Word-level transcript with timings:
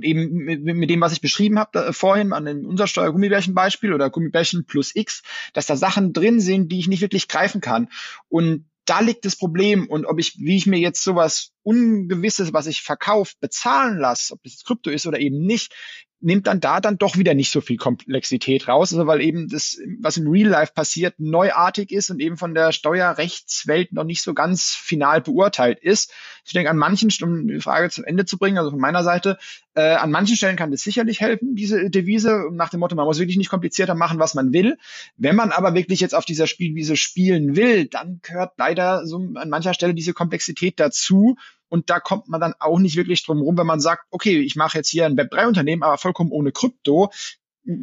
Und 0.00 0.06
eben 0.06 0.32
mit, 0.32 0.64
mit 0.64 0.88
dem, 0.88 1.02
was 1.02 1.12
ich 1.12 1.20
beschrieben 1.20 1.58
habe 1.58 1.86
äh, 1.86 1.92
vorhin 1.92 2.32
an 2.32 2.46
dem 2.46 2.64
Umsatzsteuer-Gummibärchen-Beispiel 2.64 3.92
oder 3.92 4.08
Gummibärchen 4.08 4.64
plus 4.64 4.96
X, 4.96 5.22
dass 5.52 5.66
da 5.66 5.76
Sachen 5.76 6.14
drin 6.14 6.40
sind, 6.40 6.72
die 6.72 6.78
ich 6.78 6.88
nicht 6.88 7.02
wirklich 7.02 7.28
greifen 7.28 7.60
kann. 7.60 7.88
Und 8.30 8.64
da 8.86 9.00
liegt 9.00 9.26
das 9.26 9.36
Problem. 9.36 9.86
Und 9.88 10.06
ob 10.06 10.18
ich, 10.18 10.38
wie 10.38 10.56
ich 10.56 10.66
mir 10.66 10.78
jetzt 10.78 11.04
sowas 11.04 11.52
Ungewisses, 11.62 12.52
was 12.52 12.66
ich 12.66 12.82
verkauft, 12.82 13.38
bezahlen 13.40 13.98
lasse, 13.98 14.32
ob 14.32 14.42
das 14.42 14.64
Krypto 14.64 14.90
ist 14.90 15.06
oder 15.06 15.18
eben 15.18 15.44
nicht, 15.44 15.72
nimmt 16.20 16.46
dann 16.46 16.60
da 16.60 16.80
dann 16.80 16.98
doch 16.98 17.16
wieder 17.16 17.34
nicht 17.34 17.50
so 17.50 17.60
viel 17.60 17.78
Komplexität 17.78 18.68
raus, 18.68 18.92
also 18.92 19.06
weil 19.06 19.22
eben 19.22 19.48
das, 19.48 19.78
was 20.00 20.18
im 20.18 20.28
Real 20.28 20.48
Life 20.48 20.72
passiert, 20.74 21.14
neuartig 21.18 21.90
ist 21.90 22.10
und 22.10 22.20
eben 22.20 22.36
von 22.36 22.54
der 22.54 22.72
Steuerrechtswelt 22.72 23.92
noch 23.92 24.04
nicht 24.04 24.22
so 24.22 24.34
ganz 24.34 24.70
final 24.70 25.22
beurteilt 25.22 25.78
ist. 25.80 26.12
Ich 26.44 26.52
denke, 26.52 26.70
an 26.70 26.76
manchen, 26.76 27.10
um 27.22 27.48
die 27.48 27.60
Frage 27.60 27.88
zum 27.90 28.04
Ende 28.04 28.26
zu 28.26 28.38
bringen, 28.38 28.58
also 28.58 28.70
von 28.70 28.80
meiner 28.80 29.02
Seite, 29.02 29.38
äh, 29.74 29.94
an 29.94 30.10
manchen 30.10 30.36
Stellen 30.36 30.56
kann 30.56 30.70
das 30.70 30.82
sicherlich 30.82 31.20
helfen, 31.20 31.54
diese 31.54 31.88
Devise, 31.88 32.48
nach 32.52 32.68
dem 32.68 32.80
Motto, 32.80 32.96
man 32.96 33.06
muss 33.06 33.18
wirklich 33.18 33.38
nicht 33.38 33.50
komplizierter 33.50 33.94
machen, 33.94 34.18
was 34.18 34.34
man 34.34 34.52
will. 34.52 34.76
Wenn 35.16 35.36
man 35.36 35.52
aber 35.52 35.74
wirklich 35.74 36.00
jetzt 36.00 36.14
auf 36.14 36.26
dieser 36.26 36.46
Spielwiese 36.46 36.96
spielen 36.96 37.56
will, 37.56 37.86
dann 37.86 38.20
gehört 38.22 38.52
leider 38.58 39.06
so 39.06 39.16
an 39.34 39.48
mancher 39.48 39.74
Stelle 39.74 39.94
diese 39.94 40.12
Komplexität 40.12 40.78
dazu, 40.78 41.36
und 41.70 41.88
da 41.88 42.00
kommt 42.00 42.28
man 42.28 42.40
dann 42.40 42.54
auch 42.58 42.78
nicht 42.78 42.96
wirklich 42.96 43.24
drum 43.24 43.40
rum, 43.40 43.56
wenn 43.56 43.66
man 43.66 43.80
sagt, 43.80 44.04
okay, 44.10 44.40
ich 44.40 44.56
mache 44.56 44.76
jetzt 44.76 44.90
hier 44.90 45.06
ein 45.06 45.16
Web3-Unternehmen, 45.16 45.82
aber 45.82 45.96
vollkommen 45.96 46.32
ohne 46.32 46.52
Krypto. 46.52 47.10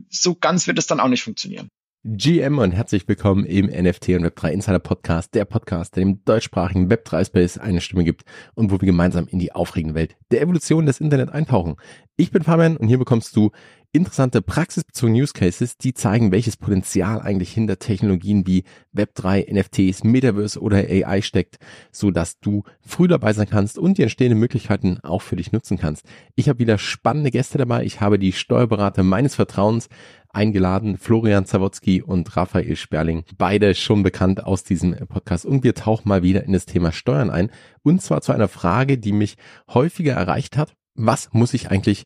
So 0.09 0.35
ganz 0.35 0.67
wird 0.67 0.77
es 0.77 0.87
dann 0.87 0.99
auch 0.99 1.07
nicht 1.07 1.23
funktionieren. 1.23 1.69
GM 2.03 2.59
und 2.59 2.71
herzlich 2.71 3.07
willkommen 3.07 3.45
im 3.45 3.65
NFT 3.65 4.09
und 4.09 4.25
Web3 4.25 4.51
Insider 4.51 4.79
Podcast, 4.79 5.33
der 5.33 5.45
Podcast, 5.45 5.95
der 5.95 6.03
dem 6.03 6.23
deutschsprachigen 6.23 6.89
Web3 6.89 7.25
Space 7.25 7.57
eine 7.57 7.81
Stimme 7.81 8.03
gibt 8.03 8.23
und 8.55 8.71
wo 8.71 8.79
wir 8.79 8.85
gemeinsam 8.85 9.27
in 9.27 9.39
die 9.39 9.51
aufregende 9.51 9.95
Welt 9.95 10.15
der 10.31 10.41
Evolution 10.41 10.85
des 10.85 11.01
Internet 11.01 11.29
eintauchen. 11.29 11.75
Ich 12.15 12.31
bin 12.31 12.43
Fabian 12.43 12.77
und 12.77 12.87
hier 12.87 12.99
bekommst 12.99 13.35
du 13.35 13.51
interessante 13.97 14.41
praxisbezogene 14.41 15.21
Use 15.21 15.33
Cases, 15.33 15.77
die 15.77 15.93
zeigen, 15.93 16.31
welches 16.31 16.55
Potenzial 16.55 17.21
eigentlich 17.21 17.51
hinter 17.51 17.79
Technologien 17.79 18.47
wie 18.47 18.63
Web3, 18.95 19.51
NFTs, 19.53 20.03
Metaverse 20.03 20.59
oder 20.61 20.77
AI 20.77 21.21
steckt, 21.21 21.57
so 21.91 22.11
dass 22.11 22.39
du 22.39 22.63
früh 22.79 23.07
dabei 23.07 23.33
sein 23.33 23.49
kannst 23.49 23.77
und 23.77 23.97
die 23.97 24.03
entstehenden 24.03 24.39
Möglichkeiten 24.39 24.99
auch 25.03 25.21
für 25.21 25.35
dich 25.35 25.51
nutzen 25.51 25.77
kannst. 25.77 26.05
Ich 26.35 26.47
habe 26.47 26.59
wieder 26.59 26.77
spannende 26.77 27.31
Gäste 27.31 27.57
dabei. 27.57 27.83
Ich 27.83 27.99
habe 27.99 28.17
die 28.19 28.31
Steuerberater 28.31 29.03
meines 29.03 29.35
Vertrauens 29.35 29.89
eingeladen, 30.29 30.97
Florian 30.97 31.45
Zawodzki 31.45 32.01
und 32.01 32.37
Raphael 32.37 32.75
Sperling, 32.75 33.23
beide 33.37 33.73
schon 33.75 34.03
bekannt 34.03 34.43
aus 34.43 34.63
diesem 34.63 34.95
Podcast. 35.07 35.45
Und 35.45 35.63
wir 35.63 35.73
tauchen 35.73 36.07
mal 36.07 36.23
wieder 36.23 36.43
in 36.43 36.53
das 36.53 36.65
Thema 36.65 36.91
Steuern 36.91 37.29
ein. 37.29 37.49
Und 37.83 38.01
zwar 38.01 38.21
zu 38.21 38.31
einer 38.31 38.47
Frage, 38.47 38.97
die 38.97 39.13
mich 39.13 39.35
häufiger 39.67 40.13
erreicht 40.13 40.57
hat. 40.57 40.73
Was 40.95 41.29
muss 41.31 41.53
ich 41.53 41.69
eigentlich 41.69 42.05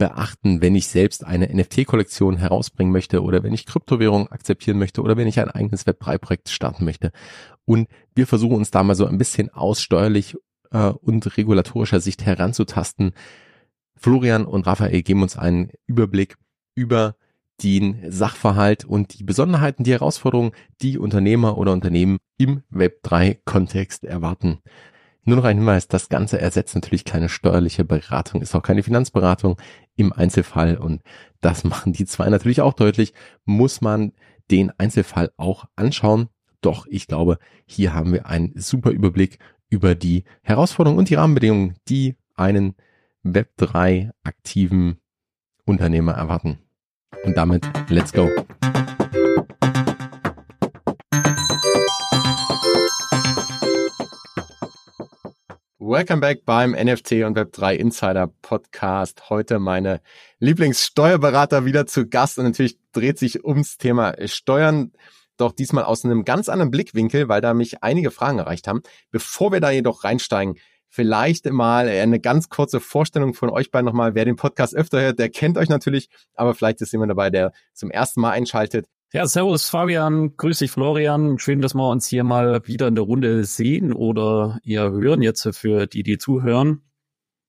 beachten, 0.00 0.62
wenn 0.62 0.74
ich 0.74 0.88
selbst 0.88 1.26
eine 1.26 1.54
NFT-Kollektion 1.54 2.38
herausbringen 2.38 2.90
möchte 2.90 3.22
oder 3.22 3.42
wenn 3.42 3.52
ich 3.52 3.66
Kryptowährungen 3.66 4.28
akzeptieren 4.28 4.78
möchte 4.78 5.02
oder 5.02 5.18
wenn 5.18 5.28
ich 5.28 5.38
ein 5.38 5.50
eigenes 5.50 5.86
Web3-Projekt 5.86 6.48
starten 6.48 6.86
möchte. 6.86 7.12
Und 7.66 7.86
wir 8.14 8.26
versuchen 8.26 8.56
uns 8.56 8.70
da 8.70 8.82
mal 8.82 8.94
so 8.94 9.04
ein 9.04 9.18
bisschen 9.18 9.50
aus 9.50 9.82
steuerlich 9.82 10.38
äh, 10.70 10.86
und 10.88 11.36
regulatorischer 11.36 12.00
Sicht 12.00 12.24
heranzutasten. 12.24 13.12
Florian 13.94 14.46
und 14.46 14.66
Raphael 14.66 15.02
geben 15.02 15.20
uns 15.20 15.36
einen 15.36 15.70
Überblick 15.86 16.36
über 16.74 17.14
den 17.62 18.10
Sachverhalt 18.10 18.86
und 18.86 19.18
die 19.18 19.24
Besonderheiten, 19.24 19.84
die 19.84 19.92
Herausforderungen, 19.92 20.52
die 20.80 20.98
Unternehmer 20.98 21.58
oder 21.58 21.72
Unternehmen 21.72 22.20
im 22.38 22.62
Web3-Kontext 22.72 24.04
erwarten. 24.04 24.60
Nur 25.24 25.36
noch 25.36 25.44
ein 25.44 25.58
Hinweis, 25.58 25.86
das 25.86 26.08
Ganze 26.08 26.40
ersetzt 26.40 26.74
natürlich 26.74 27.04
keine 27.04 27.28
steuerliche 27.28 27.84
Beratung, 27.84 28.40
ist 28.40 28.54
auch 28.54 28.62
keine 28.62 28.82
Finanzberatung 28.82 29.60
im 29.96 30.12
Einzelfall 30.12 30.76
und 30.76 31.02
das 31.40 31.64
machen 31.64 31.92
die 31.92 32.06
zwei 32.06 32.28
natürlich 32.28 32.60
auch 32.60 32.74
deutlich, 32.74 33.12
muss 33.44 33.80
man 33.80 34.12
den 34.50 34.72
Einzelfall 34.78 35.30
auch 35.36 35.66
anschauen. 35.76 36.28
Doch 36.60 36.86
ich 36.88 37.06
glaube, 37.06 37.38
hier 37.66 37.94
haben 37.94 38.12
wir 38.12 38.26
einen 38.26 38.52
super 38.56 38.90
Überblick 38.90 39.38
über 39.68 39.94
die 39.94 40.24
Herausforderungen 40.42 40.98
und 40.98 41.08
die 41.08 41.14
Rahmenbedingungen, 41.14 41.76
die 41.88 42.16
einen 42.34 42.74
Web3 43.24 44.10
aktiven 44.24 44.98
Unternehmer 45.64 46.12
erwarten. 46.12 46.58
Und 47.24 47.36
damit, 47.36 47.64
let's 47.88 48.12
go. 48.12 48.28
Welcome 55.82 56.20
back 56.20 56.44
beim 56.44 56.72
NFT 56.72 57.24
und 57.24 57.38
Web3 57.38 57.72
Insider 57.72 58.26
Podcast. 58.42 59.30
Heute 59.30 59.58
meine 59.58 60.02
Lieblingssteuerberater 60.38 61.64
wieder 61.64 61.86
zu 61.86 62.06
Gast 62.06 62.38
und 62.38 62.44
natürlich 62.44 62.78
dreht 62.92 63.18
sich 63.18 63.46
ums 63.46 63.78
Thema 63.78 64.14
Steuern, 64.26 64.92
doch 65.38 65.52
diesmal 65.52 65.84
aus 65.84 66.04
einem 66.04 66.26
ganz 66.26 66.50
anderen 66.50 66.70
Blickwinkel, 66.70 67.30
weil 67.30 67.40
da 67.40 67.54
mich 67.54 67.82
einige 67.82 68.10
Fragen 68.10 68.40
erreicht 68.40 68.68
haben. 68.68 68.82
Bevor 69.10 69.52
wir 69.52 69.60
da 69.60 69.70
jedoch 69.70 70.04
reinsteigen, 70.04 70.56
vielleicht 70.90 71.46
mal 71.50 71.88
eine 71.88 72.20
ganz 72.20 72.50
kurze 72.50 72.78
Vorstellung 72.78 73.32
von 73.32 73.48
euch 73.48 73.70
beiden 73.70 73.86
nochmal. 73.86 74.14
Wer 74.14 74.26
den 74.26 74.36
Podcast 74.36 74.76
öfter 74.76 75.00
hört, 75.00 75.18
der 75.18 75.30
kennt 75.30 75.56
euch 75.56 75.70
natürlich, 75.70 76.10
aber 76.34 76.54
vielleicht 76.54 76.82
ist 76.82 76.92
jemand 76.92 77.08
dabei, 77.10 77.30
der 77.30 77.52
zum 77.72 77.90
ersten 77.90 78.20
Mal 78.20 78.32
einschaltet. 78.32 78.86
Ja, 79.12 79.26
servus 79.26 79.68
Fabian, 79.68 80.36
grüß 80.36 80.60
dich 80.60 80.70
Florian. 80.70 81.40
Schön, 81.40 81.60
dass 81.60 81.74
wir 81.74 81.88
uns 81.90 82.06
hier 82.06 82.22
mal 82.22 82.64
wieder 82.68 82.86
in 82.86 82.94
der 82.94 83.02
Runde 83.02 83.42
sehen 83.42 83.92
oder 83.92 84.60
ihr 84.62 84.82
hören 84.82 85.20
jetzt 85.20 85.48
für 85.56 85.88
die, 85.88 86.04
die 86.04 86.16
zuhören. 86.16 86.82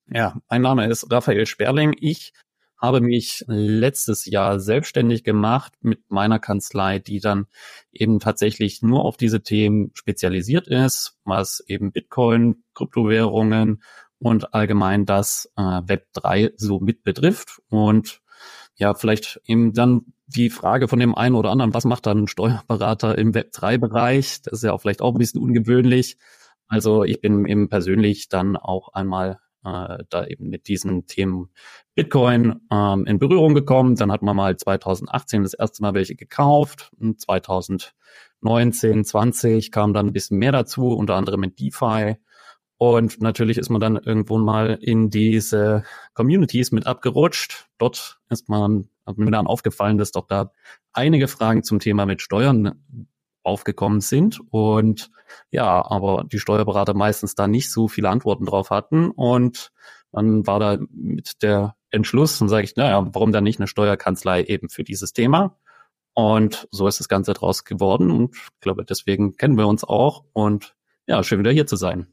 Ja, 0.07 0.41
mein 0.49 0.63
Name 0.63 0.87
ist 0.87 1.11
Raphael 1.11 1.45
Sperling. 1.45 1.95
Ich 1.99 2.33
habe 2.77 2.99
mich 2.99 3.45
letztes 3.45 4.25
Jahr 4.25 4.59
selbstständig 4.59 5.23
gemacht 5.23 5.73
mit 5.81 6.09
meiner 6.09 6.39
Kanzlei, 6.39 6.97
die 6.97 7.19
dann 7.19 7.45
eben 7.91 8.19
tatsächlich 8.19 8.81
nur 8.81 9.05
auf 9.05 9.15
diese 9.15 9.43
Themen 9.43 9.91
spezialisiert 9.93 10.67
ist, 10.67 11.19
was 11.25 11.63
eben 11.67 11.91
Bitcoin, 11.91 12.63
Kryptowährungen 12.73 13.83
und 14.17 14.55
allgemein 14.55 15.05
das 15.05 15.47
äh, 15.57 15.61
Web 15.61 16.07
3 16.13 16.53
so 16.55 16.79
mit 16.79 17.03
betrifft. 17.03 17.61
Und 17.69 18.23
ja, 18.77 18.95
vielleicht 18.95 19.39
eben 19.45 19.73
dann 19.73 20.13
die 20.35 20.49
Frage 20.49 20.87
von 20.87 20.99
dem 20.99 21.15
einen 21.15 21.35
oder 21.35 21.51
anderen, 21.51 21.73
was 21.73 21.85
macht 21.85 22.05
dann 22.05 22.23
ein 22.23 22.27
Steuerberater 22.27 23.17
im 23.17 23.33
Web3-Bereich? 23.33 24.41
Das 24.43 24.53
ist 24.53 24.63
ja 24.63 24.73
auch 24.73 24.81
vielleicht 24.81 25.01
auch 25.01 25.13
ein 25.13 25.17
bisschen 25.17 25.41
ungewöhnlich. 25.41 26.17
Also 26.67 27.03
ich 27.03 27.21
bin 27.21 27.45
eben 27.45 27.69
persönlich 27.69 28.29
dann 28.29 28.55
auch 28.55 28.89
einmal 28.93 29.39
äh, 29.63 30.03
da 30.09 30.25
eben 30.25 30.49
mit 30.49 30.67
diesen 30.67 31.05
Themen 31.05 31.49
Bitcoin 31.95 32.61
ähm, 32.71 33.05
in 33.05 33.19
Berührung 33.19 33.53
gekommen. 33.53 33.95
Dann 33.95 34.11
hat 34.11 34.21
man 34.21 34.35
mal 34.35 34.55
2018 34.57 35.43
das 35.43 35.53
erste 35.53 35.81
Mal 35.81 35.93
welche 35.93 36.15
gekauft. 36.15 36.91
Und 36.99 37.19
2019, 37.21 39.03
20 39.03 39.71
kam 39.71 39.93
dann 39.93 40.07
ein 40.07 40.13
bisschen 40.13 40.37
mehr 40.37 40.51
dazu, 40.51 40.87
unter 40.87 41.15
anderem 41.15 41.43
in 41.43 41.55
DeFi. 41.55 42.15
Und 42.81 43.21
natürlich 43.21 43.59
ist 43.59 43.69
man 43.69 43.79
dann 43.79 43.95
irgendwo 43.95 44.39
mal 44.39 44.79
in 44.81 45.11
diese 45.11 45.83
Communities 46.15 46.71
mit 46.71 46.87
abgerutscht. 46.87 47.67
Dort 47.77 48.19
ist 48.31 48.49
man, 48.49 48.89
hat 49.05 49.19
mir 49.19 49.29
dann 49.29 49.45
aufgefallen, 49.45 49.99
dass 49.99 50.11
doch 50.11 50.25
da 50.25 50.51
einige 50.91 51.27
Fragen 51.27 51.61
zum 51.61 51.77
Thema 51.77 52.07
mit 52.07 52.23
Steuern 52.23 52.81
aufgekommen 53.43 54.01
sind 54.01 54.39
und 54.49 55.11
ja, 55.51 55.85
aber 55.91 56.23
die 56.23 56.39
Steuerberater 56.39 56.95
meistens 56.95 57.35
da 57.35 57.47
nicht 57.47 57.71
so 57.71 57.87
viele 57.87 58.09
Antworten 58.09 58.47
drauf 58.47 58.71
hatten 58.71 59.11
und 59.11 59.71
dann 60.11 60.47
war 60.47 60.59
da 60.59 60.79
mit 60.89 61.43
der 61.43 61.75
Entschluss 61.91 62.41
und 62.41 62.49
sage 62.49 62.63
ich, 62.63 62.75
naja, 62.77 63.07
warum 63.13 63.31
dann 63.31 63.43
nicht 63.43 63.59
eine 63.59 63.67
Steuerkanzlei 63.67 64.41
eben 64.45 64.69
für 64.69 64.83
dieses 64.83 65.13
Thema? 65.13 65.55
Und 66.15 66.67
so 66.71 66.87
ist 66.87 66.99
das 66.99 67.09
Ganze 67.09 67.33
draus 67.33 67.63
geworden 67.63 68.09
und 68.09 68.35
ich 68.35 68.59
glaube, 68.59 68.85
deswegen 68.85 69.37
kennen 69.37 69.55
wir 69.55 69.67
uns 69.67 69.83
auch 69.83 70.25
und 70.33 70.75
ja, 71.05 71.21
schön 71.21 71.37
wieder 71.37 71.51
hier 71.51 71.67
zu 71.67 71.75
sein. 71.75 72.07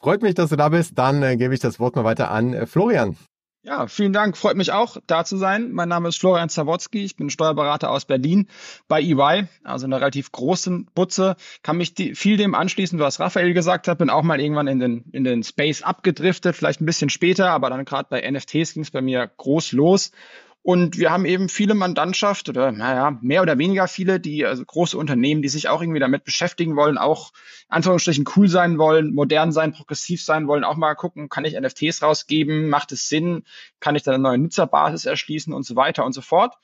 Freut 0.00 0.22
mich, 0.22 0.34
dass 0.34 0.50
du 0.50 0.56
da 0.56 0.70
bist. 0.70 0.98
Dann 0.98 1.22
äh, 1.22 1.36
gebe 1.36 1.52
ich 1.52 1.60
das 1.60 1.78
Wort 1.78 1.94
mal 1.94 2.04
weiter 2.04 2.30
an 2.30 2.54
äh, 2.54 2.66
Florian. 2.66 3.16
Ja, 3.62 3.86
vielen 3.88 4.14
Dank. 4.14 4.38
Freut 4.38 4.56
mich 4.56 4.72
auch, 4.72 4.96
da 5.06 5.26
zu 5.26 5.36
sein. 5.36 5.72
Mein 5.72 5.90
Name 5.90 6.08
ist 6.08 6.18
Florian 6.18 6.48
Zawodzki. 6.48 7.04
Ich 7.04 7.16
bin 7.16 7.28
Steuerberater 7.28 7.90
aus 7.90 8.06
Berlin 8.06 8.48
bei 8.88 9.02
EY, 9.02 9.48
also 9.64 9.84
einer 9.84 9.98
relativ 9.98 10.32
großen 10.32 10.86
Butze. 10.94 11.36
Kann 11.62 11.76
mich 11.76 11.92
die, 11.92 12.14
viel 12.14 12.38
dem 12.38 12.54
anschließen, 12.54 12.98
was 12.98 13.20
Raphael 13.20 13.52
gesagt 13.52 13.86
hat. 13.86 13.98
Bin 13.98 14.08
auch 14.08 14.22
mal 14.22 14.40
irgendwann 14.40 14.66
in 14.66 14.78
den, 14.78 15.04
in 15.12 15.24
den 15.24 15.42
Space 15.42 15.82
abgedriftet, 15.82 16.56
vielleicht 16.56 16.80
ein 16.80 16.86
bisschen 16.86 17.10
später, 17.10 17.50
aber 17.50 17.68
dann 17.68 17.84
gerade 17.84 18.08
bei 18.08 18.28
NFTs 18.30 18.72
ging 18.72 18.82
es 18.82 18.90
bei 18.90 19.02
mir 19.02 19.30
groß 19.36 19.72
los. 19.72 20.12
Und 20.62 20.98
wir 20.98 21.10
haben 21.10 21.24
eben 21.24 21.48
viele 21.48 21.74
Mandantschaft 21.74 22.50
oder 22.50 22.70
naja, 22.70 23.18
mehr 23.22 23.40
oder 23.40 23.56
weniger 23.56 23.88
viele, 23.88 24.20
die 24.20 24.44
also 24.44 24.62
große 24.62 24.96
Unternehmen, 24.96 25.40
die 25.40 25.48
sich 25.48 25.68
auch 25.68 25.80
irgendwie 25.80 26.00
damit 26.00 26.24
beschäftigen 26.24 26.76
wollen, 26.76 26.98
auch 26.98 27.32
Anführungsstrichen 27.68 28.26
cool 28.36 28.46
sein 28.46 28.76
wollen, 28.76 29.14
modern 29.14 29.52
sein, 29.52 29.72
progressiv 29.72 30.22
sein 30.22 30.48
wollen, 30.48 30.64
auch 30.64 30.76
mal 30.76 30.94
gucken, 30.94 31.30
kann 31.30 31.46
ich 31.46 31.58
NFTs 31.58 32.02
rausgeben, 32.02 32.68
macht 32.68 32.92
es 32.92 33.08
Sinn, 33.08 33.44
kann 33.80 33.96
ich 33.96 34.02
da 34.02 34.12
eine 34.12 34.22
neue 34.22 34.36
Nutzerbasis 34.36 35.06
erschließen 35.06 35.54
und 35.54 35.64
so 35.64 35.76
weiter 35.76 36.04
und 36.04 36.12
so 36.12 36.20
fort. 36.20 36.56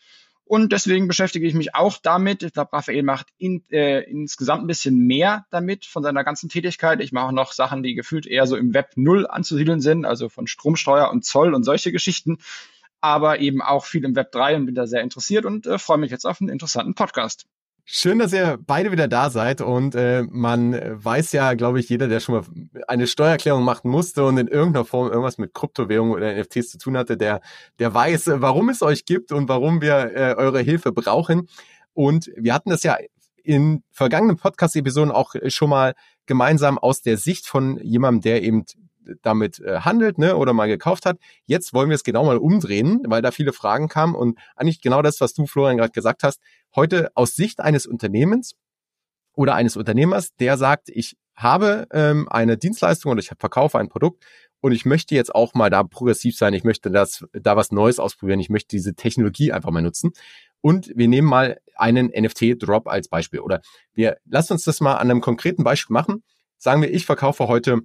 Und 0.49 0.73
deswegen 0.73 1.09
beschäftige 1.09 1.45
ich 1.45 1.55
mich 1.55 1.75
auch 1.75 1.99
damit. 1.99 2.45
Ich 2.45 2.53
glaube, 2.53 2.73
Raphael 2.73 3.03
macht 3.03 3.27
in, 3.37 3.65
äh, 3.73 4.03
insgesamt 4.03 4.63
ein 4.63 4.69
bisschen 4.69 4.97
mehr 4.97 5.45
damit 5.51 5.85
von 5.87 6.05
seiner 6.05 6.23
ganzen 6.23 6.49
Tätigkeit. 6.49 7.01
Ich 7.01 7.11
mache 7.11 7.35
noch 7.35 7.51
Sachen, 7.51 7.83
die 7.83 7.95
gefühlt 7.95 8.29
eher 8.29 8.47
so 8.47 8.55
im 8.55 8.73
Web 8.73 8.91
Null 8.95 9.27
anzusiedeln 9.27 9.81
sind, 9.81 10.05
also 10.05 10.29
von 10.29 10.47
Stromsteuer 10.47 11.11
und 11.11 11.25
Zoll 11.25 11.53
und 11.53 11.65
solche 11.65 11.91
Geschichten. 11.91 12.39
Aber 13.07 13.39
eben 13.39 13.63
auch 13.63 13.85
viel 13.85 14.05
im 14.05 14.17
Web 14.17 14.33
3 14.33 14.57
und 14.57 14.67
bin 14.67 14.75
da 14.75 14.87
sehr 14.87 15.03
interessiert 15.03 15.45
und 15.45 15.67
äh, 15.67 15.79
freue 15.79 15.99
mich 15.99 16.11
jetzt 16.11 16.27
auf 16.27 16.41
einen 16.41 16.51
interessanten 16.51 16.95
Podcast. 16.95 17.47
Schön, 17.89 18.19
dass 18.19 18.33
ihr 18.33 18.59
beide 18.61 18.91
wieder 18.91 19.07
da 19.07 19.31
seid 19.31 19.61
und 19.61 19.95
äh, 19.95 20.25
man 20.29 20.73
weiß 21.05 21.31
ja, 21.31 21.55
glaube 21.55 21.79
ich, 21.79 21.89
jeder, 21.89 22.09
der 22.09 22.19
schon 22.19 22.35
mal 22.35 22.45
eine 22.89 23.07
Steuererklärung 23.07 23.63
machen 23.63 23.93
musste 23.93 24.25
und 24.25 24.39
in 24.39 24.49
irgendeiner 24.49 24.85
Form 24.85 25.07
irgendwas 25.07 25.39
mit 25.39 25.55
Kryptowährungen 25.55 26.13
oder 26.13 26.35
NFTs 26.35 26.71
zu 26.71 26.79
tun 26.79 26.97
hatte, 26.97 27.17
der, 27.17 27.41
der 27.79 27.95
weiß, 27.95 28.27
äh, 28.27 28.43
warum 28.43 28.71
es 28.71 28.83
euch 28.83 29.05
gibt 29.05 29.31
und 29.31 29.49
warum 29.49 29.81
wir 29.81 30.17
äh, 30.17 30.35
eure 30.37 30.61
Hilfe 30.63 30.91
brauchen. 30.91 31.49
Und 31.93 32.29
wir 32.37 32.55
hatten 32.55 32.71
das 32.71 32.83
ja 32.83 32.97
in 33.45 33.85
vergangenen 33.93 34.37
Podcast-Episoden 34.37 35.13
auch 35.13 35.37
schon 35.47 35.71
mal 35.71 35.95
gemeinsam 36.27 36.79
aus 36.79 37.03
der 37.03 37.17
Sicht 37.17 37.47
von 37.47 37.79
jemandem, 37.79 38.23
der 38.23 38.43
eben 38.43 38.65
damit 39.23 39.61
äh, 39.61 39.81
handelt 39.81 40.19
ne, 40.19 40.37
oder 40.37 40.53
mal 40.53 40.69
gekauft 40.69 41.07
hat. 41.07 41.19
Jetzt 41.45 41.75
wollen 41.75 41.89
wir 41.89 41.95
es 41.95 42.05
genau 42.05 42.25
mal 42.25 42.39
umdrehen, 42.39 43.03
weil 43.07 43.23
da 43.23 43.31
viele 43.31 43.53
Fragen 43.53 43.89
kamen 43.89 44.15
und 44.15 44.39
eigentlich 44.57 44.81
genau 44.81 45.03
das, 45.03 45.21
was 45.21 45.35
du, 45.35 45.47
Florian, 45.47 45.77
gerade 45.77 45.93
gesagt 45.93 46.23
hast. 46.23 46.41
Heute 46.75 47.11
aus 47.15 47.35
Sicht 47.35 47.61
eines 47.61 47.87
Unternehmens 47.87 48.55
oder 49.35 49.55
eines 49.55 49.77
Unternehmers, 49.77 50.35
der 50.37 50.57
sagt, 50.59 50.89
ich 50.89 51.17
habe 51.35 51.87
ähm, 51.93 52.29
eine 52.31 52.57
Dienstleistung 52.57 53.13
oder 53.13 53.21
ich 53.21 53.31
verkaufe 53.39 53.79
ein 53.79 53.89
Produkt 53.89 54.25
und 54.61 54.73
ich 54.73 54.85
möchte 54.85 55.15
jetzt 55.15 55.35
auch 55.35 55.55
mal 55.55 55.71
da 55.71 55.85
progressiv 55.85 56.37
sein. 56.37 56.55
Ich 56.55 56.65
möchte 56.65 56.91
das, 56.91 57.25
da 57.33 57.57
was 57.57 57.71
Neues 57.73 57.99
ausprobieren. 57.99 58.41
Ich 58.41 58.49
möchte 58.49 58.75
diese 58.75 58.95
Technologie 58.95 59.53
einfach 59.53 59.71
mal 59.71 59.83
nutzen. 59.83 60.13
Und 60.61 60.91
wir 60.97 61.09
nehmen 61.09 61.29
mal 61.29 61.61
einen 61.77 62.07
NFT-Drop 62.07 62.89
als 62.89 63.09
Beispiel. 63.09 63.41
Oder 63.41 63.61
wir 63.93 64.17
lassen 64.25 64.55
uns 64.55 64.65
das 64.65 64.81
mal 64.81 64.95
an 64.95 65.11
einem 65.11 65.21
konkreten 65.21 65.63
Beispiel 65.63 65.95
machen. 65.95 66.25
Sagen 66.57 66.81
wir, 66.83 66.93
ich 66.93 67.07
verkaufe 67.07 67.49
heute 67.49 67.83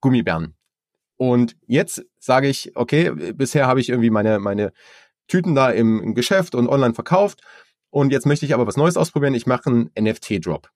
Gummibären. 0.00 0.54
Und 1.16 1.56
jetzt 1.66 2.04
sage 2.18 2.48
ich, 2.48 2.76
okay, 2.76 3.10
bisher 3.34 3.66
habe 3.66 3.80
ich 3.80 3.88
irgendwie 3.88 4.10
meine, 4.10 4.38
meine 4.38 4.72
Tüten 5.28 5.54
da 5.54 5.70
im, 5.70 6.14
Geschäft 6.14 6.54
und 6.54 6.68
online 6.68 6.94
verkauft. 6.94 7.40
Und 7.90 8.12
jetzt 8.12 8.26
möchte 8.26 8.44
ich 8.44 8.54
aber 8.54 8.66
was 8.66 8.76
Neues 8.76 8.96
ausprobieren. 8.96 9.34
Ich 9.34 9.46
mache 9.46 9.70
einen 9.70 9.90
NFT-Drop. 9.98 10.68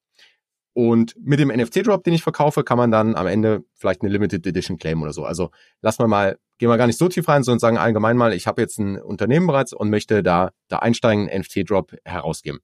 Und 0.72 1.14
mit 1.18 1.40
dem 1.40 1.48
NFT-Drop, 1.48 2.04
den 2.04 2.14
ich 2.14 2.22
verkaufe, 2.22 2.62
kann 2.62 2.78
man 2.78 2.90
dann 2.90 3.16
am 3.16 3.26
Ende 3.26 3.64
vielleicht 3.74 4.02
eine 4.02 4.10
Limited 4.10 4.46
Edition 4.46 4.78
claimen 4.78 5.02
oder 5.02 5.12
so. 5.12 5.24
Also 5.24 5.50
lass 5.82 5.98
mal 5.98 6.06
mal, 6.06 6.38
gehen 6.58 6.68
wir 6.68 6.78
gar 6.78 6.86
nicht 6.86 6.98
so 6.98 7.08
tief 7.08 7.28
rein, 7.28 7.42
sondern 7.42 7.58
sagen 7.58 7.78
allgemein 7.78 8.16
mal, 8.16 8.32
ich 8.32 8.46
habe 8.46 8.62
jetzt 8.62 8.78
ein 8.78 9.00
Unternehmen 9.00 9.46
bereits 9.46 9.72
und 9.72 9.90
möchte 9.90 10.22
da, 10.22 10.52
da 10.68 10.78
einsteigen, 10.78 11.28
einen 11.28 11.42
NFT-Drop 11.42 11.96
herausgeben. 12.04 12.60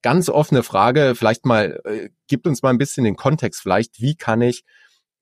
Ganz 0.00 0.28
offene 0.28 0.62
Frage, 0.62 1.14
vielleicht 1.14 1.44
mal, 1.44 1.80
äh, 1.84 2.08
gibt 2.26 2.46
uns 2.46 2.62
mal 2.62 2.70
ein 2.70 2.78
bisschen 2.78 3.04
den 3.04 3.16
Kontext 3.16 3.60
vielleicht, 3.60 4.00
wie 4.00 4.16
kann 4.16 4.40
ich 4.40 4.64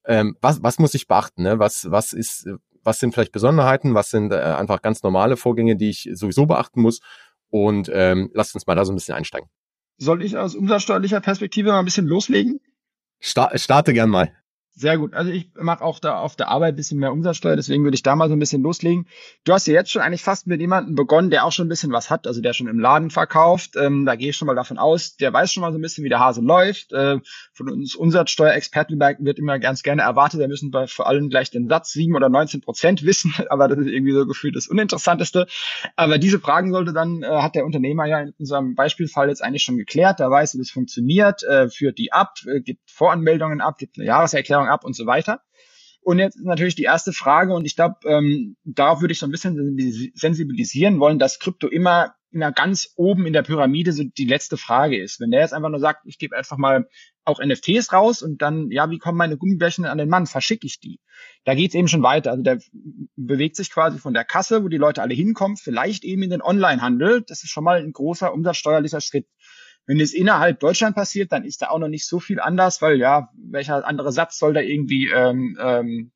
ähm, 0.07 0.37
was, 0.41 0.63
was 0.63 0.79
muss 0.79 0.95
ich 0.95 1.07
beachten? 1.07 1.43
Ne? 1.43 1.59
Was, 1.59 1.91
was 1.91 2.13
ist, 2.13 2.49
was 2.83 2.99
sind 2.99 3.13
vielleicht 3.13 3.33
Besonderheiten? 3.33 3.95
Was 3.95 4.11
sind 4.11 4.33
äh, 4.33 4.37
einfach 4.37 4.83
ganz 4.83 5.03
normale 5.03 5.37
Vorgänge, 5.37 5.77
die 5.77 5.91
ich 5.91 6.09
sowieso 6.13 6.47
beachten 6.47 6.81
muss? 6.81 7.01
Und 7.51 7.91
ähm, 7.93 8.31
lasst 8.33 8.55
uns 8.55 8.67
mal 8.67 8.75
da 8.75 8.85
so 8.85 8.93
ein 8.93 8.97
bisschen 8.97 9.15
einsteigen. 9.15 9.49
Soll 9.99 10.23
ich 10.23 10.37
aus 10.37 10.55
umsatzsteuerlicher 10.55 11.21
Perspektive 11.21 11.71
mal 11.71 11.81
ein 11.81 11.85
bisschen 11.85 12.07
loslegen? 12.07 12.61
Sta 13.19 13.51
starte 13.59 13.93
gern 13.93 14.09
mal. 14.09 14.33
Sehr 14.81 14.97
gut. 14.97 15.13
Also 15.13 15.31
ich 15.31 15.51
mache 15.61 15.85
auch 15.85 15.99
da 15.99 16.21
auf 16.21 16.37
der 16.37 16.49
Arbeit 16.49 16.73
ein 16.73 16.77
bisschen 16.77 16.99
mehr 16.99 17.13
Umsatzsteuer, 17.13 17.55
deswegen 17.55 17.85
würde 17.85 17.97
ich 17.97 18.03
da 18.03 18.17
mal 18.17 18.29
so 18.29 18.35
ein 18.35 18.39
bisschen 18.39 18.63
loslegen. 18.63 19.07
Du 19.45 19.53
hast 19.53 19.67
ja 19.67 19.75
jetzt 19.75 19.91
schon 19.91 20.01
eigentlich 20.01 20.23
fast 20.23 20.47
mit 20.47 20.59
jemandem 20.59 20.95
begonnen, 20.95 21.29
der 21.29 21.45
auch 21.45 21.53
schon 21.53 21.67
ein 21.67 21.69
bisschen 21.69 21.93
was 21.93 22.09
hat, 22.09 22.27
also 22.27 22.41
der 22.41 22.55
schon 22.55 22.67
im 22.67 22.79
Laden 22.79 23.11
verkauft. 23.11 23.77
Ähm, 23.77 24.07
da 24.07 24.17
gehe 24.17 24.31
ich 24.31 24.39
schon 24.39 24.47
mal 24.47 24.55
davon 24.55 24.79
aus, 24.79 25.17
der 25.17 25.35
weiß 25.35 25.53
schon 25.53 25.61
mal 25.61 25.73
so 25.73 25.79
ein 25.79 25.83
bisschen, 25.83 26.03
wie 26.03 26.09
der 26.09 26.21
Hase 26.21 26.41
läuft. 26.41 26.95
Äh, 26.95 27.19
von 27.53 27.69
uns 27.69 27.95
Umsatzsteuerexperten 27.95 28.99
wird 28.99 29.39
immer 29.39 29.59
ganz 29.59 29.83
gerne 29.83 30.01
erwartet, 30.01 30.41
wir 30.41 30.49
müssen 30.49 30.71
bei 30.71 30.87
vor 30.87 31.07
allem 31.07 31.29
gleich 31.29 31.51
den 31.51 31.69
Satz 31.69 31.93
7 31.93 32.17
oder 32.17 32.31
19 32.31 32.63
Prozent 32.63 33.03
wissen, 33.05 33.35
aber 33.51 33.69
das 33.69 33.81
ist 33.81 33.89
irgendwie 33.89 34.13
so 34.15 34.27
gefühlt 34.27 34.57
das 34.57 34.67
Uninteressanteste. 34.67 35.47
Aber 35.97 36.17
diese 36.17 36.41
Fragen 36.41 36.73
sollte 36.73 36.95
dann, 36.95 37.23
äh, 37.23 37.27
hat 37.27 37.55
der 37.55 37.67
Unternehmer 37.67 38.07
ja 38.07 38.21
in 38.21 38.33
unserem 38.39 38.77
Beispielfall 38.77 39.29
jetzt 39.29 39.45
eigentlich 39.45 39.63
schon 39.63 39.77
geklärt. 39.77 40.21
Da 40.21 40.31
weiß, 40.31 40.55
wie 40.55 40.59
das 40.59 40.71
funktioniert, 40.71 41.43
äh, 41.43 41.69
führt 41.69 41.99
die 41.99 42.15
ab, 42.15 42.37
äh, 42.47 42.63
gibt 42.63 42.91
Voranmeldungen 42.91 43.61
ab, 43.61 43.77
gibt 43.77 43.99
eine 43.99 44.07
Jahreserklärung 44.07 44.70
ab 44.71 44.85
und 44.85 44.95
so 44.95 45.07
weiter. 45.07 45.43
Und 46.03 46.19
jetzt 46.19 46.37
ist 46.37 46.45
natürlich 46.45 46.75
die 46.75 46.85
erste 46.85 47.13
Frage, 47.13 47.53
und 47.53 47.67
ich 47.67 47.77
glaube, 47.77 47.97
ähm, 48.07 48.57
darauf 48.65 49.03
würde 49.03 49.13
ich 49.13 49.19
so 49.19 49.27
ein 49.27 49.31
bisschen 49.31 49.77
sensibilisieren 50.15 50.99
wollen, 50.99 51.19
dass 51.19 51.39
Krypto 51.39 51.69
immer 51.69 52.15
immer 52.33 52.53
ganz 52.53 52.93
oben 52.97 53.27
in 53.27 53.33
der 53.33 53.43
Pyramide 53.43 53.93
so 53.93 54.05
die 54.05 54.25
letzte 54.25 54.57
Frage 54.57 55.01
ist. 55.01 55.21
Wenn 55.21 55.31
der 55.31 55.41
jetzt 55.41 55.53
einfach 55.53 55.69
nur 55.69 55.81
sagt, 55.81 56.03
ich 56.07 56.19
gebe 56.19 56.37
einfach 56.37 56.57
mal 56.57 56.89
auch 57.25 57.41
NFTs 57.45 57.93
raus 57.93 58.23
und 58.23 58.41
dann, 58.41 58.71
ja, 58.71 58.91
wie 58.91 58.99
kommen 58.99 59.19
meine 59.19 59.37
Gummibärchen 59.37 59.85
an 59.85 59.99
den 59.99 60.09
Mann? 60.09 60.27
Verschicke 60.27 60.67
ich 60.67 60.81
die? 60.81 61.01
Da 61.45 61.55
geht's 61.55 61.75
eben 61.75 61.89
schon 61.89 62.03
weiter. 62.03 62.31
Also 62.31 62.43
der 62.43 62.61
bewegt 63.17 63.57
sich 63.57 63.71
quasi 63.71 63.99
von 63.99 64.15
der 64.15 64.25
Kasse, 64.25 64.63
wo 64.63 64.69
die 64.69 64.79
Leute 64.79 65.03
alle 65.03 65.15
hinkommen, 65.15 65.57
vielleicht 65.57 66.05
eben 66.05 66.23
in 66.23 66.31
den 66.31 66.43
Onlinehandel. 66.43 67.23
Das 67.23 67.43
ist 67.43 67.51
schon 67.51 67.65
mal 67.65 67.83
ein 67.83 67.93
großer 67.93 68.33
umsatzsteuerlicher 68.33 69.01
Schritt. 69.01 69.27
Wenn 69.87 70.01
es 70.01 70.13
innerhalb 70.13 70.61
Deutschland 70.61 70.95
passiert, 70.95 71.33
dann 71.33 71.45
ist 71.45 71.63
da 71.63 71.69
auch 71.69 71.79
noch 71.79 71.89
nicht 71.89 72.07
so 72.07 72.21
viel 72.21 72.41
anders, 72.41 72.81
weil 72.83 72.99
ja, 72.99 73.31
welcher 73.35 73.87
andere 73.87 74.13
Satz 74.13 74.39
soll 74.39 74.55
da 74.55 74.61
irgendwie 74.61 75.11
ähm, 75.11 75.59
ähm, 75.61 76.13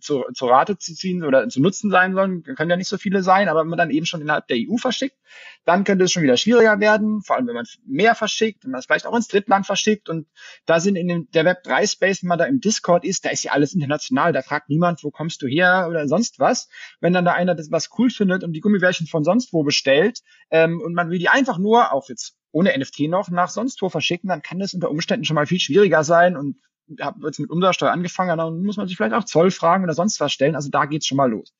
zu, 0.00 0.24
zur 0.34 0.50
Rate 0.50 0.78
zu 0.78 0.94
ziehen 0.94 1.24
oder 1.24 1.48
zu 1.48 1.60
nutzen 1.60 1.90
sein 1.90 2.14
sollen, 2.14 2.42
können 2.42 2.70
ja 2.70 2.76
nicht 2.76 2.88
so 2.88 2.98
viele 2.98 3.22
sein, 3.22 3.48
aber 3.48 3.60
wenn 3.60 3.68
man 3.68 3.78
dann 3.78 3.90
eben 3.90 4.06
schon 4.06 4.20
innerhalb 4.20 4.46
der 4.46 4.56
EU 4.58 4.76
verschickt, 4.76 5.16
dann 5.64 5.84
könnte 5.84 6.04
es 6.04 6.12
schon 6.12 6.22
wieder 6.22 6.36
schwieriger 6.36 6.78
werden, 6.80 7.22
vor 7.22 7.36
allem 7.36 7.46
wenn 7.46 7.54
man 7.54 7.66
mehr 7.84 8.14
verschickt, 8.14 8.64
wenn 8.64 8.70
man 8.70 8.78
es 8.78 8.86
vielleicht 8.86 9.06
auch 9.06 9.16
ins 9.16 9.28
Drittland 9.28 9.66
verschickt 9.66 10.08
und 10.08 10.28
da 10.66 10.80
sind 10.80 10.96
in 10.96 11.08
dem, 11.08 11.30
der 11.32 11.44
Web3-Space, 11.44 12.22
wenn 12.22 12.28
man 12.28 12.38
da 12.38 12.44
im 12.44 12.60
Discord 12.60 13.04
ist, 13.04 13.24
da 13.24 13.30
ist 13.30 13.42
ja 13.42 13.52
alles 13.52 13.74
international, 13.74 14.32
da 14.32 14.42
fragt 14.42 14.68
niemand, 14.68 15.02
wo 15.02 15.10
kommst 15.10 15.42
du 15.42 15.46
her 15.46 15.86
oder 15.88 16.06
sonst 16.06 16.38
was. 16.38 16.68
Wenn 17.00 17.12
dann 17.12 17.24
da 17.24 17.32
einer 17.32 17.54
das 17.54 17.70
was 17.70 17.90
cool 17.98 18.10
findet 18.10 18.44
und 18.44 18.52
die 18.52 18.60
Gummibärchen 18.60 19.06
von 19.06 19.24
sonst 19.24 19.52
wo 19.52 19.64
bestellt 19.64 20.20
ähm, 20.50 20.80
und 20.80 20.94
man 20.94 21.10
will 21.10 21.18
die 21.18 21.28
einfach 21.28 21.58
nur, 21.58 21.92
auch 21.92 22.08
jetzt 22.08 22.36
ohne 22.54 22.72
NFT 22.78 23.00
noch, 23.08 23.28
nach 23.30 23.48
sonst 23.48 23.82
wo 23.82 23.88
verschicken, 23.88 24.28
dann 24.28 24.42
kann 24.42 24.60
das 24.60 24.74
unter 24.74 24.90
Umständen 24.90 25.24
schon 25.24 25.34
mal 25.34 25.46
viel 25.46 25.58
schwieriger 25.58 26.04
sein 26.04 26.36
und 26.36 26.56
habe 27.00 27.26
jetzt 27.26 27.40
mit 27.40 27.50
Umsatzsteuer 27.50 27.90
angefangen, 27.90 28.38
dann 28.38 28.62
muss 28.62 28.76
man 28.76 28.86
sich 28.86 28.96
vielleicht 28.96 29.14
auch 29.14 29.24
Zoll 29.24 29.50
fragen 29.50 29.84
oder 29.84 29.94
sonst 29.94 30.20
was 30.20 30.32
stellen. 30.32 30.54
Also 30.54 30.70
da 30.70 30.84
geht's 30.84 31.06
schon 31.06 31.16
mal 31.16 31.30
los. 31.30 31.52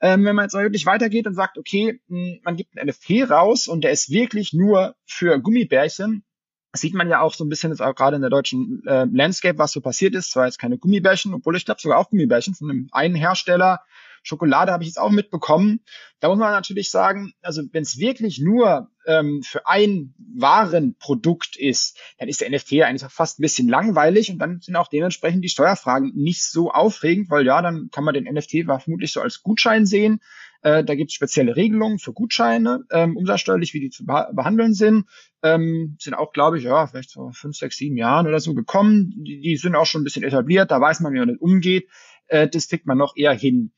Ähm, 0.00 0.24
wenn 0.24 0.36
man 0.36 0.46
jetzt 0.46 0.54
wirklich 0.54 0.86
weitergeht 0.86 1.26
und 1.26 1.34
sagt, 1.34 1.58
okay, 1.58 2.00
hm, 2.08 2.40
man 2.44 2.56
gibt 2.56 2.76
einen 2.76 2.88
NFT 2.88 3.30
raus 3.30 3.68
und 3.68 3.84
der 3.84 3.90
ist 3.90 4.10
wirklich 4.10 4.52
nur 4.52 4.94
für 5.04 5.38
Gummibärchen, 5.38 6.24
das 6.72 6.80
sieht 6.80 6.94
man 6.94 7.08
ja 7.08 7.20
auch 7.20 7.34
so 7.34 7.44
ein 7.44 7.48
bisschen 7.48 7.70
jetzt 7.70 7.80
auch 7.80 7.94
gerade 7.94 8.16
in 8.16 8.22
der 8.22 8.30
deutschen 8.30 8.82
äh, 8.86 9.06
Landscape, 9.10 9.58
was 9.58 9.72
so 9.72 9.80
passiert 9.80 10.14
ist. 10.14 10.30
Zwar 10.30 10.46
jetzt 10.46 10.58
keine 10.58 10.78
Gummibärchen, 10.78 11.34
obwohl 11.34 11.56
ich 11.56 11.64
glaube 11.64 11.80
sogar 11.80 11.98
auch 11.98 12.10
Gummibärchen 12.10 12.54
von 12.54 12.70
einem 12.70 12.88
einen 12.92 13.14
Hersteller 13.14 13.80
Schokolade 14.26 14.72
habe 14.72 14.82
ich 14.82 14.88
jetzt 14.88 14.98
auch 14.98 15.10
mitbekommen. 15.10 15.80
Da 16.18 16.28
muss 16.28 16.38
man 16.38 16.50
natürlich 16.50 16.90
sagen, 16.90 17.32
also 17.42 17.62
wenn 17.72 17.82
es 17.82 17.98
wirklich 17.98 18.40
nur 18.40 18.90
ähm, 19.06 19.42
für 19.44 19.66
ein 19.68 20.14
Warenprodukt 20.18 21.56
ist, 21.56 21.96
dann 22.18 22.28
ist 22.28 22.40
der 22.40 22.50
NFT 22.50 22.82
eigentlich 22.82 23.04
auch 23.04 23.12
fast 23.12 23.38
ein 23.38 23.42
bisschen 23.42 23.68
langweilig 23.68 24.30
und 24.30 24.38
dann 24.38 24.60
sind 24.60 24.74
auch 24.74 24.88
dementsprechend 24.88 25.44
die 25.44 25.48
Steuerfragen 25.48 26.12
nicht 26.14 26.42
so 26.42 26.72
aufregend, 26.72 27.30
weil 27.30 27.46
ja, 27.46 27.62
dann 27.62 27.88
kann 27.92 28.02
man 28.02 28.14
den 28.14 28.24
NFT 28.24 28.64
vermutlich 28.64 29.12
so 29.12 29.20
als 29.20 29.42
Gutschein 29.42 29.86
sehen. 29.86 30.20
Äh, 30.62 30.82
da 30.82 30.96
gibt 30.96 31.10
es 31.10 31.14
spezielle 31.14 31.54
Regelungen 31.54 32.00
für 32.00 32.12
Gutscheine, 32.12 32.84
ähm, 32.90 33.16
umsatzsteuerlich, 33.16 33.74
wie 33.74 33.80
die 33.80 33.90
zu 33.90 34.04
behandeln 34.04 34.74
sind. 34.74 35.04
Ähm, 35.44 35.96
sind 36.00 36.14
auch, 36.14 36.32
glaube 36.32 36.58
ich, 36.58 36.64
ja, 36.64 36.88
vielleicht 36.88 37.10
so 37.10 37.30
fünf, 37.32 37.56
sechs, 37.56 37.76
sieben 37.76 37.96
Jahren 37.96 38.26
oder 38.26 38.40
so 38.40 38.54
gekommen. 38.54 39.12
Die, 39.24 39.40
die 39.40 39.56
sind 39.56 39.76
auch 39.76 39.86
schon 39.86 40.00
ein 40.00 40.04
bisschen 40.04 40.24
etabliert, 40.24 40.72
da 40.72 40.80
weiß 40.80 40.98
man, 40.98 41.12
wie 41.12 41.18
man 41.18 41.28
damit 41.28 41.40
umgeht. 41.40 41.88
Äh, 42.26 42.48
das 42.48 42.66
kriegt 42.68 42.86
man 42.86 42.98
noch 42.98 43.16
eher 43.16 43.32
hin. 43.32 43.72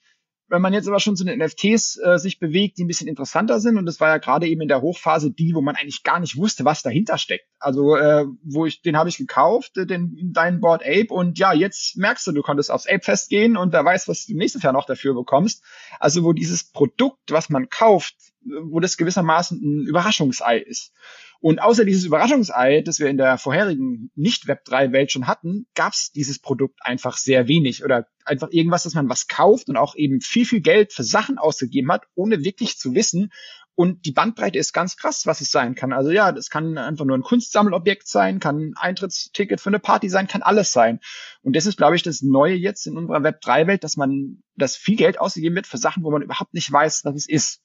Wenn 0.49 0.63
man 0.63 0.73
jetzt 0.73 0.89
aber 0.89 0.99
schon 0.99 1.15
zu 1.15 1.25
den 1.25 1.39
NFTs 1.39 1.99
äh, 1.99 2.19
sich 2.19 2.39
bewegt, 2.39 2.79
die 2.79 2.85
ein 2.85 2.89
bisschen 2.89 3.07
interessanter 3.07 3.61
sind, 3.61 3.77
und 3.77 3.85
das 3.85 4.01
war 4.01 4.09
ja 4.09 4.17
gerade 4.17 4.47
eben 4.47 4.63
in 4.63 4.69
der 4.69 4.81
Hochphase 4.81 5.31
die, 5.31 5.55
wo 5.55 5.61
man 5.61 5.77
eigentlich 5.77 6.03
gar 6.03 6.21
nicht 6.21 6.37
wusste, 6.39 6.65
was 6.65 6.83
dahinter 6.83 7.19
steckt. 7.19 7.47
Also, 7.59 7.97
äh, 7.97 8.25
wo 8.43 8.65
ich, 8.65 8.81
den 8.81 8.97
habe 8.97 9.11
ich 9.11 9.19
gekauft, 9.19 9.77
äh, 9.77 9.87
den 9.87 10.33
deinen 10.33 10.61
Board 10.61 10.83
Ape, 10.83 11.09
und 11.11 11.39
ja, 11.39 11.53
jetzt 11.53 11.99
merkst 11.99 12.27
du, 12.27 12.33
du 12.33 12.43
konntest 12.43 12.71
aufs 12.71 12.87
Ape 12.87 13.03
Fest 13.03 13.29
gehen 13.29 13.57
und 13.57 13.73
wer 13.73 13.85
weiß, 13.85 14.09
was 14.09 14.27
du 14.27 14.37
nächstes 14.37 14.63
Jahr 14.63 14.73
noch 14.73 14.87
dafür 14.87 15.15
bekommst. 15.15 15.63
Also, 16.01 16.25
wo 16.25 16.33
dieses 16.33 16.65
Produkt, 16.65 17.31
was 17.31 17.51
man 17.51 17.69
kauft, 17.69 18.15
äh, 18.47 18.53
wo 18.63 18.81
das 18.81 18.97
gewissermaßen 18.97 19.61
ein 19.61 19.87
Überraschungsei 19.87 20.59
ist. 20.59 20.93
Und 21.41 21.61
außer 21.61 21.85
dieses 21.85 22.05
Überraschungsei, 22.05 22.81
das 22.81 22.99
wir 22.99 23.09
in 23.09 23.17
der 23.17 23.39
vorherigen 23.39 24.11
Nicht-Web3-Welt 24.17 25.13
schon 25.13 25.29
hatten, 25.29 25.67
gab 25.75 25.93
es 25.93 26.11
dieses 26.11 26.41
Produkt 26.41 26.81
einfach 26.83 27.17
sehr 27.17 27.47
wenig 27.47 27.85
oder 27.85 28.09
einfach 28.25 28.49
irgendwas, 28.51 28.83
dass 28.83 28.95
man 28.95 29.09
was 29.09 29.29
kauft 29.29 29.69
und 29.69 29.77
auch 29.77 29.95
eben 29.95 30.21
viel, 30.21 30.45
viel 30.45 30.61
Geld 30.61 30.93
für 30.93 31.05
Sachen 31.05 31.39
ausgegeben 31.39 31.93
hat, 31.93 32.07
ohne 32.15 32.43
wirklich 32.43 32.77
zu 32.77 32.95
wissen. 32.95 33.31
Und 33.77 34.07
die 34.07 34.11
Bandbreite 34.11 34.59
ist 34.59 34.73
ganz 34.73 34.97
krass, 34.97 35.27
was 35.27 35.41
es 35.41 35.53
sein 35.53 35.77
kann. 35.77 35.93
Also 35.93 36.11
ja, 36.11 36.33
das 36.33 36.51
kann 36.51 36.77
einfach 36.77 37.05
nur 37.05 37.17
ein 37.17 37.23
Kunstsammelobjekt 37.23 38.09
sein, 38.09 38.41
kann 38.41 38.59
ein 38.59 38.75
Eintrittsticket 38.77 39.61
für 39.61 39.71
eine 39.71 39.79
Party 39.79 40.09
sein, 40.09 40.27
kann 40.27 40.43
alles 40.43 40.73
sein. 40.73 40.99
Und 41.43 41.55
das 41.55 41.67
ist, 41.67 41.77
glaube 41.77 41.95
ich, 41.95 42.03
das 42.03 42.21
Neue 42.21 42.55
jetzt 42.55 42.89
in 42.89 42.97
unserer 42.97 43.19
Web3-Welt, 43.19 43.85
dass 43.85 43.97
man, 43.97 44.43
dass 44.57 44.75
viel 44.75 44.97
Geld 44.97 45.21
ausgegeben 45.21 45.55
wird 45.55 45.69
für 45.69 45.79
Sachen, 45.79 46.03
wo 46.03 46.11
man 46.11 46.23
überhaupt 46.23 46.55
nicht 46.55 46.73
weiß, 46.73 47.05
was 47.05 47.15
es 47.15 47.29
ist. 47.29 47.63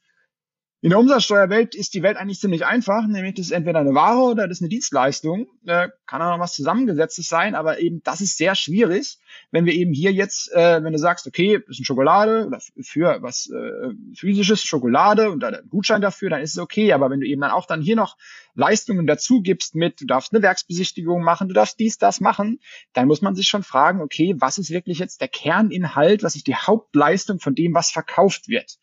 In 0.84 0.90
der 0.90 1.00
Umsatzsteuerwelt 1.00 1.76
ist 1.76 1.94
die 1.94 2.04
Welt 2.04 2.18
eigentlich 2.18 2.42
ziemlich 2.42 2.66
einfach, 2.66 3.08
nämlich 3.08 3.36
das 3.36 3.46
ist 3.46 3.52
entweder 3.54 3.80
eine 3.80 3.96
Ware 3.96 4.20
oder 4.32 4.50
das 4.50 4.58
ist 4.58 4.64
eine 4.64 4.68
Dienstleistung. 4.68 5.48
Äh, 5.66 5.88
kann 6.06 6.22
auch 6.22 6.32
noch 6.32 6.44
was 6.44 6.56
Zusammengesetztes 6.56 7.30
sein, 7.30 7.56
aber 7.56 7.80
eben 7.80 8.04
das 8.04 8.20
ist 8.20 8.38
sehr 8.38 8.54
schwierig, 8.54 9.18
wenn 9.50 9.66
wir 9.66 9.72
eben 9.72 9.94
hier 9.94 10.12
jetzt, 10.12 10.52
äh, 10.52 10.84
wenn 10.84 10.92
du 10.92 11.00
sagst, 11.00 11.26
okay, 11.26 11.60
das 11.60 11.70
ist 11.70 11.80
eine 11.80 11.86
Schokolade 11.86 12.46
oder 12.46 12.60
für 12.82 13.20
was 13.22 13.50
äh, 13.50 13.94
physisches 14.14 14.62
Schokolade 14.62 15.32
und 15.32 15.40
da 15.40 15.48
ein 15.48 15.70
Gutschein 15.70 16.02
dafür, 16.02 16.30
dann 16.30 16.42
ist 16.42 16.52
es 16.52 16.58
okay. 16.58 16.92
Aber 16.92 17.10
wenn 17.10 17.22
du 17.22 17.28
eben 17.28 17.40
dann 17.40 17.52
auch 17.52 17.66
dann 17.66 17.82
hier 17.82 17.96
noch 17.96 18.18
Leistungen 18.54 19.08
dazu 19.08 19.42
gibst 19.42 19.76
mit, 19.76 20.02
du 20.02 20.06
darfst 20.06 20.34
eine 20.34 20.44
Werksbesichtigung 20.44 21.24
machen, 21.24 21.48
du 21.48 21.54
darfst 21.54 21.80
dies, 21.80 21.98
das 21.98 22.20
machen, 22.20 22.60
dann 22.92 23.08
muss 23.08 23.22
man 23.22 23.36
sich 23.36 23.48
schon 23.48 23.64
fragen, 23.64 24.02
okay, 24.02 24.36
was 24.38 24.58
ist 24.58 24.70
wirklich 24.70 25.00
jetzt 25.00 25.22
der 25.22 25.30
Kerninhalt, 25.30 26.24
was 26.24 26.36
ist 26.36 26.48
die 26.48 26.56
Hauptleistung 26.56 27.40
von 27.40 27.56
dem, 27.56 27.74
was 27.74 27.90
verkauft 27.90 28.50
wird? 28.50 28.80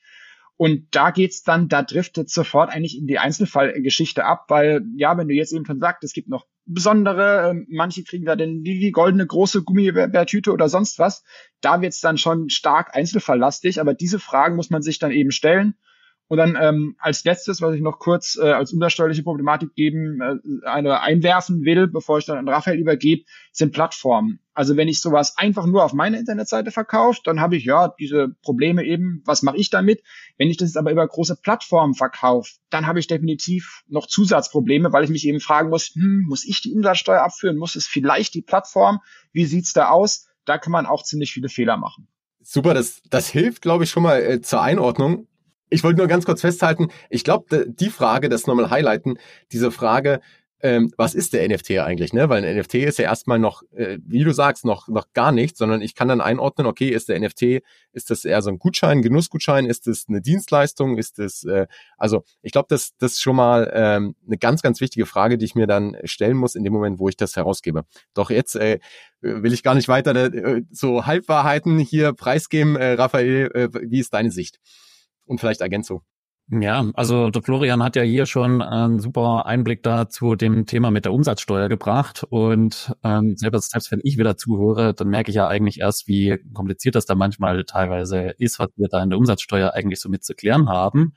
Und 0.60 0.88
da 0.90 1.10
geht's 1.10 1.42
dann, 1.42 1.70
da 1.70 1.82
driftet 1.82 2.28
sofort 2.28 2.68
eigentlich 2.68 2.98
in 2.98 3.06
die 3.06 3.18
Einzelfallgeschichte 3.18 4.26
ab, 4.26 4.44
weil, 4.48 4.82
ja, 4.94 5.16
wenn 5.16 5.26
du 5.26 5.32
jetzt 5.32 5.54
eben 5.54 5.64
schon 5.64 5.80
sagst, 5.80 6.04
es 6.04 6.12
gibt 6.12 6.28
noch 6.28 6.44
besondere, 6.66 7.52
äh, 7.52 7.64
manche 7.70 8.04
kriegen 8.04 8.26
da 8.26 8.36
denn 8.36 8.62
die, 8.62 8.78
die 8.78 8.92
goldene 8.92 9.26
große 9.26 9.62
Gummibärtüte 9.62 10.52
oder 10.52 10.68
sonst 10.68 10.98
was, 10.98 11.24
da 11.62 11.80
wird's 11.80 12.02
dann 12.02 12.18
schon 12.18 12.50
stark 12.50 12.94
einzelfalllastig, 12.94 13.80
aber 13.80 13.94
diese 13.94 14.18
Fragen 14.18 14.56
muss 14.56 14.68
man 14.68 14.82
sich 14.82 14.98
dann 14.98 15.12
eben 15.12 15.30
stellen. 15.30 15.76
Und 16.30 16.36
dann 16.36 16.56
ähm, 16.60 16.94
als 17.00 17.24
letztes, 17.24 17.60
was 17.60 17.74
ich 17.74 17.80
noch 17.80 17.98
kurz 17.98 18.38
äh, 18.40 18.52
als 18.52 18.72
untersteuerliche 18.72 19.24
Problematik 19.24 19.74
geben, 19.74 20.20
äh, 20.20 20.64
eine 20.64 21.00
einwerfen 21.00 21.64
will, 21.64 21.88
bevor 21.88 22.18
ich 22.18 22.24
dann 22.24 22.38
an 22.38 22.48
Raphael 22.48 22.78
übergebe, 22.78 23.24
sind 23.50 23.72
Plattformen. 23.72 24.38
Also 24.54 24.76
wenn 24.76 24.86
ich 24.86 25.00
sowas 25.00 25.36
einfach 25.38 25.66
nur 25.66 25.84
auf 25.84 25.92
meiner 25.92 26.20
Internetseite 26.20 26.70
verkaufe, 26.70 27.20
dann 27.24 27.40
habe 27.40 27.56
ich 27.56 27.64
ja 27.64 27.92
diese 27.98 28.28
Probleme 28.42 28.84
eben, 28.84 29.24
was 29.24 29.42
mache 29.42 29.56
ich 29.56 29.70
damit? 29.70 30.04
Wenn 30.38 30.48
ich 30.48 30.56
das 30.56 30.68
jetzt 30.68 30.76
aber 30.76 30.92
über 30.92 31.04
große 31.04 31.34
Plattformen 31.34 31.94
verkaufe, 31.94 32.52
dann 32.70 32.86
habe 32.86 33.00
ich 33.00 33.08
definitiv 33.08 33.82
noch 33.88 34.06
Zusatzprobleme, 34.06 34.92
weil 34.92 35.02
ich 35.02 35.10
mich 35.10 35.26
eben 35.26 35.40
fragen 35.40 35.68
muss, 35.68 35.96
hm, 35.96 36.26
muss 36.28 36.44
ich 36.44 36.60
die 36.60 36.72
Umsatzsteuer 36.72 37.22
abführen? 37.22 37.56
Muss 37.56 37.74
es 37.74 37.88
vielleicht 37.88 38.34
die 38.34 38.42
Plattform? 38.42 39.00
Wie 39.32 39.46
sieht's 39.46 39.72
da 39.72 39.88
aus? 39.88 40.28
Da 40.44 40.58
kann 40.58 40.70
man 40.70 40.86
auch 40.86 41.02
ziemlich 41.02 41.32
viele 41.32 41.48
Fehler 41.48 41.76
machen. 41.76 42.06
Super, 42.40 42.72
das, 42.72 43.02
das 43.10 43.28
hilft, 43.28 43.62
glaube 43.62 43.82
ich, 43.82 43.90
schon 43.90 44.04
mal 44.04 44.22
äh, 44.22 44.40
zur 44.40 44.62
Einordnung. 44.62 45.26
Ich 45.70 45.84
wollte 45.84 45.98
nur 45.98 46.08
ganz 46.08 46.26
kurz 46.26 46.40
festhalten, 46.40 46.88
ich 47.08 47.24
glaube, 47.24 47.66
die 47.66 47.90
Frage, 47.90 48.28
das 48.28 48.46
nochmal 48.46 48.70
highlighten, 48.70 49.18
diese 49.52 49.70
Frage, 49.70 50.20
ähm, 50.62 50.92
was 50.96 51.14
ist 51.14 51.32
der 51.32 51.48
NFT 51.48 51.78
eigentlich, 51.78 52.12
ne? 52.12 52.28
Weil 52.28 52.44
ein 52.44 52.58
NFT 52.58 52.74
ist 52.74 52.98
ja 52.98 53.04
erstmal 53.04 53.38
noch, 53.38 53.62
äh, 53.72 53.98
wie 54.04 54.24
du 54.24 54.32
sagst, 54.32 54.64
noch, 54.64 54.88
noch 54.88 55.06
gar 55.14 55.32
nichts, 55.32 55.58
sondern 55.58 55.80
ich 55.80 55.94
kann 55.94 56.08
dann 56.08 56.20
einordnen, 56.20 56.66
okay, 56.66 56.90
ist 56.90 57.08
der 57.08 57.18
NFT, 57.18 57.62
ist 57.92 58.10
das 58.10 58.24
eher 58.24 58.42
so 58.42 58.50
ein 58.50 58.58
Gutschein, 58.58 58.98
ein 58.98 59.02
Genussgutschein, 59.02 59.64
ist 59.64 59.86
das 59.86 60.04
eine 60.08 60.20
Dienstleistung, 60.20 60.98
ist 60.98 61.18
das, 61.18 61.44
äh, 61.44 61.66
also 61.96 62.24
ich 62.42 62.52
glaube, 62.52 62.66
das, 62.68 62.90
das 62.98 63.12
ist 63.12 63.22
schon 63.22 63.36
mal 63.36 63.70
ähm, 63.74 64.14
eine 64.26 64.36
ganz, 64.36 64.60
ganz 64.60 64.80
wichtige 64.80 65.06
Frage, 65.06 65.38
die 65.38 65.46
ich 65.46 65.54
mir 65.54 65.66
dann 65.66 65.96
stellen 66.04 66.36
muss 66.36 66.54
in 66.54 66.64
dem 66.64 66.74
Moment, 66.74 66.98
wo 66.98 67.08
ich 67.08 67.16
das 67.16 67.36
herausgebe. 67.36 67.84
Doch 68.12 68.30
jetzt 68.30 68.56
äh, 68.56 68.80
will 69.22 69.54
ich 69.54 69.62
gar 69.62 69.74
nicht 69.74 69.88
weiter 69.88 70.14
äh, 70.14 70.62
so 70.70 71.06
Halbwahrheiten 71.06 71.78
hier 71.78 72.12
preisgeben. 72.12 72.76
Äh, 72.76 72.92
Raphael, 72.92 73.50
äh, 73.54 73.68
wie 73.72 74.00
ist 74.00 74.12
deine 74.12 74.30
Sicht? 74.30 74.60
Und 75.30 75.38
vielleicht 75.38 75.60
Ergänzung. 75.60 76.02
Ja, 76.52 76.84
also 76.94 77.30
der 77.30 77.42
Florian 77.42 77.80
hat 77.80 77.94
ja 77.94 78.02
hier 78.02 78.26
schon 78.26 78.60
einen 78.60 78.98
super 78.98 79.46
Einblick 79.46 79.84
da 79.84 80.08
zu 80.08 80.34
dem 80.34 80.66
Thema 80.66 80.90
mit 80.90 81.04
der 81.04 81.12
Umsatzsteuer 81.12 81.68
gebracht. 81.68 82.24
Und 82.28 82.92
ähm, 83.04 83.36
selbst, 83.36 83.70
selbst 83.70 83.92
wenn 83.92 84.00
ich 84.02 84.18
wieder 84.18 84.36
zuhöre, 84.36 84.92
dann 84.92 85.08
merke 85.08 85.30
ich 85.30 85.36
ja 85.36 85.46
eigentlich 85.46 85.78
erst, 85.78 86.08
wie 86.08 86.38
kompliziert 86.52 86.96
das 86.96 87.06
da 87.06 87.14
manchmal 87.14 87.62
teilweise 87.62 88.34
ist, 88.38 88.58
was 88.58 88.70
wir 88.74 88.88
da 88.88 89.00
in 89.00 89.10
der 89.10 89.18
Umsatzsteuer 89.20 89.74
eigentlich 89.74 90.00
so 90.00 90.08
mit 90.08 90.24
zu 90.24 90.34
klären 90.34 90.68
haben. 90.68 91.14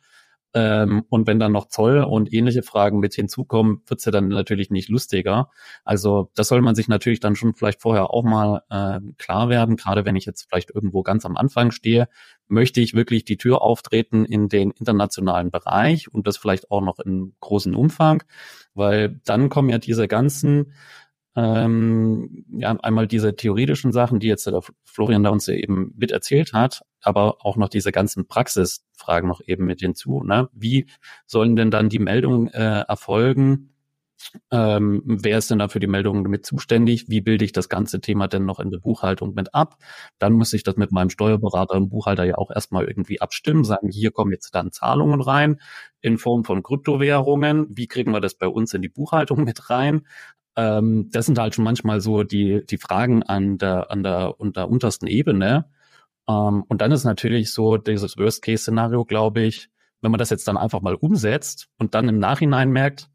Ähm, 0.54 1.04
und 1.10 1.26
wenn 1.26 1.40
dann 1.40 1.52
noch 1.52 1.68
Zoll 1.68 2.00
und 2.04 2.32
ähnliche 2.32 2.62
Fragen 2.62 3.00
mit 3.00 3.14
hinzukommen, 3.16 3.82
wird's 3.88 4.06
ja 4.06 4.12
dann 4.12 4.28
natürlich 4.28 4.70
nicht 4.70 4.90
lustiger. 4.90 5.50
Also 5.84 6.32
das 6.36 6.48
soll 6.48 6.62
man 6.62 6.76
sich 6.76 6.88
natürlich 6.88 7.20
dann 7.20 7.36
schon 7.36 7.56
vielleicht 7.56 7.82
vorher 7.82 8.12
auch 8.12 8.24
mal 8.24 8.62
äh, 8.70 9.00
klar 9.18 9.50
werden. 9.50 9.76
Gerade 9.78 10.06
wenn 10.06 10.16
ich 10.16 10.26
jetzt 10.26 10.48
vielleicht 10.48 10.70
irgendwo 10.70 11.02
ganz 11.02 11.26
am 11.26 11.38
Anfang 11.38 11.72
stehe, 11.72 12.08
möchte 12.48 12.82
ich 12.82 12.94
wirklich 12.94 13.26
die 13.26 13.38
Tür 13.38 13.62
auftreten 13.62 14.26
in 14.26 14.48
den 14.48 14.72
internationalen 14.72 15.50
Bereich 15.50 16.14
und 16.14 16.28
das 16.28 16.38
vielleicht 16.38 16.70
auch 16.70 16.82
noch 16.82 17.00
in 17.00 17.34
großen 17.40 17.74
Umfang, 17.74 18.24
weil 18.76 19.20
dann 19.26 19.50
kommen 19.50 19.70
ja 19.70 19.80
diese 19.80 20.08
ganzen 20.08 20.74
ähm, 21.36 22.46
ja, 22.50 22.78
einmal 22.82 23.08
diese 23.08 23.36
theoretischen 23.36 23.92
Sachen, 23.92 24.20
die 24.20 24.28
jetzt 24.28 24.46
der 24.46 24.62
Florian 24.84 25.24
da 25.24 25.32
uns 25.32 25.48
eben 25.48 25.94
mit 25.98 26.12
erzählt 26.12 26.54
hat, 26.54 26.84
aber 27.02 27.38
auch 27.46 27.58
noch 27.58 27.70
diese 27.70 27.92
ganzen 27.92 28.28
Praxisfragen 28.28 29.28
noch 29.28 29.42
eben 29.46 29.66
mit 29.66 29.80
hinzu. 29.80 30.24
Ne? 30.24 30.50
Wie 30.54 30.88
sollen 31.26 31.56
denn 31.56 31.72
dann 31.72 31.90
die 31.90 32.00
Meldungen 32.00 32.48
äh, 32.50 32.82
erfolgen? 32.88 33.70
Ähm, 34.52 35.02
wer 35.06 35.38
ist 35.38 35.52
denn 35.52 35.60
da 35.60 35.68
für 35.68 35.80
die 35.80 35.88
Meldungen 35.88 36.24
mit 36.24 36.46
zuständig? 36.46 37.06
Wie 37.10 37.22
bilde 37.22 37.44
ich 37.46 37.52
das 37.52 37.68
ganze 37.68 38.00
Thema 38.00 38.28
denn 38.28 38.46
noch 38.46 38.60
in 38.60 38.72
der 38.72 38.78
Buchhaltung 38.78 39.34
mit 39.34 39.54
ab? 39.54 39.78
Dann 40.20 40.34
muss 40.34 40.54
ich 40.54 40.64
das 40.64 40.78
mit 40.78 40.92
meinem 40.92 41.10
Steuerberater 41.10 41.76
und 41.76 41.90
Buchhalter 41.90 42.24
ja 42.24 42.36
auch 42.38 42.52
erstmal 42.52 42.86
irgendwie 42.86 43.22
abstimmen, 43.22 43.64
sagen, 43.66 43.90
hier 43.90 44.12
kommen 44.12 44.32
jetzt 44.32 44.56
dann 44.56 44.72
Zahlungen 44.72 45.22
rein 45.22 45.60
in 46.02 46.18
Form 46.18 46.46
von 46.46 46.64
Kryptowährungen. 46.64 47.68
Wie 47.70 47.88
kriegen 47.88 48.12
wir 48.12 48.22
das 48.22 48.36
bei 48.36 48.48
uns 48.48 48.74
in 48.74 48.82
die 48.82 48.90
Buchhaltung 48.90 49.44
mit 49.44 49.70
rein? 49.70 50.06
Ähm, 50.56 51.10
das 51.12 51.26
sind 51.26 51.40
halt 51.40 51.56
schon 51.56 51.64
manchmal 51.64 52.02
so 52.02 52.24
die, 52.24 52.66
die 52.66 52.78
Fragen 52.78 53.24
an 53.24 53.58
der, 53.58 53.92
an 53.92 54.04
der, 54.04 54.36
an 54.40 54.54
der 54.54 54.70
untersten 54.70 55.08
Ebene. 55.08 55.66
Ähm, 56.28 56.64
und 56.68 56.82
dann 56.82 56.92
ist 56.92 57.04
natürlich 57.04 57.54
so 57.54 57.78
dieses 57.78 58.18
Worst-Case-Szenario, 58.18 59.06
glaube 59.06 59.42
ich, 59.42 59.70
wenn 60.02 60.12
man 60.12 60.20
das 60.20 60.30
jetzt 60.30 60.48
dann 60.48 60.58
einfach 60.58 60.82
mal 60.82 60.96
umsetzt 60.96 61.70
und 61.80 61.96
dann 61.96 62.10
im 62.10 62.20
Nachhinein 62.20 62.72
merkt, 62.72 63.10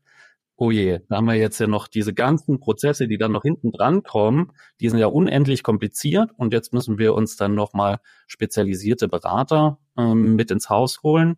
oh 0.57 0.71
je, 0.73 1.01
da 1.09 1.17
haben 1.17 1.27
wir 1.27 1.35
jetzt 1.35 1.61
ja 1.61 1.69
noch 1.69 1.87
diese 1.87 2.13
ganzen 2.13 2.59
Prozesse, 2.59 3.07
die 3.07 3.19
dann 3.19 3.31
noch 3.31 3.43
hinten 3.43 3.71
dran 3.71 4.03
kommen, 4.03 4.53
die 4.81 4.89
sind 4.89 4.99
ja 4.99 5.07
unendlich 5.07 5.63
kompliziert 5.63 6.31
und 6.37 6.53
jetzt 6.53 6.73
müssen 6.73 6.99
wir 6.99 7.15
uns 7.15 7.37
dann 7.37 7.55
nochmal 7.55 8.01
spezialisierte 8.27 9.07
Berater 9.07 9.79
ähm, 9.97 10.35
mit 10.35 10.51
ins 10.51 10.69
Haus 10.69 11.03
holen 11.05 11.37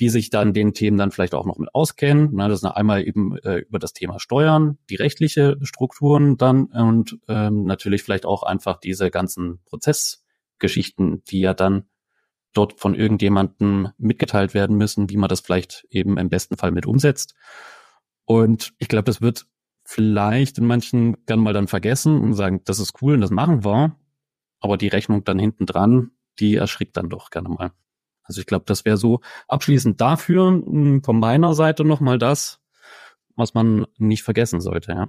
die 0.00 0.08
sich 0.08 0.30
dann 0.30 0.52
den 0.52 0.74
Themen 0.74 0.98
dann 0.98 1.10
vielleicht 1.10 1.34
auch 1.34 1.46
noch 1.46 1.58
mit 1.58 1.74
auskennen. 1.74 2.30
Na, 2.32 2.48
das 2.48 2.62
ist 2.62 2.64
einmal 2.64 3.06
eben 3.06 3.36
äh, 3.38 3.58
über 3.58 3.78
das 3.78 3.92
Thema 3.92 4.20
Steuern, 4.20 4.78
die 4.90 4.96
rechtliche 4.96 5.56
Strukturen 5.62 6.36
dann 6.36 6.66
und 6.66 7.18
ähm, 7.28 7.64
natürlich 7.64 8.02
vielleicht 8.02 8.26
auch 8.26 8.42
einfach 8.42 8.78
diese 8.78 9.10
ganzen 9.10 9.60
Prozessgeschichten, 9.64 11.22
die 11.24 11.40
ja 11.40 11.54
dann 11.54 11.86
dort 12.52 12.78
von 12.78 12.94
irgendjemandem 12.94 13.88
mitgeteilt 13.98 14.54
werden 14.54 14.76
müssen, 14.76 15.10
wie 15.10 15.16
man 15.16 15.28
das 15.28 15.40
vielleicht 15.40 15.86
eben 15.90 16.18
im 16.18 16.28
besten 16.28 16.56
Fall 16.56 16.72
mit 16.72 16.86
umsetzt. 16.86 17.34
Und 18.24 18.74
ich 18.78 18.88
glaube, 18.88 19.04
das 19.04 19.20
wird 19.20 19.46
vielleicht 19.84 20.58
in 20.58 20.66
manchen 20.66 21.24
gern 21.26 21.40
mal 21.40 21.52
dann 21.52 21.68
vergessen 21.68 22.20
und 22.20 22.34
sagen, 22.34 22.62
das 22.64 22.80
ist 22.80 23.00
cool 23.00 23.14
und 23.14 23.20
das 23.20 23.30
machen 23.30 23.64
wir. 23.64 23.96
Aber 24.60 24.76
die 24.76 24.88
Rechnung 24.88 25.24
dann 25.24 25.38
hinten 25.38 25.66
dran, 25.66 26.12
die 26.38 26.56
erschrickt 26.56 26.96
dann 26.96 27.08
doch 27.08 27.30
gerne 27.30 27.48
mal. 27.48 27.72
Also 28.26 28.40
ich 28.40 28.46
glaube, 28.46 28.64
das 28.66 28.84
wäre 28.84 28.96
so 28.96 29.20
abschließend 29.48 30.00
dafür 30.00 30.48
hm, 30.48 31.02
von 31.02 31.18
meiner 31.18 31.54
Seite 31.54 31.84
nochmal 31.84 32.18
das, 32.18 32.60
was 33.36 33.54
man 33.54 33.86
nicht 33.98 34.22
vergessen 34.22 34.60
sollte, 34.60 34.92
ja. 34.92 35.08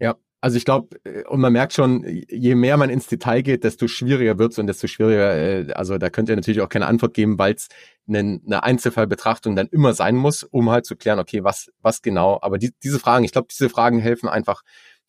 Ja, 0.00 0.16
also 0.40 0.56
ich 0.56 0.64
glaube, 0.64 0.96
äh, 1.04 1.24
und 1.24 1.40
man 1.40 1.52
merkt 1.52 1.72
schon, 1.72 2.04
je 2.06 2.54
mehr 2.54 2.76
man 2.76 2.90
ins 2.90 3.08
Detail 3.08 3.42
geht, 3.42 3.64
desto 3.64 3.88
schwieriger 3.88 4.38
wird's 4.38 4.58
und 4.58 4.68
desto 4.68 4.86
schwieriger, 4.86 5.34
äh, 5.34 5.72
also 5.72 5.98
da 5.98 6.10
könnt 6.10 6.28
ihr 6.28 6.36
natürlich 6.36 6.60
auch 6.60 6.68
keine 6.68 6.86
Antwort 6.86 7.14
geben, 7.14 7.38
weil 7.38 7.54
es 7.54 7.68
eine, 8.06 8.40
eine 8.46 8.62
Einzelfallbetrachtung 8.62 9.56
dann 9.56 9.66
immer 9.68 9.94
sein 9.94 10.16
muss, 10.16 10.44
um 10.44 10.70
halt 10.70 10.86
zu 10.86 10.96
klären, 10.96 11.18
okay, 11.18 11.42
was, 11.44 11.70
was 11.80 12.02
genau. 12.02 12.38
Aber 12.40 12.58
die, 12.58 12.72
diese 12.82 13.00
Fragen, 13.00 13.24
ich 13.24 13.32
glaube, 13.32 13.48
diese 13.50 13.68
Fragen 13.68 13.98
helfen 13.98 14.28
einfach 14.28 14.62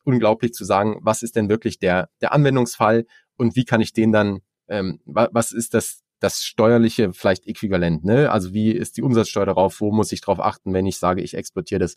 unglaublich 0.03 0.53
zu 0.53 0.65
sagen, 0.65 0.97
was 1.01 1.21
ist 1.21 1.35
denn 1.35 1.49
wirklich 1.49 1.77
der, 1.79 2.09
der 2.21 2.33
Anwendungsfall 2.33 3.05
und 3.37 3.55
wie 3.55 3.65
kann 3.65 3.81
ich 3.81 3.93
den 3.93 4.11
dann, 4.11 4.39
ähm, 4.67 4.99
was 5.05 5.51
ist 5.51 5.73
das, 5.75 6.01
das 6.19 6.43
steuerliche 6.43 7.13
vielleicht 7.13 7.47
äquivalent, 7.47 8.03
ne? 8.03 8.31
Also 8.31 8.53
wie 8.53 8.71
ist 8.71 8.97
die 8.97 9.01
Umsatzsteuer 9.01 9.45
darauf? 9.45 9.79
Wo 9.81 9.91
muss 9.91 10.11
ich 10.11 10.21
darauf 10.21 10.39
achten, 10.39 10.73
wenn 10.73 10.85
ich 10.85 10.97
sage, 10.97 11.21
ich 11.21 11.35
exportiere 11.35 11.79
das? 11.79 11.95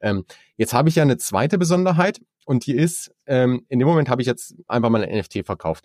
Ähm, 0.00 0.24
jetzt 0.56 0.72
habe 0.74 0.88
ich 0.88 0.96
ja 0.96 1.02
eine 1.02 1.18
zweite 1.18 1.58
Besonderheit 1.58 2.20
und 2.46 2.66
die 2.66 2.74
ist, 2.74 3.12
ähm, 3.26 3.64
in 3.68 3.78
dem 3.78 3.88
Moment 3.88 4.08
habe 4.08 4.22
ich 4.22 4.26
jetzt 4.26 4.54
einfach 4.66 4.90
mal 4.90 5.04
ein 5.04 5.18
NFT 5.18 5.44
verkauft. 5.44 5.84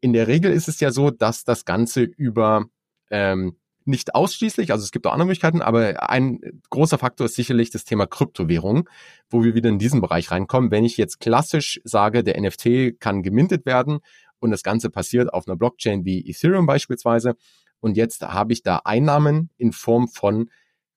In 0.00 0.12
der 0.12 0.28
Regel 0.28 0.52
ist 0.52 0.68
es 0.68 0.80
ja 0.80 0.90
so, 0.90 1.10
dass 1.10 1.44
das 1.44 1.64
Ganze 1.64 2.02
über 2.02 2.66
ähm, 3.10 3.56
nicht 3.86 4.14
ausschließlich, 4.14 4.72
also 4.72 4.82
es 4.82 4.92
gibt 4.92 5.06
auch 5.06 5.12
andere 5.12 5.26
Möglichkeiten, 5.26 5.60
aber 5.60 6.08
ein 6.08 6.40
großer 6.70 6.98
Faktor 6.98 7.26
ist 7.26 7.34
sicherlich 7.34 7.70
das 7.70 7.84
Thema 7.84 8.06
Kryptowährung, 8.06 8.88
wo 9.28 9.44
wir 9.44 9.54
wieder 9.54 9.68
in 9.68 9.78
diesen 9.78 10.00
Bereich 10.00 10.30
reinkommen. 10.30 10.70
Wenn 10.70 10.84
ich 10.84 10.96
jetzt 10.96 11.20
klassisch 11.20 11.80
sage, 11.84 12.24
der 12.24 12.40
NFT 12.40 12.98
kann 12.98 13.22
gemintet 13.22 13.66
werden, 13.66 14.00
und 14.44 14.50
das 14.50 14.62
Ganze 14.62 14.90
passiert 14.90 15.32
auf 15.32 15.48
einer 15.48 15.56
Blockchain 15.56 16.04
wie 16.04 16.28
Ethereum 16.28 16.66
beispielsweise. 16.66 17.34
Und 17.80 17.96
jetzt 17.96 18.22
habe 18.22 18.52
ich 18.52 18.62
da 18.62 18.82
Einnahmen 18.84 19.48
in 19.56 19.72
Form 19.72 20.06
von 20.06 20.50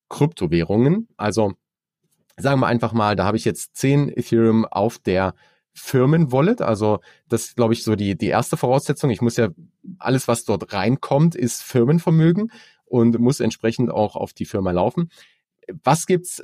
Kryptowährungen. 0.10 1.08
Also 1.16 1.54
sagen 2.36 2.60
wir 2.60 2.68
einfach 2.68 2.92
mal, 2.92 3.16
da 3.16 3.24
habe 3.24 3.38
ich 3.38 3.46
jetzt 3.46 3.77
10 3.77 4.10
Ethereum 4.10 4.66
auf 4.66 5.00
der 5.00 5.34
Firmenwallet. 5.74 6.62
Also 6.62 7.00
das 7.30 7.46
ist, 7.46 7.56
glaube 7.56 7.74
ich, 7.74 7.84
so 7.84 7.96
die, 7.96 8.18
die 8.18 8.27
erste 8.27 8.58
Voraussetzung. 8.58 9.12
Ich 9.12 9.22
muss 9.22 9.38
ja, 9.38 9.50
alles, 9.98 10.27
was 10.27 10.44
dort 10.44 10.74
reinkommt, 10.74 11.34
ist 11.34 11.63
Firmenvermögen. 11.63 12.51
und 12.84 13.18
muss 13.20 13.39
entsprechend 13.39 13.92
auch 13.92 14.16
auf 14.18 14.34
die 14.34 14.46
Firma 14.46 14.72
laufen. 14.72 15.10
Was 15.84 16.06
gibt's 16.06 16.44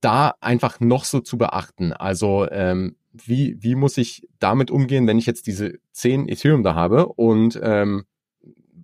da 0.00 0.34
einfach 0.40 0.80
noch 0.80 1.04
so 1.04 1.20
zu 1.20 1.36
beachten? 1.36 1.92
Also 1.92 2.48
ähm, 2.50 2.96
wie, 3.12 3.56
wie 3.60 3.74
muss 3.74 3.96
ich 3.98 4.28
damit 4.38 4.70
umgehen, 4.70 5.06
wenn 5.06 5.18
ich 5.18 5.26
jetzt 5.26 5.46
diese 5.46 5.78
10 5.92 6.28
Ethereum 6.28 6.62
da 6.62 6.74
habe 6.74 7.06
und 7.06 7.58
ähm, 7.62 8.04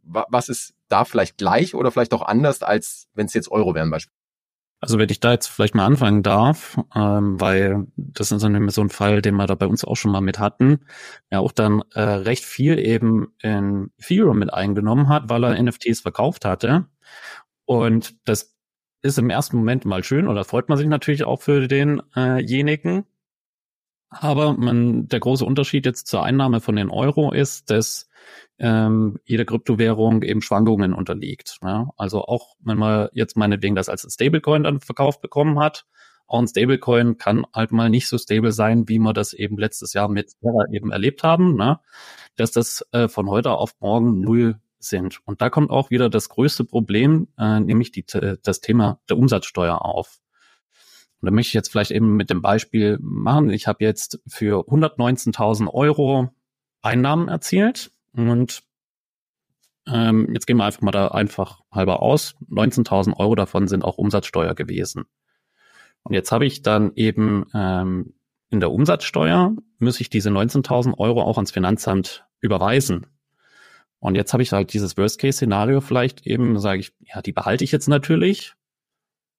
was 0.06 0.48
ist 0.48 0.74
da 0.88 1.04
vielleicht 1.04 1.38
gleich 1.38 1.74
oder 1.74 1.90
vielleicht 1.90 2.12
auch 2.12 2.22
anders, 2.22 2.62
als 2.62 3.08
wenn 3.14 3.26
es 3.26 3.34
jetzt 3.34 3.50
Euro 3.50 3.74
wären 3.74 3.90
beispielsweise? 3.90 4.24
Also 4.80 4.98
wenn 4.98 5.08
ich 5.08 5.18
da 5.18 5.32
jetzt 5.32 5.46
vielleicht 5.46 5.74
mal 5.74 5.86
anfangen 5.86 6.22
darf, 6.22 6.78
ähm, 6.94 7.40
weil 7.40 7.86
das 7.96 8.30
ist 8.32 8.42
so 8.42 8.80
ein 8.82 8.90
Fall, 8.90 9.22
den 9.22 9.34
wir 9.36 9.46
da 9.46 9.54
bei 9.54 9.66
uns 9.66 9.82
auch 9.82 9.94
schon 9.94 10.12
mal 10.12 10.20
mit 10.20 10.38
hatten, 10.38 10.80
ja 11.30 11.38
auch 11.38 11.52
dann 11.52 11.82
äh, 11.94 12.02
recht 12.02 12.44
viel 12.44 12.78
eben 12.78 13.28
in 13.40 13.90
Ethereum 13.98 14.38
mit 14.38 14.52
eingenommen 14.52 15.08
hat, 15.08 15.30
weil 15.30 15.44
er 15.44 15.62
NFTs 15.62 16.00
verkauft 16.00 16.44
hatte. 16.44 16.86
Und 17.64 18.14
das 18.28 18.54
ist 19.00 19.18
im 19.18 19.30
ersten 19.30 19.56
Moment 19.56 19.86
mal 19.86 20.04
schön 20.04 20.28
oder 20.28 20.44
freut 20.44 20.68
man 20.68 20.76
sich 20.76 20.86
natürlich 20.86 21.24
auch 21.24 21.40
für 21.40 21.66
denjenigen. 21.66 23.04
Aber 24.20 24.54
man, 24.54 25.08
der 25.08 25.20
große 25.20 25.44
Unterschied 25.44 25.86
jetzt 25.86 26.06
zur 26.06 26.22
Einnahme 26.22 26.60
von 26.60 26.76
den 26.76 26.90
Euro 26.90 27.32
ist, 27.32 27.70
dass 27.70 28.08
ähm, 28.58 29.18
jede 29.24 29.44
Kryptowährung 29.44 30.22
eben 30.22 30.40
Schwankungen 30.40 30.92
unterliegt. 30.92 31.58
Ja? 31.62 31.90
Also 31.96 32.22
auch 32.22 32.54
wenn 32.60 32.78
man 32.78 33.08
jetzt 33.12 33.36
meinetwegen 33.36 33.74
das 33.74 33.88
als 33.88 34.06
Stablecoin 34.08 34.62
dann 34.62 34.80
verkauft 34.80 35.20
bekommen 35.20 35.58
hat, 35.58 35.86
auch 36.26 36.38
ein 36.38 36.46
Stablecoin 36.46 37.18
kann 37.18 37.44
halt 37.52 37.72
mal 37.72 37.90
nicht 37.90 38.08
so 38.08 38.16
stable 38.16 38.52
sein, 38.52 38.88
wie 38.88 38.98
wir 38.98 39.12
das 39.12 39.34
eben 39.34 39.58
letztes 39.58 39.92
Jahr 39.92 40.08
mit 40.08 40.32
Terra 40.40 40.64
eben 40.72 40.90
erlebt 40.90 41.22
haben, 41.22 41.56
ne? 41.56 41.80
dass 42.36 42.52
das 42.52 42.86
äh, 42.92 43.08
von 43.08 43.28
heute 43.28 43.50
auf 43.52 43.74
morgen 43.80 44.20
null 44.20 44.58
sind. 44.78 45.20
Und 45.26 45.42
da 45.42 45.50
kommt 45.50 45.70
auch 45.70 45.90
wieder 45.90 46.08
das 46.08 46.28
größte 46.28 46.64
Problem, 46.64 47.28
äh, 47.38 47.60
nämlich 47.60 47.90
die, 47.92 48.04
das 48.42 48.60
Thema 48.60 49.00
der 49.08 49.18
Umsatzsteuer 49.18 49.84
auf. 49.84 50.20
Und 51.24 51.30
da 51.30 51.34
möchte 51.34 51.48
ich 51.48 51.54
jetzt 51.54 51.70
vielleicht 51.70 51.90
eben 51.90 52.16
mit 52.16 52.28
dem 52.28 52.42
Beispiel 52.42 52.98
machen. 53.00 53.48
Ich 53.48 53.66
habe 53.66 53.82
jetzt 53.82 54.20
für 54.26 54.68
119.000 54.68 55.72
Euro 55.72 56.28
Einnahmen 56.82 57.28
erzielt 57.28 57.92
und 58.12 58.62
ähm, 59.86 60.28
jetzt 60.34 60.46
gehen 60.46 60.58
wir 60.58 60.66
einfach 60.66 60.82
mal 60.82 60.90
da 60.90 61.08
einfach 61.08 61.62
halber 61.72 62.02
aus. 62.02 62.34
19.000 62.50 63.16
Euro 63.16 63.36
davon 63.36 63.68
sind 63.68 63.86
auch 63.86 63.96
Umsatzsteuer 63.96 64.54
gewesen. 64.54 65.06
Und 66.02 66.12
jetzt 66.12 66.30
habe 66.30 66.44
ich 66.44 66.60
dann 66.60 66.92
eben 66.94 67.46
ähm, 67.54 68.12
in 68.50 68.60
der 68.60 68.70
Umsatzsteuer, 68.70 69.56
muss 69.78 70.02
ich 70.02 70.10
diese 70.10 70.28
19.000 70.28 70.98
Euro 70.98 71.22
auch 71.22 71.38
ans 71.38 71.52
Finanzamt 71.52 72.26
überweisen. 72.42 73.06
Und 73.98 74.14
jetzt 74.14 74.34
habe 74.34 74.42
ich 74.42 74.52
halt 74.52 74.74
dieses 74.74 74.98
Worst-Case-Szenario 74.98 75.80
vielleicht 75.80 76.26
eben, 76.26 76.58
sage 76.58 76.80
ich, 76.80 76.92
ja, 77.00 77.22
die 77.22 77.32
behalte 77.32 77.64
ich 77.64 77.72
jetzt 77.72 77.88
natürlich. 77.88 78.56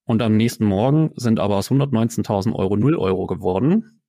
Und 0.06 0.22
am 0.22 0.38
nächsten 0.38 0.66
Morgen 0.66 1.12
sind 1.16 1.40
aber 1.40 1.58
aus 1.58 1.70
119.000 1.70 2.54
Euro 2.54 2.78
0 2.78 2.96
Euro 2.96 3.26
geworden. 3.26 4.02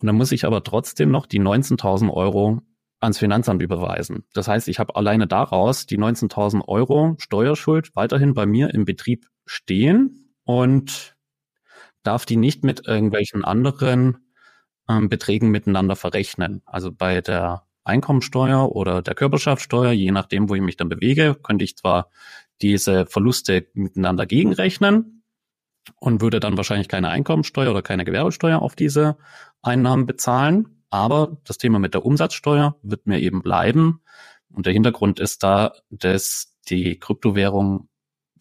Und 0.00 0.06
dann 0.06 0.16
muss 0.16 0.32
ich 0.32 0.44
aber 0.44 0.62
trotzdem 0.62 1.10
noch 1.10 1.26
die 1.26 1.40
19.000 1.40 2.12
Euro 2.12 2.60
ans 3.00 3.18
Finanzamt 3.18 3.62
überweisen. 3.62 4.24
Das 4.32 4.48
heißt, 4.48 4.68
ich 4.68 4.78
habe 4.78 4.94
alleine 4.96 5.26
daraus 5.26 5.86
die 5.86 5.98
19.000 5.98 6.68
Euro 6.68 7.16
Steuerschuld 7.18 7.96
weiterhin 7.96 8.34
bei 8.34 8.46
mir 8.46 8.72
im 8.74 8.84
Betrieb 8.84 9.26
stehen 9.44 10.34
und 10.44 11.16
darf 12.02 12.26
die 12.26 12.36
nicht 12.36 12.64
mit 12.64 12.86
irgendwelchen 12.86 13.44
anderen 13.44 14.18
ähm, 14.88 15.08
Beträgen 15.08 15.50
miteinander 15.50 15.96
verrechnen. 15.96 16.62
Also 16.66 16.92
bei 16.92 17.20
der 17.20 17.62
Einkommensteuer 17.84 18.70
oder 18.74 19.02
der 19.02 19.14
Körperschaftssteuer, 19.14 19.92
je 19.92 20.12
nachdem, 20.12 20.48
wo 20.48 20.54
ich 20.54 20.62
mich 20.62 20.76
dann 20.76 20.88
bewege, 20.88 21.34
könnte 21.34 21.64
ich 21.64 21.76
zwar 21.76 22.08
diese 22.62 23.06
Verluste 23.06 23.66
miteinander 23.74 24.26
gegenrechnen 24.26 25.24
und 25.98 26.20
würde 26.20 26.40
dann 26.40 26.56
wahrscheinlich 26.56 26.88
keine 26.88 27.08
Einkommensteuer 27.08 27.70
oder 27.70 27.82
keine 27.82 28.04
Gewerbesteuer 28.04 28.62
auf 28.62 28.76
diese 28.76 29.16
Einnahmen 29.62 30.06
bezahlen. 30.06 30.84
Aber 30.90 31.38
das 31.44 31.58
Thema 31.58 31.78
mit 31.78 31.94
der 31.94 32.04
Umsatzsteuer 32.04 32.76
wird 32.82 33.06
mir 33.06 33.20
eben 33.20 33.42
bleiben. 33.42 34.00
Und 34.50 34.66
der 34.66 34.72
Hintergrund 34.72 35.18
ist 35.20 35.42
da, 35.42 35.72
dass 35.90 36.56
die 36.68 36.98
Kryptowährungen 36.98 37.88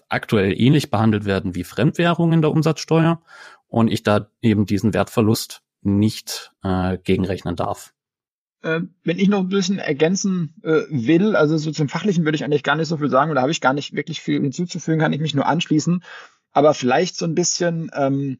aktuell 0.09 0.59
ähnlich 0.59 0.91
behandelt 0.91 1.25
werden 1.25 1.55
wie 1.55 1.63
Fremdwährungen 1.63 2.33
in 2.33 2.41
der 2.41 2.51
Umsatzsteuer 2.51 3.21
und 3.67 3.87
ich 3.87 4.03
da 4.03 4.29
eben 4.41 4.65
diesen 4.65 4.93
Wertverlust 4.93 5.63
nicht 5.81 6.51
äh, 6.63 6.97
gegenrechnen 6.97 7.55
darf. 7.55 7.93
Äh, 8.63 8.81
wenn 9.03 9.19
ich 9.19 9.27
noch 9.27 9.39
ein 9.39 9.49
bisschen 9.49 9.79
ergänzen 9.79 10.53
äh, 10.63 10.83
will, 10.89 11.35
also 11.35 11.57
so 11.57 11.71
zum 11.71 11.89
Fachlichen 11.89 12.25
würde 12.25 12.35
ich 12.35 12.43
eigentlich 12.43 12.63
gar 12.63 12.75
nicht 12.75 12.87
so 12.87 12.97
viel 12.97 13.09
sagen, 13.09 13.31
oder 13.31 13.41
habe 13.41 13.51
ich 13.51 13.61
gar 13.61 13.73
nicht 13.73 13.95
wirklich 13.95 14.21
viel 14.21 14.41
hinzuzufügen, 14.41 14.99
kann 14.99 15.13
ich 15.13 15.21
mich 15.21 15.33
nur 15.33 15.47
anschließen. 15.47 16.03
Aber 16.51 16.73
vielleicht 16.73 17.15
so 17.15 17.25
ein 17.25 17.35
bisschen 17.35 17.89
ähm, 17.95 18.37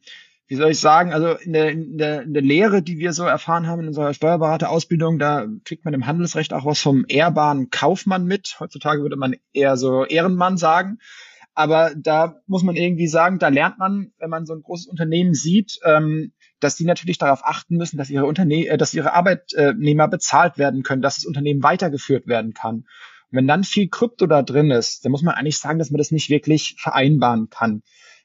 wie 0.52 0.58
soll 0.58 0.72
ich 0.72 0.82
sagen, 0.82 1.14
also 1.14 1.38
in 1.38 1.54
der, 1.54 1.72
in 1.72 1.98
der, 1.98 2.24
in 2.24 2.34
der 2.34 2.44
Lehre, 2.44 2.82
die 2.82 2.98
wir 2.98 3.14
so 3.14 3.24
erfahren 3.24 3.68
haben 3.68 3.84
in 3.84 3.88
unserer 3.88 4.14
Steuerberaterausbildung, 4.14 5.18
da 5.18 5.48
kriegt 5.64 5.86
man 5.86 5.94
im 5.94 6.08
Handelsrecht 6.08 6.52
auch 6.52 6.66
was 6.66 6.82
vom 6.82 7.06
ehrbaren 7.08 7.70
Kaufmann 7.70 8.26
mit. 8.26 8.58
Heutzutage 8.60 9.02
würde 9.02 9.16
man 9.16 9.38
eher 9.54 9.78
so 9.78 10.04
Ehrenmann 10.04 10.58
sagen. 10.58 10.98
Aber 11.54 11.94
da 11.96 12.42
muss 12.48 12.64
man 12.64 12.76
irgendwie 12.76 13.08
sagen, 13.08 13.40
da 13.40 13.48
lernt 13.48 13.78
man, 13.78 14.12
wenn 14.20 14.30
man 14.30 14.46
so 14.46 14.54
ein 14.54 14.62
großes 14.62 14.88
Unternehmen 14.88 15.34
sieht, 15.34 15.80
ähm, 15.86 16.34
dass 16.62 16.76
die 16.76 16.86
natürlich 16.86 17.18
darauf 17.18 17.42
achten 17.44 17.78
müssen, 17.78 17.98
dass 17.98 18.10
ihre 18.10 18.26
Unterne 18.26 18.68
äh, 18.68 18.78
dass 18.78 18.94
ihre 18.94 19.14
Arbeitnehmer 19.14 20.08
bezahlt 20.08 20.58
werden 20.58 20.84
können, 20.84 21.02
dass 21.02 21.16
das 21.16 21.26
Unternehmen 21.26 21.64
weitergeführt 21.64 22.28
werden 22.28 22.54
kann. 22.54 22.76
Und 22.76 23.38
wenn 23.38 23.48
dann 23.48 23.64
viel 23.64 23.90
Krypto 23.90 24.28
da 24.28 24.42
drin 24.44 24.72
ist, 24.72 25.04
dann 25.04 25.12
muss 25.12 25.22
man 25.22 25.36
eigentlich 25.36 25.58
sagen, 25.58 25.80
dass 25.80 25.92
man 25.92 25.98
das 25.98 26.12
nicht 26.12 26.30
wirklich 26.30 26.76
vereinbaren 26.78 27.50
kann. 27.50 27.82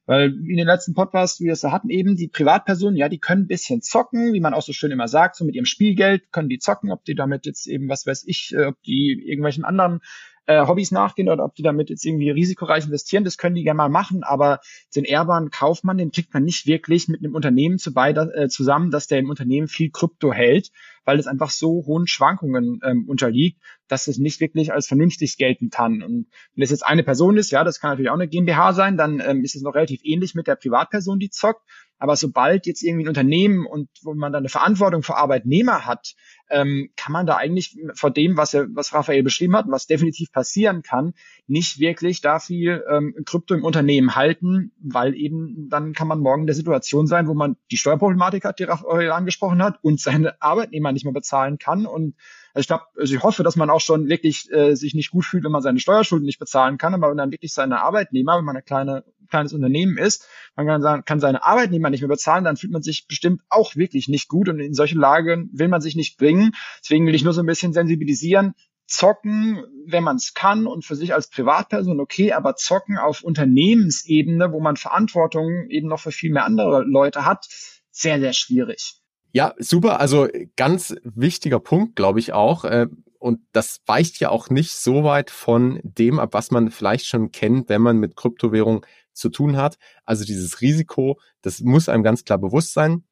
Weil 0.07 0.33
in 0.33 0.57
den 0.57 0.69
letzten 0.69 0.95
Podcasts, 0.95 1.41
wie 1.41 1.47
wir 1.47 1.55
es 1.55 1.63
da 1.63 1.73
hatten, 1.73 1.91
eben 1.91 2.15
die 2.15 2.29
Privatpersonen, 2.29 2.97
ja, 2.97 3.09
die 3.09 3.19
können 3.19 3.43
ein 3.43 3.49
bisschen 3.49 3.83
zocken, 3.83 4.33
wie 4.33 4.41
man 4.41 4.55
auch 4.55 4.63
so 4.63 4.73
schön 4.73 4.93
immer 4.93 5.09
sagt, 5.09 5.35
so 5.35 5.45
mit 5.45 5.57
ihrem 5.57 5.67
Spielgeld 5.67 6.31
können 6.31 6.49
die 6.49 6.61
zocken, 6.61 6.93
ob 6.93 7.05
die 7.05 7.17
damit 7.17 7.45
jetzt 7.45 7.67
eben, 7.67 7.89
was 7.89 8.07
weiß 8.07 8.25
ich, 8.27 8.55
äh, 8.55 8.67
ob 8.67 8.81
die 8.83 9.21
irgendwelchen 9.27 9.65
anderen 9.65 10.01
äh, 10.47 10.67
Hobbys 10.67 10.91
nachgehen 10.91 11.29
oder 11.29 11.45
ob 11.45 11.55
die 11.55 11.63
damit 11.63 11.91
jetzt 11.91 12.05
irgendwie 12.05 12.31
risikoreich 12.31 12.87
investieren, 12.87 13.25
das 13.25 13.37
können 13.37 13.55
die 13.55 13.65
gerne 13.65 13.79
mal 13.79 13.89
machen, 13.89 14.23
aber 14.23 14.61
den 14.95 15.05
ehrbaren 15.05 15.51
Kaufmann, 15.51 15.99
den 15.99 16.13
kriegt 16.13 16.33
man 16.33 16.45
nicht 16.45 16.67
wirklich 16.67 17.09
mit 17.09 17.21
einem 17.21 17.35
Unternehmen 17.35 17.79
zu 17.79 17.93
beide, 17.93 18.33
äh, 18.35 18.49
zusammen, 18.49 18.91
dass 18.91 19.07
der 19.07 19.19
im 19.19 19.31
Unternehmen 19.31 19.69
viel 19.69 19.91
Krypto 19.91 20.33
hält, 20.33 20.71
weil 21.05 21.19
es 21.19 21.27
einfach 21.27 21.51
so 21.51 21.85
hohen 21.87 22.07
Schwankungen 22.07 22.81
ähm, 22.85 23.09
unterliegt, 23.09 23.61
dass 23.89 24.09
es 24.09 24.19
nicht 24.19 24.41
wirklich 24.41 24.73
als 24.73 24.87
vernünftig 24.89 25.37
gelten 25.37 25.71
kann. 25.71 26.03
Und 26.03 26.27
wenn 26.55 26.65
es 26.65 26.71
jetzt 26.71 26.85
eine 26.85 27.03
Person 27.03 27.37
ist, 27.37 27.51
ja, 27.51 27.65
das 27.65 27.81
kann 27.81 27.91
natürlich 27.91 28.11
auch 28.11 28.15
eine 28.15 28.29
GmbH 28.29 28.73
sein, 28.73 28.97
dann 28.97 29.21
ähm, 29.25 29.45
ist 29.45 29.55
es 29.55 29.63
noch 29.63 29.75
relativ 29.75 30.01
ähnlich 30.03 30.35
mit 30.35 30.47
der 30.47 30.57
Privatperson, 30.57 31.19
die 31.19 31.31
zockt. 31.31 31.63
Aber 31.99 32.17
sobald 32.17 32.67
jetzt 32.67 32.83
irgendwie 32.83 33.05
ein 33.05 33.09
Unternehmen 33.09 33.67
und 33.67 33.89
wo 34.03 34.15
man 34.15 34.33
dann 34.33 34.43
eine 34.43 34.49
Verantwortung 34.49 35.03
für 35.03 35.17
Arbeitnehmer 35.17 35.87
hat, 35.87 36.15
ähm, 36.51 36.91
kann 36.97 37.13
man 37.13 37.27
da 37.27 37.37
eigentlich 37.37 37.77
vor 37.95 38.11
dem, 38.11 38.37
was, 38.37 38.55
er, 38.55 38.67
was 38.75 38.93
Raphael 38.93 39.23
beschrieben 39.23 39.57
hat, 39.57 39.67
was 39.69 39.87
definitiv 39.87 40.31
passieren 40.31 40.83
kann, 40.83 41.15
nicht 41.47 41.79
wirklich 41.79 42.21
da 42.21 42.39
viel 42.39 42.85
ähm, 42.91 43.15
Krypto 43.25 43.55
im 43.55 43.65
Unternehmen 43.65 44.15
halten, 44.15 44.73
weil 44.79 45.15
eben 45.15 45.69
dann 45.71 45.93
kann 45.93 46.09
man 46.09 46.21
morgen 46.21 46.43
in 46.43 46.47
der 46.47 46.57
Situation 46.57 47.07
sein, 47.07 47.27
wo 47.27 47.35
man 47.35 47.57
die 47.71 47.79
Steuerproblematik 47.79 48.45
hat, 48.45 48.59
die 48.59 48.65
Raphael 48.65 49.11
angesprochen 49.11 49.63
hat, 49.63 49.79
und 49.83 50.01
seine 50.01 50.41
Arbeitnehmer 50.41 50.93
nicht 50.93 51.05
mehr 51.05 51.15
bezahlen 51.15 51.59
kann. 51.59 51.87
Und 51.87 52.15
also 52.57 52.63
ich 52.63 52.69
glaube, 52.69 52.85
also 52.99 53.15
ich 53.15 53.23
hoffe, 53.23 53.43
dass 53.43 53.57
man 53.57 53.69
auch 53.69 53.83
schon 53.83 54.09
wirklich 54.09 54.51
äh, 54.51 54.75
sich 54.77 54.95
nicht 54.95 55.11
gut 55.11 55.27
fühlt, 55.27 55.45
wenn 55.45 55.53
man 55.53 55.61
seine 55.61 55.79
Steuerschulden 55.79 56.25
nicht 56.25 56.39
bezahlen 56.39 56.79
kann, 56.79 56.95
aber 56.95 57.11
wenn 57.11 57.19
dann 57.19 57.31
wirklich 57.31 57.53
seine 57.53 57.83
Arbeitnehmer, 57.83 58.39
wenn 58.39 58.47
man 58.47 58.57
ein 58.57 58.65
kleine, 58.65 59.05
kleines 59.29 59.53
Unternehmen 59.53 59.99
ist, 59.99 60.27
man 60.57 60.67
kann, 60.67 60.81
sagen, 60.81 61.05
kann 61.05 61.21
seine 61.21 61.43
Arbeitnehmer 61.43 61.91
nicht 61.91 62.01
mehr 62.01 62.09
bezahlen, 62.09 62.45
dann 62.45 62.57
fühlt 62.57 62.73
man 62.73 62.81
sich 62.81 63.07
bestimmt 63.09 63.43
auch 63.51 63.77
wirklich 63.77 64.09
nicht 64.09 64.29
gut 64.29 64.49
und 64.49 64.59
in 64.59 64.73
solche 64.73 64.97
Lagen 64.97 65.51
will 65.53 65.69
man 65.69 65.83
sich 65.83 65.97
nicht 65.97 66.17
bringen. 66.17 66.53
Deswegen 66.83 67.07
will 67.07 67.15
ich 67.15 67.25
nur 67.25 67.35
so 67.35 67.43
ein 67.43 67.47
bisschen 67.47 67.75
sensibilisieren. 67.75 68.55
Zocken, 68.87 69.63
wenn 69.87 70.05
man 70.05 70.17
es 70.17 70.33
kann 70.33 70.67
und 70.67 70.83
für 70.83 70.97
sich 70.97 71.13
als 71.13 71.29
Privatperson 71.29 72.01
okay, 72.01 72.33
aber 72.33 72.57
zocken 72.57 72.97
auf 72.97 73.23
Unternehmensebene, 73.23 74.51
wo 74.53 74.61
man 74.61 74.77
Verantwortung 74.77 75.67
eben 75.69 75.89
noch 75.89 76.01
für 76.01 76.13
viel 76.13 76.33
mehr 76.33 76.47
andere 76.47 76.85
Leute 76.85 77.27
hat, 77.27 77.47
sehr, 77.91 78.19
sehr 78.19 78.33
schwierig. 78.33 79.03
Ja, 79.37 79.53
super. 79.59 80.01
Also 80.01 80.29
ganz 80.57 80.95
wichtiger 81.05 81.61
Punkt, 81.61 81.95
glaube 81.95 82.21
ich 82.21 82.33
auch. 82.33 82.65
Äh, 82.65 82.87
und 83.19 83.41
das 83.53 83.83
weicht 83.85 84.19
ja 84.19 84.31
auch 84.31 84.49
nicht 84.49 84.73
so 84.73 85.05
weit 85.05 85.31
von 85.31 85.79
dem 85.83 86.19
ab, 86.19 86.33
was 86.33 86.51
man 86.51 86.71
vielleicht 86.71 87.05
schon 87.05 87.33
kennt, 87.33 87.69
wenn 87.69 87.83
man 87.83 87.99
mit 87.99 88.17
Kryptowährung 88.17 88.87
zu 89.13 89.29
tun 89.29 89.59
hat. 89.59 89.77
Also 90.07 90.25
dieses 90.25 90.63
Risiko, 90.63 91.21
das 91.43 91.61
muss 91.61 91.91
einem 91.91 92.03
ganz 92.03 92.25
klar 92.25 92.39
bewusst 92.39 92.73
sein. 92.73 93.05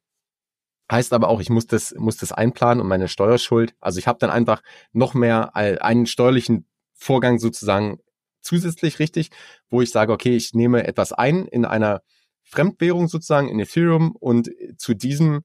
Heißt 0.91 1.13
aber 1.13 1.27
auch, 1.27 1.41
ich 1.41 1.51
muss 1.51 1.67
das, 1.67 1.93
muss 1.95 2.17
das 2.17 2.31
einplanen 2.31 2.81
und 2.81 2.87
meine 2.87 3.07
Steuerschuld. 3.07 3.75
Also 3.79 3.99
ich 3.99 4.07
habe 4.07 4.17
dann 4.17 4.31
einfach 4.31 4.63
noch 4.93 5.13
mehr 5.13 5.55
einen 5.55 6.07
steuerlichen 6.07 6.65
Vorgang 6.95 7.37
sozusagen 7.37 7.99
zusätzlich 8.41 8.97
richtig, 8.97 9.29
wo 9.69 9.79
ich 9.79 9.91
sage, 9.91 10.11
okay, 10.11 10.35
ich 10.35 10.55
nehme 10.55 10.87
etwas 10.87 11.13
ein 11.13 11.45
in 11.45 11.65
einer 11.65 12.01
Fremdwährung 12.41 13.09
sozusagen 13.09 13.47
in 13.47 13.59
Ethereum 13.59 14.15
und 14.15 14.49
zu 14.79 14.95
diesem 14.95 15.43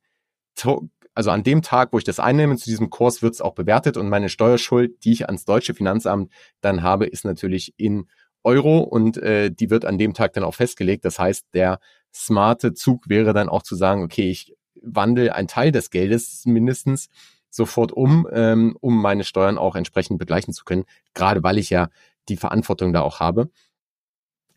also 1.14 1.30
an 1.30 1.42
dem 1.42 1.62
Tag, 1.62 1.92
wo 1.92 1.98
ich 1.98 2.04
das 2.04 2.20
einnehme, 2.20 2.56
zu 2.56 2.64
diesem 2.70 2.90
Kurs 2.90 3.22
wird 3.22 3.34
es 3.34 3.40
auch 3.40 3.54
bewertet 3.54 3.96
und 3.96 4.08
meine 4.08 4.28
Steuerschuld, 4.28 5.04
die 5.04 5.12
ich 5.12 5.26
ans 5.26 5.44
deutsche 5.44 5.74
Finanzamt 5.74 6.32
dann 6.60 6.82
habe, 6.82 7.06
ist 7.06 7.24
natürlich 7.24 7.74
in 7.76 8.06
Euro 8.42 8.78
und 8.78 9.18
äh, 9.18 9.50
die 9.50 9.70
wird 9.70 9.84
an 9.84 9.98
dem 9.98 10.14
Tag 10.14 10.32
dann 10.32 10.44
auch 10.44 10.54
festgelegt. 10.54 11.04
Das 11.04 11.18
heißt, 11.18 11.46
der 11.52 11.78
smarte 12.14 12.74
Zug 12.74 13.08
wäre 13.08 13.32
dann 13.32 13.48
auch 13.48 13.62
zu 13.62 13.76
sagen, 13.76 14.02
okay, 14.02 14.30
ich 14.30 14.54
wandle 14.82 15.34
einen 15.34 15.48
Teil 15.48 15.72
des 15.72 15.90
Geldes 15.90 16.44
mindestens 16.46 17.08
sofort 17.50 17.92
um, 17.92 18.28
ähm, 18.32 18.76
um 18.80 19.00
meine 19.00 19.24
Steuern 19.24 19.58
auch 19.58 19.74
entsprechend 19.74 20.18
begleichen 20.18 20.54
zu 20.54 20.64
können, 20.64 20.84
gerade 21.14 21.42
weil 21.42 21.58
ich 21.58 21.68
ja 21.68 21.88
die 22.28 22.36
Verantwortung 22.36 22.92
da 22.92 23.02
auch 23.02 23.20
habe. 23.20 23.50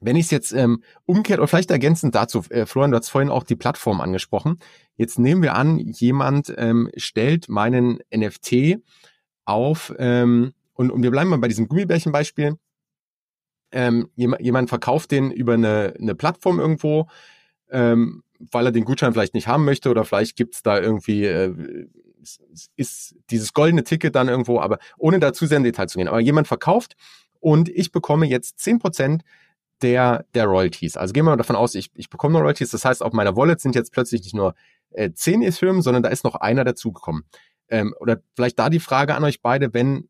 Wenn 0.04 0.16
ich 0.16 0.26
es 0.26 0.32
jetzt 0.32 0.52
ähm, 0.54 0.84
umkehrt 1.06 1.40
oder 1.40 1.48
vielleicht 1.48 1.72
ergänzend 1.72 2.16
dazu, 2.16 2.44
äh, 2.50 2.66
Florian, 2.66 2.92
du 2.92 2.98
hast 2.98 3.10
vorhin 3.10 3.30
auch 3.30 3.44
die 3.44 3.56
Plattform 3.56 4.02
angesprochen. 4.02 4.60
Jetzt 4.96 5.20
nehmen 5.20 5.42
wir 5.42 5.56
an, 5.56 5.80
jemand 5.80 6.54
ähm, 6.58 6.90
stellt 6.98 7.50
meinen 7.50 8.00
NFT 8.16 8.78
auf 9.46 9.94
ähm, 9.98 10.54
und, 10.74 10.92
und 10.92 11.04
wir 11.04 11.12
bleiben 11.12 11.30
mal 11.30 11.38
bei 11.38 11.48
diesem 11.48 11.68
Gummibärchenbeispiel. 11.68 12.58
Ähm, 13.72 14.10
jemand, 14.16 14.42
jemand 14.42 14.70
verkauft 14.70 15.12
den 15.12 15.32
über 15.32 15.54
eine, 15.54 15.94
eine 16.00 16.16
Plattform 16.16 16.60
irgendwo, 16.60 17.08
ähm, 17.72 18.24
weil 18.52 18.66
er 18.66 18.72
den 18.72 18.86
Gutschein 18.86 19.14
vielleicht 19.14 19.34
nicht 19.34 19.48
haben 19.48 19.66
möchte 19.66 19.90
oder 19.90 20.06
vielleicht 20.06 20.36
gibt's 20.36 20.62
da 20.62 20.80
irgendwie 20.80 21.26
äh, 21.26 21.88
ist 22.76 23.16
dieses 23.30 23.54
goldene 23.54 23.84
Ticket 23.84 24.16
dann 24.16 24.30
irgendwo, 24.30 24.60
aber 24.60 24.80
ohne 24.98 25.20
dazu 25.20 25.46
sehr 25.46 25.58
in 25.58 25.64
Detail 25.64 25.88
zu 25.88 25.98
gehen. 25.98 26.08
Aber 26.08 26.20
jemand 26.20 26.48
verkauft 26.48 26.96
und 27.40 27.70
ich 27.70 27.92
bekomme 27.92 28.26
jetzt 28.26 28.60
zehn 28.60 28.80
Prozent 28.80 29.24
der, 29.84 30.26
der 30.34 30.46
Royalties. 30.46 30.98
Also 30.98 31.14
gehen 31.14 31.26
wir 31.26 31.32
mal 31.32 31.38
davon 31.38 31.56
aus, 31.56 31.76
ich, 31.76 31.92
ich 31.96 32.10
bekomme 32.10 32.40
Royalties. 32.40 32.72
Das 32.72 32.86
heißt, 32.86 33.04
auf 33.04 33.14
meiner 33.14 33.36
Wallet 33.36 33.60
sind 33.60 33.76
jetzt 33.76 33.92
plötzlich 33.92 34.24
nicht 34.24 34.34
nur 34.34 34.56
äh, 34.92 35.12
10 35.12 35.42
Ethereum, 35.42 35.82
sondern 35.82 36.02
da 36.02 36.10
ist 36.10 36.24
noch 36.24 36.36
einer 36.36 36.64
dazugekommen. 36.64 37.26
Ähm, 37.70 37.94
oder 38.00 38.22
vielleicht 38.36 38.58
da 38.60 38.70
die 38.70 38.80
Frage 38.80 39.16
an 39.16 39.24
euch 39.24 39.42
beide, 39.42 39.74
wenn, 39.74 40.08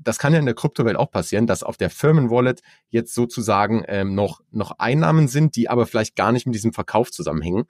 das 0.00 0.18
kann 0.18 0.32
ja 0.32 0.38
in 0.38 0.46
der 0.46 0.54
Kryptowelt 0.54 0.96
auch 0.96 1.10
passieren, 1.10 1.46
dass 1.46 1.62
auf 1.62 1.76
der 1.76 1.90
Firmenwallet 1.90 2.62
jetzt 2.88 3.14
sozusagen 3.14 3.84
ähm, 3.88 4.14
noch, 4.14 4.40
noch 4.50 4.78
Einnahmen 4.78 5.28
sind, 5.28 5.56
die 5.56 5.68
aber 5.68 5.86
vielleicht 5.86 6.16
gar 6.16 6.32
nicht 6.32 6.46
mit 6.46 6.54
diesem 6.54 6.72
Verkauf 6.72 7.10
zusammenhängen. 7.10 7.64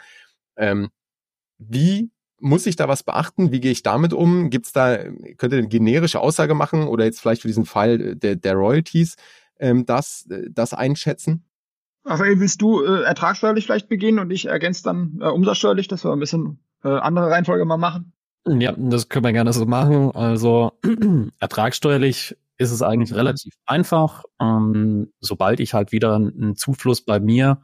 Ähm, 0.57 0.91
wie 1.59 2.11
muss 2.39 2.67
ich 2.67 2.77
da 2.77 2.87
was 2.87 3.03
beachten? 3.03 3.51
Wie 3.51 3.61
gehe 3.61 3.73
ich 3.73 3.83
damit 3.83 4.13
um? 4.13 4.51
Gibt's 4.51 4.73
da, 4.73 4.99
könnt 5.39 5.53
ihr 5.53 5.59
eine 5.59 5.69
generische 5.69 6.21
Aussage 6.21 6.55
machen 6.55 6.87
oder 6.87 7.05
jetzt 7.05 7.21
vielleicht 7.21 7.43
für 7.43 7.49
diesen 7.49 7.65
Fall 7.65 8.15
der, 8.15 8.37
der 8.37 8.55
Royalties 8.55 9.17
ähm, 9.59 9.87
das, 9.87 10.29
das 10.51 10.75
einschätzen? 10.75 11.46
Raphael, 12.07 12.39
willst 12.39 12.63
du 12.63 12.83
äh, 12.83 13.03
ertragssteuerlich 13.03 13.67
vielleicht 13.67 13.89
beginnen 13.89 14.21
und 14.21 14.31
ich 14.31 14.47
ergänze 14.47 14.85
dann 14.85 15.19
äh, 15.21 15.27
umsatzsteuerlich, 15.27 15.89
dass 15.89 16.05
wir 16.05 16.13
ein 16.13 16.21
bisschen 16.21 16.61
äh, 16.85 16.89
andere 16.89 17.31
Reihenfolge 17.31 17.65
mal 17.65 17.77
machen? 17.77 18.13
Ja, 18.47 18.73
das 18.77 19.09
können 19.09 19.25
wir 19.25 19.33
gerne 19.33 19.53
so 19.53 19.67
machen. 19.67 20.13
Also 20.13 20.73
ertragssteuerlich 21.41 22.37
ist 22.59 22.71
es 22.71 22.81
eigentlich 22.81 23.15
relativ 23.15 23.55
einfach. 23.67 24.25
Ähm, 24.41 25.13
sobald 25.21 25.59
ich 25.59 25.75
halt 25.75 25.91
wieder 25.91 26.15
einen 26.15 26.55
Zufluss 26.55 27.05
bei 27.05 27.19
mir 27.19 27.61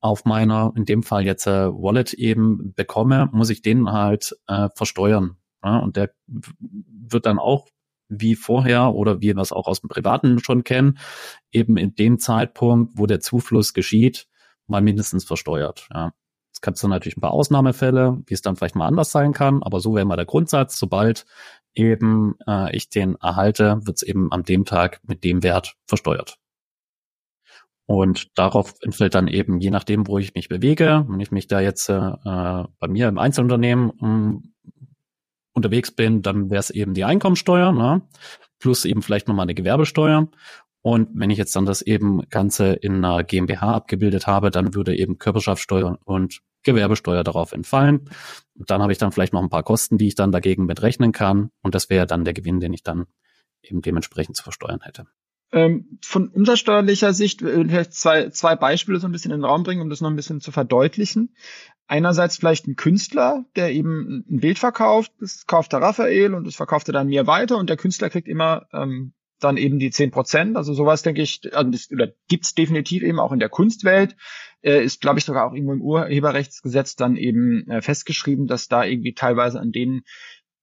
auf 0.00 0.24
meiner, 0.24 0.72
in 0.74 0.86
dem 0.86 1.02
Fall 1.02 1.24
jetzt 1.24 1.46
äh, 1.46 1.68
Wallet 1.68 2.14
eben 2.14 2.72
bekomme, 2.74 3.28
muss 3.32 3.50
ich 3.50 3.60
den 3.60 3.92
halt 3.92 4.36
äh, 4.48 4.68
versteuern. 4.74 5.36
Ja? 5.62 5.78
Und 5.78 5.96
der 5.96 6.10
wird 6.26 7.26
dann 7.26 7.38
auch 7.38 7.68
wie 8.20 8.34
vorher 8.34 8.94
oder 8.94 9.20
wie 9.20 9.34
wir 9.34 9.38
es 9.38 9.52
auch 9.52 9.66
aus 9.66 9.80
dem 9.80 9.88
Privaten 9.88 10.38
schon 10.38 10.64
kennen, 10.64 10.98
eben 11.50 11.76
in 11.76 11.94
dem 11.94 12.18
Zeitpunkt, 12.18 12.92
wo 12.96 13.06
der 13.06 13.20
Zufluss 13.20 13.72
geschieht, 13.74 14.26
mal 14.66 14.82
mindestens 14.82 15.24
versteuert. 15.24 15.88
Ja. 15.92 16.12
Es 16.52 16.60
gibt 16.60 16.82
dann 16.82 16.90
natürlich 16.90 17.16
ein 17.16 17.22
paar 17.22 17.32
Ausnahmefälle, 17.32 18.22
wie 18.26 18.34
es 18.34 18.42
dann 18.42 18.56
vielleicht 18.56 18.76
mal 18.76 18.86
anders 18.86 19.10
sein 19.10 19.32
kann, 19.32 19.62
aber 19.62 19.80
so 19.80 19.94
wäre 19.94 20.04
mal 20.04 20.16
der 20.16 20.26
Grundsatz. 20.26 20.78
Sobald 20.78 21.24
eben 21.74 22.36
äh, 22.46 22.76
ich 22.76 22.90
den 22.90 23.16
erhalte, 23.16 23.80
wird 23.84 23.96
es 23.96 24.02
eben 24.02 24.30
an 24.30 24.42
dem 24.42 24.64
Tag 24.64 25.00
mit 25.02 25.24
dem 25.24 25.42
Wert 25.42 25.76
versteuert. 25.86 26.38
Und 27.86 28.38
darauf 28.38 28.74
entfällt 28.82 29.14
dann 29.14 29.28
eben, 29.28 29.60
je 29.60 29.70
nachdem, 29.70 30.06
wo 30.06 30.18
ich 30.18 30.34
mich 30.34 30.48
bewege, 30.48 31.04
wenn 31.08 31.20
ich 31.20 31.32
mich 31.32 31.46
da 31.46 31.60
jetzt 31.60 31.88
äh, 31.88 32.12
bei 32.24 32.88
mir 32.88 33.08
im 33.08 33.18
Einzelunternehmen 33.18 33.90
um, 33.90 34.51
unterwegs 35.52 35.90
bin, 35.90 36.22
dann 36.22 36.50
wäre 36.50 36.60
es 36.60 36.70
eben 36.70 36.94
die 36.94 37.04
Einkommensteuer, 37.04 37.72
ne? 37.72 38.02
plus 38.58 38.84
eben 38.84 39.02
vielleicht 39.02 39.28
nochmal 39.28 39.44
eine 39.44 39.54
Gewerbesteuer. 39.54 40.28
Und 40.82 41.10
wenn 41.14 41.30
ich 41.30 41.38
jetzt 41.38 41.54
dann 41.54 41.66
das 41.66 41.82
eben 41.82 42.22
Ganze 42.28 42.72
in 42.72 43.04
einer 43.04 43.22
GmbH 43.22 43.74
abgebildet 43.74 44.26
habe, 44.26 44.50
dann 44.50 44.74
würde 44.74 44.96
eben 44.96 45.18
Körperschaftssteuer 45.18 45.98
und 46.04 46.40
Gewerbesteuer 46.64 47.24
darauf 47.24 47.52
entfallen. 47.52 48.08
Und 48.54 48.70
dann 48.70 48.82
habe 48.82 48.92
ich 48.92 48.98
dann 48.98 49.12
vielleicht 49.12 49.32
noch 49.32 49.42
ein 49.42 49.48
paar 49.48 49.62
Kosten, 49.62 49.98
die 49.98 50.08
ich 50.08 50.14
dann 50.14 50.32
dagegen 50.32 50.66
mitrechnen 50.66 51.12
kann. 51.12 51.50
Und 51.62 51.74
das 51.74 51.88
wäre 51.90 52.06
dann 52.06 52.24
der 52.24 52.34
Gewinn, 52.34 52.60
den 52.60 52.72
ich 52.72 52.82
dann 52.82 53.06
eben 53.62 53.82
dementsprechend 53.82 54.36
zu 54.36 54.42
versteuern 54.42 54.80
hätte. 54.82 55.06
Ähm, 55.52 55.98
von 56.02 56.28
umsatzsteuerlicher 56.28 57.12
Sicht 57.12 57.42
will 57.42 57.70
ich 57.70 57.90
zwei, 57.90 58.30
zwei 58.30 58.56
Beispiele 58.56 58.98
so 58.98 59.06
ein 59.06 59.12
bisschen 59.12 59.32
in 59.32 59.40
den 59.40 59.44
Raum 59.44 59.64
bringen, 59.64 59.82
um 59.82 59.90
das 59.90 60.00
noch 60.00 60.08
ein 60.08 60.16
bisschen 60.16 60.40
zu 60.40 60.50
verdeutlichen. 60.50 61.34
Einerseits 61.86 62.36
vielleicht 62.36 62.66
ein 62.66 62.76
Künstler, 62.76 63.44
der 63.56 63.72
eben 63.72 64.24
ein 64.30 64.40
Bild 64.40 64.58
verkauft, 64.58 65.12
das 65.20 65.46
kauft 65.46 65.72
der 65.72 65.82
Raphael 65.82 66.34
und 66.34 66.46
das 66.46 66.54
verkauft 66.54 66.88
er 66.88 66.92
dann 66.94 67.08
mir 67.08 67.26
weiter 67.26 67.58
und 67.58 67.68
der 67.68 67.76
Künstler 67.76 68.08
kriegt 68.08 68.28
immer 68.28 68.66
ähm, 68.72 69.12
dann 69.40 69.56
eben 69.56 69.78
die 69.78 69.90
zehn 69.90 70.10
Prozent. 70.10 70.56
Also 70.56 70.72
sowas 70.72 71.02
denke 71.02 71.22
ich, 71.22 71.40
also 71.52 71.70
das, 71.70 71.90
oder 71.90 72.08
gibt's 72.28 72.54
definitiv 72.54 73.02
eben 73.02 73.18
auch 73.18 73.32
in 73.32 73.40
der 73.40 73.48
Kunstwelt. 73.48 74.16
Äh, 74.62 74.84
ist, 74.84 75.00
glaube 75.00 75.18
ich, 75.18 75.24
sogar 75.24 75.46
auch 75.46 75.54
irgendwo 75.54 75.72
im 75.72 75.82
Urheberrechtsgesetz 75.82 76.94
dann 76.96 77.16
eben 77.16 77.68
äh, 77.68 77.82
festgeschrieben, 77.82 78.46
dass 78.46 78.68
da 78.68 78.84
irgendwie 78.84 79.14
teilweise 79.14 79.60
an 79.60 79.72
denen 79.72 80.02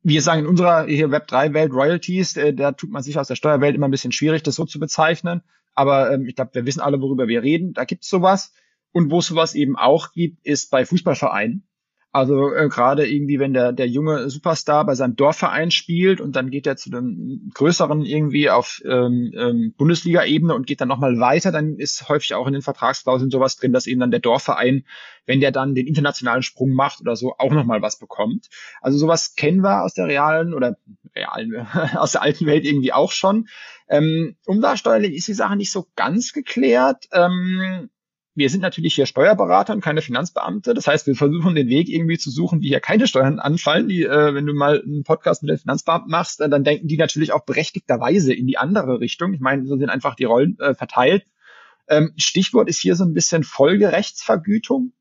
wir 0.02 0.22
sagen 0.22 0.42
in 0.42 0.48
unserer 0.48 0.86
hier 0.86 1.10
Web3-Welt 1.10 1.74
Royalties, 1.74 2.38
äh, 2.38 2.54
da 2.54 2.72
tut 2.72 2.90
man 2.90 3.04
sich 3.04 3.20
aus 3.20 3.28
der 3.28 3.36
Steuerwelt 3.36 3.76
immer 3.76 3.88
ein 3.88 3.92
bisschen 3.92 4.14
schwierig, 4.14 4.44
das 4.44 4.56
so 4.56 4.66
zu 4.66 4.80
bezeichnen. 4.80 5.42
Aber 5.74 6.12
ähm, 6.12 6.26
ich 6.26 6.36
glaube, 6.36 6.52
wir 6.54 6.66
wissen 6.66 6.80
alle, 6.80 7.02
worüber 7.02 7.28
wir 7.28 7.44
reden. 7.44 7.74
Da 7.74 7.84
gibt's 7.84 8.10
sowas. 8.10 8.54
Und 8.92 9.12
wo 9.12 9.22
sowas 9.22 9.56
eben 9.56 9.76
auch 9.76 10.12
gibt, 10.12 10.46
ist 10.46 10.72
bei 10.72 10.86
Fußballvereinen. 10.86 11.70
Also 12.12 12.52
äh, 12.52 12.70
gerade 12.70 13.08
irgendwie, 13.08 13.38
wenn 13.38 13.54
der, 13.54 13.72
der 13.72 13.88
junge 13.88 14.32
Superstar 14.32 14.84
bei 14.84 14.96
seinem 14.96 15.16
Dorfverein 15.16 15.70
spielt 15.70 16.20
und 16.20 16.36
dann 16.36 16.50
geht 16.50 16.66
er 16.66 16.76
zu 16.76 16.90
dem 16.90 17.52
größeren 17.54 18.04
irgendwie 18.04 18.50
auf 18.50 18.82
ähm, 18.84 19.32
ähm, 19.38 19.76
Bundesliga-Ebene 19.78 20.56
und 20.56 20.66
geht 20.66 20.82
dann 20.82 20.88
nochmal 20.88 21.20
weiter, 21.20 21.52
dann 21.52 21.76
ist 21.78 22.10
häufig 22.10 22.34
auch 22.34 22.48
in 22.48 22.54
den 22.54 22.64
Vertragsklauseln 22.64 23.30
sowas 23.30 23.58
drin, 23.58 23.74
dass 23.74 23.86
eben 23.86 24.00
dann 24.00 24.10
der 24.10 24.22
Dorfverein, 24.22 24.86
wenn 25.28 25.40
der 25.40 25.52
dann 25.52 25.76
den 25.76 25.86
internationalen 25.86 26.42
Sprung 26.42 26.72
macht 26.72 27.00
oder 27.00 27.16
so, 27.16 27.36
auch 27.38 27.52
nochmal 27.52 27.84
was 27.84 28.00
bekommt. 28.00 28.48
Also 28.82 28.98
sowas 28.98 29.36
kennen 29.36 29.62
wir 29.62 29.84
aus 29.84 29.94
der 29.94 30.08
realen 30.08 30.56
oder 30.56 30.78
realen, 31.16 31.68
aus 31.96 32.14
der 32.14 32.24
alten 32.24 32.48
Welt 32.48 32.66
irgendwie 32.66 32.92
auch 32.92 33.12
schon. 33.12 33.48
Ähm, 33.88 34.36
umsatzsteuerlich 34.48 35.14
ist 35.14 35.28
die 35.28 35.34
Sache 35.34 35.56
nicht 35.56 35.72
so 35.72 35.86
ganz 35.96 36.34
geklärt. 36.34 37.08
Ähm, 37.12 37.92
wir 38.40 38.50
sind 38.50 38.62
natürlich 38.62 38.96
hier 38.96 39.06
Steuerberater 39.06 39.74
und 39.74 39.82
keine 39.82 40.02
Finanzbeamte. 40.02 40.74
Das 40.74 40.88
heißt, 40.88 41.06
wir 41.06 41.16
versuchen 41.16 41.56
den 41.56 41.68
Weg 41.68 41.90
irgendwie 41.90 42.18
zu 42.18 42.32
suchen, 42.32 42.62
wie 42.62 42.70
hier 42.70 42.80
keine 42.80 43.06
Steuern 43.06 43.38
anfallen. 43.38 43.88
Die, 43.88 44.04
äh, 44.04 44.34
wenn 44.34 44.46
du 44.46 44.54
mal 44.54 44.82
einen 44.82 45.04
Podcast 45.04 45.44
mit 45.44 45.52
den 45.52 45.58
Finanzbeamten 45.60 46.10
machst, 46.10 46.42
äh, 46.42 46.50
dann 46.50 46.64
denken 46.64 46.88
die 46.88 46.98
natürlich 46.98 47.34
auch 47.34 47.46
berechtigterweise 47.46 48.34
in 48.34 48.48
die 48.48 48.58
andere 48.58 49.00
Richtung. 49.00 49.34
Ich 49.34 49.42
meine, 49.42 49.66
so 49.68 49.78
sind 49.78 49.90
einfach 49.90 50.16
die 50.16 50.24
Rollen 50.24 50.58
äh, 50.60 50.74
verteilt. 50.74 51.26
Ähm, 51.88 52.14
Stichwort 52.18 52.70
ist 52.70 52.80
hier 52.80 52.96
so 52.96 53.04
ein 53.04 53.14
bisschen 53.14 53.44
Folgerechtsvergütung. 53.44 54.94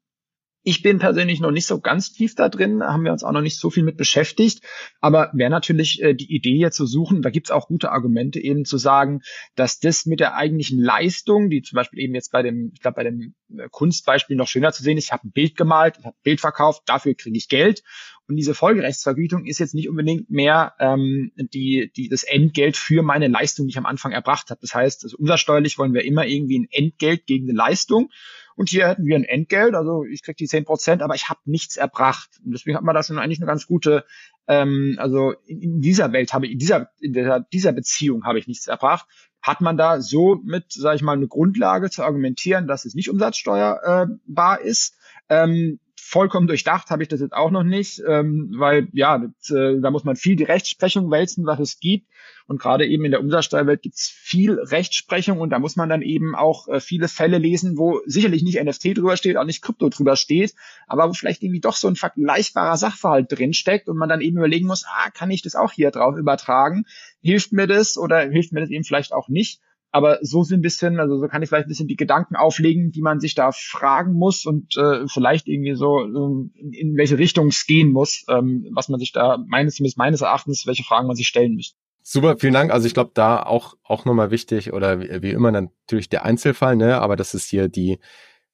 Ich 0.65 0.83
bin 0.83 0.99
persönlich 0.99 1.41
noch 1.41 1.53
nicht 1.53 1.67
so 1.67 1.81
ganz 1.81 2.13
tief 2.13 2.35
da 2.35 2.49
drin, 2.49 2.83
haben 2.83 3.05
wir 3.05 3.13
uns 3.13 3.23
auch 3.23 3.33
noch 3.33 3.41
nicht 3.41 3.59
so 3.59 3.71
viel 3.71 3.85
mit 3.85 3.97
beschäftigt. 3.97 4.65
Aber 5.01 5.31
wäre 5.33 5.51
natürlich 5.51 6.03
äh, 6.03 6.15
die 6.15 6.35
Idee 6.35 6.57
jetzt 6.57 6.77
zu 6.77 6.85
suchen, 6.85 7.23
da 7.23 7.31
gibt's 7.31 7.51
auch 7.51 7.69
gute 7.69 7.91
Argumente 7.91 8.41
eben 8.41 8.65
zu 8.65 8.77
sagen, 8.77 9.21
dass 9.55 9.79
das 9.79 10.05
mit 10.05 10.21
der 10.21 10.35
eigentlichen 10.35 10.81
Leistung, 10.81 11.49
die 11.49 11.63
zum 11.63 11.77
Beispiel 11.77 12.01
eben 12.01 12.15
jetzt 12.15 12.33
bei 12.33 12.43
dem, 12.43 12.73
ich 12.75 12.81
glaube, 12.81 12.97
bei 12.97 13.05
dem 13.05 13.35
äh, 13.57 13.69
Kunstbeispiel 13.71 14.37
noch 14.37 14.49
schöner 14.49 14.73
zu 14.73 14.83
sehen 14.83 14.99
ist, 14.99 15.05
ich 15.05 15.13
habe 15.13 15.29
ein 15.29 15.33
Bild 15.33 15.57
gemalt, 15.57 15.97
ich 15.99 16.05
habe 16.05 16.17
ein 16.17 16.23
Bild 16.25 16.41
verkauft, 16.41 16.83
dafür 16.87 17.15
kriege 17.15 17.39
ich 17.39 17.49
Geld. 17.49 17.83
Und 18.27 18.37
diese 18.37 18.53
Folgerechtsvergütung 18.53 19.47
ist 19.47 19.59
jetzt 19.59 19.75
nicht 19.75 19.89
unbedingt 19.89 20.29
mehr 20.29 20.75
ähm, 20.81 21.33
die, 21.37 21.91
die, 21.97 22.09
das 22.11 22.25
Entgelt 22.25 22.77
für 22.77 23.03
meine 23.03 23.29
Leistung, 23.29 23.67
die 23.67 23.71
ich 23.71 23.79
am 23.79 23.87
Anfang 23.87 24.13
erbracht 24.13 24.51
habe. 24.51 24.61
Das 24.61 24.75
heißt, 24.75 25.05
also 25.05 25.17
umsatzsteuerlich 25.17 25.79
wollen 25.79 25.95
wir 25.95 26.05
immer 26.05 26.27
irgendwie 26.27 26.59
ein 26.59 26.69
Entgelt 26.71 27.27
gegen 27.27 27.49
eine 27.49 27.57
Leistung. 27.57 28.11
Und 28.59 28.71
hier 28.71 28.89
hätten 28.89 29.05
wir 29.05 29.15
ein 29.15 29.23
Entgelt, 29.23 29.77
also 29.77 30.03
ich 30.03 30.25
kriege 30.25 30.35
die 30.35 30.49
zehn 30.49 30.65
Prozent, 30.65 31.01
aber 31.01 31.15
ich 31.15 31.29
habe 31.29 31.39
nichts 31.45 31.77
erbracht. 31.77 32.41
Und 32.45 32.51
deswegen 32.51 32.77
hat 32.77 32.83
man 32.83 32.93
da 32.93 33.05
schon 33.05 33.17
eigentlich 33.17 33.39
eine 33.39 33.47
ganz 33.47 33.69
gute, 33.69 34.05
ähm, 34.49 34.97
also 34.99 35.33
in, 35.47 35.63
in 35.63 35.81
dieser 35.81 36.13
Welt 36.13 36.33
habe 36.33 36.47
ich, 36.47 36.53
in 36.55 36.59
dieser, 36.59 36.91
in 36.99 37.13
dieser, 37.13 37.39
dieser 37.39 37.71
Beziehung 37.71 38.25
habe 38.25 38.41
ich 38.41 38.49
nichts 38.49 38.67
erbracht. 38.67 39.07
Hat 39.41 39.61
man 39.61 39.77
da 39.77 40.01
so 40.01 40.41
mit, 40.43 40.73
sage 40.73 40.97
ich 40.97 41.03
mal, 41.03 41.13
eine 41.13 41.29
Grundlage 41.29 41.89
zu 41.89 42.03
argumentieren, 42.03 42.67
dass 42.67 42.85
es 42.85 42.97
nicht 42.97 43.09
umsatzsteuerbar 43.11 44.61
äh, 44.61 44.69
ist. 44.69 44.97
Ähm, 45.29 45.79
vollkommen 46.09 46.47
durchdacht 46.47 46.89
habe 46.89 47.03
ich 47.03 47.09
das 47.09 47.21
jetzt 47.21 47.35
auch 47.35 47.51
noch 47.51 47.65
nicht, 47.65 48.03
ähm, 48.09 48.55
weil 48.57 48.89
ja, 48.93 49.19
das, 49.19 49.51
äh, 49.51 49.79
da 49.81 49.91
muss 49.91 50.05
man 50.05 50.17
viel 50.17 50.37
die 50.37 50.45
Rechtsprechung 50.45 51.11
wälzen, 51.11 51.45
was 51.45 51.61
es 51.61 51.81
gibt. 51.81 52.09
Und 52.47 52.59
gerade 52.59 52.87
eben 52.87 53.05
in 53.05 53.11
der 53.11 53.21
Umsatzsteuerwelt 53.21 53.83
gibt 53.83 53.97
es 53.97 54.09
viel 54.09 54.59
Rechtsprechung 54.59 55.39
und 55.39 55.51
da 55.51 55.59
muss 55.59 55.77
man 55.77 55.91
dann 55.91 56.01
eben 56.01 56.35
auch 56.35 56.67
äh, 56.69 56.81
viele 56.81 57.09
Fälle 57.09 57.37
lesen, 57.37 57.77
wo 57.77 58.01
sicherlich 58.07 58.43
nicht 58.43 58.63
NFT 58.63 58.97
drüber 58.97 59.19
steht, 59.19 59.37
auch 59.37 59.45
nicht 59.45 59.61
Krypto 59.61 59.91
drüber 59.91 60.17
steht, 60.17 60.55
aber 60.87 61.11
wo 61.11 61.13
vielleicht 61.13 61.43
irgendwie 61.43 61.61
doch 61.61 61.77
so 61.77 61.89
ein 61.89 61.97
vergleichbarer 61.97 62.79
Sachverhalt 62.79 63.31
drinsteckt 63.31 63.87
und 63.89 63.99
man 63.99 64.09
dann 64.09 64.23
eben 64.23 64.39
überlegen 64.39 64.67
muss, 64.67 64.87
ah, 64.87 65.11
kann 65.11 65.31
ich 65.31 65.43
das 65.43 65.57
auch 65.57 65.73
hier 65.73 65.91
drauf 65.91 66.17
übertragen? 66.17 66.85
Hilft 67.21 67.53
mir 67.53 67.67
das 67.67 67.99
oder 67.99 68.21
hilft 68.21 68.53
mir 68.53 68.61
das 68.61 68.71
eben 68.71 68.85
vielleicht 68.85 69.13
auch 69.13 69.29
nicht? 69.29 69.61
Aber 69.91 70.19
so 70.21 70.43
sind 70.43 70.59
ein 70.59 70.63
bisschen, 70.63 71.01
also 71.01 71.19
so 71.19 71.29
kann 71.29 71.43
ich 71.43 71.49
vielleicht 71.49 71.67
ein 71.67 71.71
bisschen 71.71 71.89
die 71.89 71.97
Gedanken 71.97 72.37
auflegen, 72.37 72.93
die 72.93 73.01
man 73.01 73.21
sich 73.21 73.35
da 73.35 73.53
fragen 73.53 74.13
muss 74.13 74.45
und 74.45 74.77
äh, 74.77 75.07
vielleicht 75.09 75.49
irgendwie 75.49 75.75
so 75.75 76.01
ähm, 76.01 76.53
in 76.73 76.97
welche 76.97 77.19
Richtung 77.19 77.49
es 77.49 77.67
gehen 77.67 77.93
muss, 77.93 78.25
ähm, 78.29 78.69
was 78.75 78.89
man 78.89 79.01
sich 79.01 79.13
da 79.13 79.39
meines 79.47 79.77
zumindest 79.77 79.97
meines 79.97 80.21
Erachtens, 80.21 80.67
welche 80.67 80.85
Fragen 80.85 81.07
man 81.07 81.17
sich 81.17 81.27
stellen 81.27 81.55
müsste. 81.55 81.79
Super, 82.03 82.37
vielen 82.39 82.55
Dank. 82.55 82.71
Also 82.71 82.87
ich 82.87 82.95
glaube, 82.95 83.13
da 83.15 83.43
auch 83.43 83.77
auch 83.83 84.05
nochmal 84.05 84.31
wichtig 84.31 84.73
oder 84.73 85.01
wie, 85.01 85.23
wie 85.23 85.31
immer 85.31 85.51
natürlich 85.51 86.09
der 86.09 86.25
Einzelfall, 86.25 86.77
ne, 86.77 87.01
aber 87.01 87.17
dass 87.17 87.35
es 87.35 87.47
hier 87.47 87.69
die 87.69 87.99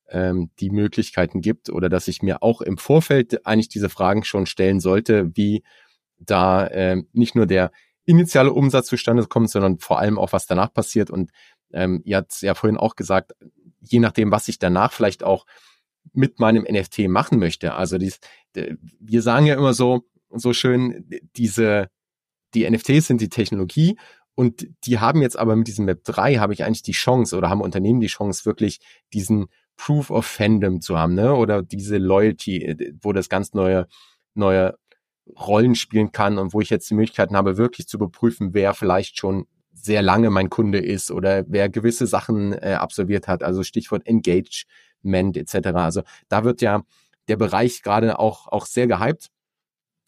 ähm, 0.09 0.51
die 0.61 0.71
Möglichkeiten 0.71 1.41
gibt 1.41 1.71
oder 1.71 1.89
dass 1.89 2.09
ich 2.09 2.23
mir 2.23 2.43
auch 2.43 2.61
im 2.61 2.79
Vorfeld 2.79 3.47
eigentlich 3.47 3.69
diese 3.69 3.89
Fragen 3.89 4.25
schon 4.25 4.47
stellen 4.47 4.81
sollte, 4.81 5.31
wie 5.35 5.63
da 6.19 6.67
äh, 6.67 7.03
nicht 7.13 7.35
nur 7.35 7.47
der 7.47 7.73
initiale 8.05 8.53
Umsatz 8.53 8.87
zustande 8.87 9.27
kommt, 9.27 9.51
sondern 9.51 9.79
vor 9.79 9.99
allem 9.99 10.19
auch, 10.19 10.33
was 10.33 10.47
danach 10.47 10.73
passiert. 10.73 11.11
Und 11.11 11.31
ähm, 11.73 12.03
ihr 12.05 12.19
habt 12.19 12.41
ja 12.43 12.55
vorhin 12.55 12.77
auch 12.77 12.97
gesagt, 12.97 13.33
je 13.81 13.99
nachdem, 13.99 14.31
was 14.31 14.49
ich 14.49 14.59
danach 14.59 14.93
vielleicht 14.93 15.23
auch 15.23 15.47
mit 16.13 16.39
meinem 16.39 16.65
NFT 16.65 17.09
machen 17.09 17.39
möchte. 17.39 17.75
Also 17.75 17.99
dies, 17.99 18.21
wir 18.53 19.23
sagen 19.23 19.47
ja 19.47 19.55
immer 19.55 19.75
so, 19.75 20.05
so 20.31 20.53
schön, 20.53 21.09
diese, 21.37 21.89
die 22.55 22.69
NFTs 22.69 23.07
sind 23.07 23.21
die 23.21 23.29
Technologie 23.29 23.97
und 24.35 24.67
die 24.85 24.99
haben 24.99 25.23
jetzt 25.23 25.39
aber 25.39 25.57
mit 25.57 25.69
diesem 25.69 25.87
Web 25.87 26.05
3 26.05 26.37
habe 26.37 26.53
ich 26.53 26.65
eigentlich 26.65 26.83
die 26.83 26.93
Chance 26.93 27.37
oder 27.37 27.49
haben 27.51 27.61
Unternehmen 27.61 28.01
die 28.01 28.09
Chance, 28.09 28.45
wirklich 28.45 28.81
diesen 29.13 29.47
Proof 29.77 30.11
of 30.11 30.27
Fandom 30.27 30.81
zu 30.81 30.99
haben, 30.99 31.15
ne? 31.15 31.35
Oder 31.35 31.63
diese 31.63 31.99
Loyalty, 31.99 32.95
wo 33.01 33.13
das 33.13 33.29
ganz 33.29 33.55
neue, 33.55 33.87
neue 34.35 34.77
Rollen 35.39 35.75
spielen 35.75 36.13
kann 36.13 36.39
und 36.39 36.53
wo 36.53 36.61
ich 36.61 36.71
jetzt 36.71 36.89
die 36.91 36.95
Möglichkeiten 36.95 37.37
habe, 37.37 37.57
wirklich 37.57 37.89
zu 37.89 37.97
überprüfen, 37.97 38.53
wer 38.53 38.75
vielleicht 38.75 39.19
schon 39.19 39.47
sehr 39.73 40.03
lange 40.03 40.31
mein 40.31 40.51
Kunde 40.51 40.79
ist 40.79 41.11
oder 41.11 41.45
wer 41.49 41.69
gewisse 41.69 42.07
Sachen 42.07 42.53
äh, 42.53 42.77
absolviert 42.79 43.29
hat, 43.29 43.43
also 43.43 43.63
Stichwort 43.63 44.07
Engagement 44.07 45.37
etc. 45.37 45.69
Also 45.75 46.03
da 46.29 46.45
wird 46.45 46.61
ja 46.63 46.83
der 47.29 47.37
Bereich 47.37 47.83
gerade 47.83 48.19
auch, 48.19 48.49
auch 48.49 48.67
sehr 48.67 48.87
gehypt. 48.87 49.31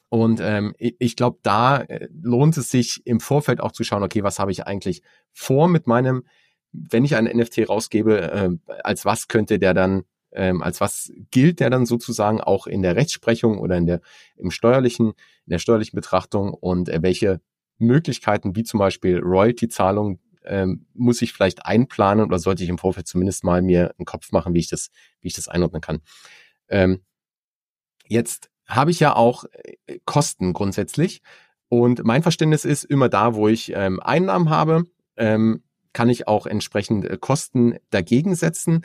Und 0.08 0.40
ähm, 0.40 0.72
ich 0.78 1.16
glaube, 1.16 1.38
da 1.42 1.78
äh, 1.78 2.08
lohnt 2.22 2.56
es 2.56 2.70
sich 2.70 3.04
im 3.06 3.18
Vorfeld 3.18 3.60
auch 3.60 3.72
zu 3.72 3.82
schauen, 3.82 4.04
okay, 4.04 4.22
was 4.22 4.38
habe 4.38 4.52
ich 4.52 4.66
eigentlich 4.66 5.02
vor 5.32 5.68
mit 5.68 5.86
meinem, 5.86 6.24
wenn 6.72 7.04
ich 7.04 7.16
einen 7.16 7.36
NFT 7.36 7.68
rausgebe, 7.68 8.20
äh, 8.20 8.50
als 8.84 9.04
was 9.04 9.28
könnte 9.28 9.58
der 9.58 9.74
dann 9.74 10.04
ähm, 10.36 10.62
als 10.62 10.80
was 10.80 11.12
gilt 11.30 11.60
der 11.60 11.70
dann 11.70 11.86
sozusagen 11.86 12.40
auch 12.40 12.66
in 12.66 12.82
der 12.82 12.96
Rechtsprechung 12.96 13.58
oder 13.58 13.76
in 13.76 13.86
der 13.86 14.00
im 14.36 14.50
steuerlichen, 14.50 15.08
in 15.08 15.50
der 15.50 15.58
steuerlichen 15.58 15.96
Betrachtung 15.96 16.52
und 16.52 16.88
äh, 16.88 17.02
welche 17.02 17.40
Möglichkeiten 17.78 18.56
wie 18.56 18.64
zum 18.64 18.78
Beispiel 18.78 19.18
Royalty-Zahlung 19.18 20.20
ähm, 20.44 20.86
muss 20.94 21.22
ich 21.22 21.32
vielleicht 21.32 21.66
einplanen 21.66 22.26
oder 22.26 22.38
sollte 22.38 22.62
ich 22.62 22.68
im 22.68 22.78
Vorfeld 22.78 23.06
zumindest 23.06 23.44
mal 23.44 23.62
mir 23.62 23.94
einen 23.98 24.06
Kopf 24.06 24.32
machen, 24.32 24.54
wie 24.54 24.60
ich 24.60 24.68
das, 24.68 24.90
wie 25.20 25.28
ich 25.28 25.34
das 25.34 25.48
einordnen 25.48 25.82
kann. 25.82 26.00
Ähm, 26.68 27.02
jetzt 28.06 28.50
habe 28.66 28.90
ich 28.90 29.00
ja 29.00 29.14
auch 29.14 29.44
äh, 29.86 29.98
Kosten 30.04 30.52
grundsätzlich 30.52 31.20
und 31.68 32.04
mein 32.04 32.22
Verständnis 32.22 32.64
ist 32.64 32.84
immer 32.84 33.08
da, 33.08 33.34
wo 33.34 33.48
ich 33.48 33.72
ähm, 33.74 34.00
Einnahmen 34.00 34.50
habe, 34.50 34.84
ähm, 35.16 35.62
kann 35.92 36.08
ich 36.08 36.28
auch 36.28 36.46
entsprechend 36.46 37.04
äh, 37.04 37.16
Kosten 37.18 37.78
dagegen 37.90 38.34
setzen. 38.34 38.82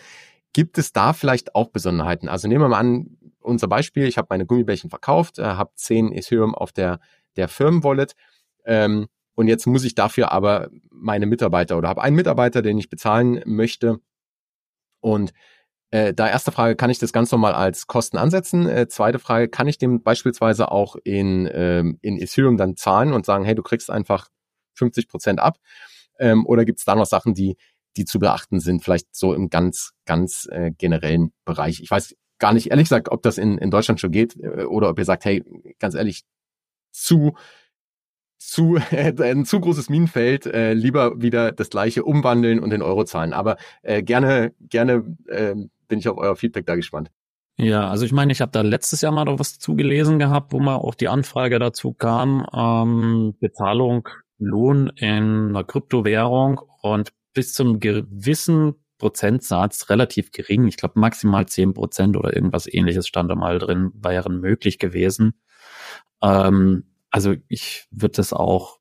Gibt 0.54 0.78
es 0.78 0.94
da 0.94 1.14
vielleicht 1.14 1.56
auch 1.56 1.70
Besonderheiten? 1.70 2.28
Also 2.28 2.48
nehmen 2.48 2.64
wir 2.64 2.70
mal 2.70 2.80
an, 2.80 3.18
unser 3.40 3.68
Beispiel, 3.68 4.06
ich 4.06 4.18
habe 4.18 4.28
meine 4.30 4.46
Gummibärchen 4.46 4.90
verkauft, 4.90 5.40
äh, 5.40 5.44
habe 5.44 5.72
10 5.76 6.12
Ethereum 6.12 6.54
auf 6.56 6.72
der, 6.72 7.00
der 7.36 7.48
Firmenwallet 7.48 8.16
ähm, 8.66 9.08
und 9.36 9.48
jetzt 9.48 9.66
muss 9.66 9.84
ich 9.84 9.96
dafür 9.96 10.32
aber 10.32 10.70
meine 10.92 11.26
Mitarbeiter 11.26 11.78
oder 11.78 11.90
habe 11.90 12.02
einen 12.02 12.16
Mitarbeiter, 12.16 12.62
den 12.62 12.78
ich 12.78 12.90
bezahlen 12.90 13.42
möchte 13.46 14.00
und 15.00 15.34
äh, 15.92 16.14
da 16.14 16.30
erste 16.30 16.54
Frage, 16.54 16.76
kann 16.78 16.90
ich 16.90 17.00
das 17.00 17.12
ganz 17.12 17.32
normal 17.32 17.54
als 17.54 17.86
Kosten 17.86 18.18
ansetzen? 18.18 18.68
Äh, 18.68 18.88
zweite 18.88 19.20
Frage, 19.20 19.50
kann 19.50 19.68
ich 19.68 19.78
dem 19.78 20.02
beispielsweise 20.02 20.72
auch 20.72 20.96
in, 21.04 21.50
ähm, 21.52 22.00
in 22.02 22.18
Ethereum 22.18 22.56
dann 22.56 22.78
zahlen 22.78 23.12
und 23.12 23.26
sagen, 23.26 23.44
hey, 23.44 23.56
du 23.56 23.62
kriegst 23.62 23.92
einfach 23.92 24.30
50 24.76 25.10
Prozent 25.10 25.40
ab? 25.42 25.58
Ähm, 26.18 26.46
oder 26.46 26.64
gibt 26.64 26.80
es 26.80 26.86
da 26.86 26.96
noch 26.96 27.06
Sachen, 27.06 27.34
die, 27.34 27.58
die 27.98 28.06
zu 28.06 28.20
beachten 28.20 28.60
sind, 28.60 28.84
vielleicht 28.84 29.16
so 29.16 29.34
im 29.34 29.50
ganz, 29.50 29.92
ganz 30.06 30.48
äh, 30.52 30.72
generellen 30.72 31.34
Bereich. 31.46 31.82
Ich 31.82 31.92
weiß 31.92 32.16
gar 32.40 32.54
nicht, 32.54 32.72
ehrlich 32.72 32.86
gesagt, 32.86 33.10
ob 33.10 33.22
das 33.22 33.38
in, 33.38 33.58
in 33.58 33.72
Deutschland 33.72 34.00
schon 34.00 34.12
geht 34.12 34.36
äh, 34.38 34.64
oder 34.64 34.90
ob 34.90 35.00
ihr 35.00 35.06
sagt, 35.06 35.26
hey, 35.26 35.44
ganz 35.80 35.96
ehrlich, 35.96 36.24
zu 36.92 37.34
zu 38.42 38.78
äh, 38.92 39.14
ein 39.24 39.46
zu 39.46 39.60
großes 39.60 39.90
Minenfeld, 39.90 40.46
äh, 40.46 40.74
lieber 40.74 41.22
wieder 41.22 41.52
das 41.52 41.70
gleiche 41.70 42.04
umwandeln 42.04 42.60
und 42.60 42.74
in 42.74 42.82
Euro 42.82 43.04
zahlen. 43.04 43.34
Aber 43.34 43.58
äh, 43.84 44.04
gerne, 44.04 44.54
gerne 44.60 45.16
äh, 45.28 45.56
bin 45.88 46.00
ich 46.00 46.10
auf 46.10 46.18
euer 46.18 46.36
Feedback 46.36 46.66
da 46.66 46.76
gespannt. 46.76 47.12
Ja, 47.58 47.88
also 47.90 48.06
ich 48.06 48.12
meine, 48.12 48.32
ich 48.32 48.42
habe 48.42 48.52
da 48.52 48.62
letztes 48.62 49.02
Jahr 49.02 49.12
mal 49.12 49.26
noch 49.26 49.38
was 49.38 49.60
zugelesen 49.60 50.18
gehabt, 50.18 50.52
wo 50.52 50.60
mal 50.60 50.78
auch 50.78 50.96
die 50.96 51.10
Anfrage 51.10 51.60
dazu 51.60 51.94
kam, 51.94 52.46
ähm, 52.54 53.36
Bezahlung, 53.40 54.10
Lohn 54.40 54.92
in 54.96 55.50
einer 55.50 55.64
Kryptowährung 55.64 56.60
und 56.82 57.12
bis 57.34 57.54
zum 57.54 57.80
gewissen 57.80 58.76
Prozentsatz 58.98 59.90
relativ 59.90 60.32
gering. 60.32 60.68
Ich 60.68 60.78
glaube 60.78 61.00
maximal 61.00 61.48
zehn 61.48 61.74
Prozent 61.74 62.18
oder 62.18 62.36
irgendwas 62.36 62.72
ähnliches 62.72 63.08
stand 63.08 63.32
da 63.32 63.36
mal 63.36 63.60
drin, 63.60 63.92
wären 63.96 64.40
möglich 64.40 64.80
gewesen. 64.80 65.34
Ähm, 66.22 66.86
also 67.10 67.36
ich 67.48 67.88
würde 67.92 68.18
das 68.18 68.34
auch 68.34 68.80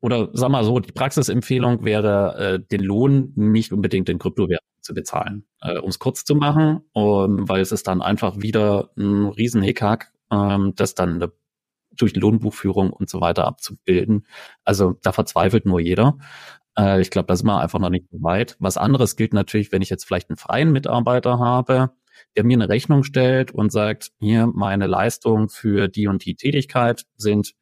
oder 0.00 0.30
sag 0.32 0.48
mal 0.50 0.64
so, 0.64 0.80
die 0.80 0.92
Praxisempfehlung 0.92 1.84
wäre, 1.84 2.36
äh, 2.38 2.60
den 2.60 2.80
Lohn 2.82 3.32
nicht 3.36 3.72
unbedingt 3.72 4.08
in 4.08 4.18
Kryptowährungen 4.18 4.60
zu 4.80 4.94
bezahlen. 4.94 5.44
Äh, 5.60 5.78
um 5.78 5.90
es 5.90 5.98
kurz 5.98 6.24
zu 6.24 6.34
machen, 6.34 6.80
um, 6.92 7.48
weil 7.48 7.60
es 7.60 7.72
ist 7.72 7.86
dann 7.86 8.00
einfach 8.00 8.40
wieder 8.40 8.90
ein 8.96 9.26
riesen 9.26 9.62
Hickhack, 9.62 10.12
ähm, 10.32 10.72
das 10.74 10.94
dann 10.94 11.16
eine, 11.16 11.32
durch 11.92 12.16
Lohnbuchführung 12.16 12.92
und 12.92 13.10
so 13.10 13.20
weiter 13.20 13.46
abzubilden. 13.46 14.26
Also 14.64 14.94
da 15.02 15.12
verzweifelt 15.12 15.66
nur 15.66 15.80
jeder. 15.80 16.16
Äh, 16.80 17.00
ich 17.00 17.10
glaube, 17.10 17.26
da 17.26 17.36
sind 17.36 17.46
wir 17.46 17.60
einfach 17.60 17.78
noch 17.78 17.90
nicht 17.90 18.06
so 18.10 18.22
weit. 18.22 18.56
Was 18.58 18.76
anderes 18.76 19.16
gilt 19.16 19.34
natürlich, 19.34 19.72
wenn 19.72 19.82
ich 19.82 19.90
jetzt 19.90 20.04
vielleicht 20.04 20.30
einen 20.30 20.36
freien 20.36 20.72
Mitarbeiter 20.72 21.38
habe, 21.38 21.90
der 22.36 22.44
mir 22.44 22.56
eine 22.56 22.68
Rechnung 22.68 23.04
stellt 23.04 23.52
und 23.52 23.70
sagt, 23.70 24.10
hier 24.18 24.46
meine 24.46 24.86
Leistung 24.86 25.48
für 25.48 25.88
die 25.88 26.06
und 26.06 26.24
die 26.24 26.36
Tätigkeit 26.36 27.04
sind 27.16 27.52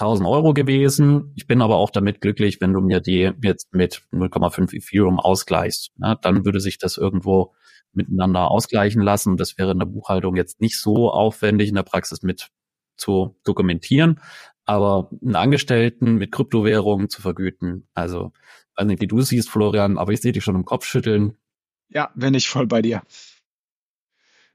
1000 0.00 0.28
Euro 0.28 0.54
gewesen. 0.54 1.32
Ich 1.36 1.46
bin 1.46 1.60
aber 1.60 1.76
auch 1.76 1.90
damit 1.90 2.20
glücklich, 2.20 2.60
wenn 2.60 2.72
du 2.72 2.80
mir 2.80 3.00
die 3.00 3.32
jetzt 3.42 3.72
mit 3.74 4.02
0,5 4.12 4.74
Ethereum 4.74 5.18
ausgleichst. 5.18 5.90
Ja, 6.00 6.14
dann 6.14 6.44
würde 6.44 6.60
sich 6.60 6.78
das 6.78 6.96
irgendwo 6.96 7.54
miteinander 7.92 8.50
ausgleichen 8.50 9.02
lassen. 9.02 9.36
Das 9.36 9.58
wäre 9.58 9.72
in 9.72 9.78
der 9.78 9.86
Buchhaltung 9.86 10.36
jetzt 10.36 10.60
nicht 10.60 10.80
so 10.80 11.10
aufwendig 11.10 11.68
in 11.68 11.74
der 11.74 11.82
Praxis 11.82 12.22
mit 12.22 12.50
zu 12.96 13.36
dokumentieren. 13.44 14.20
Aber 14.68 15.08
einen 15.22 15.34
Angestellten 15.34 16.16
mit 16.16 16.30
Kryptowährungen 16.30 17.08
zu 17.08 17.22
vergüten, 17.22 17.88
also, 17.94 18.32
weiß 18.76 18.86
nicht, 18.86 19.00
wie 19.00 19.06
du 19.06 19.22
siehst, 19.22 19.48
Florian, 19.48 19.96
aber 19.96 20.12
ich 20.12 20.20
sehe 20.20 20.32
dich 20.32 20.44
schon 20.44 20.56
im 20.56 20.66
Kopf 20.66 20.84
schütteln. 20.84 21.38
Ja, 21.88 22.10
bin 22.14 22.34
ich 22.34 22.50
voll 22.50 22.66
bei 22.66 22.82
dir. 22.82 23.00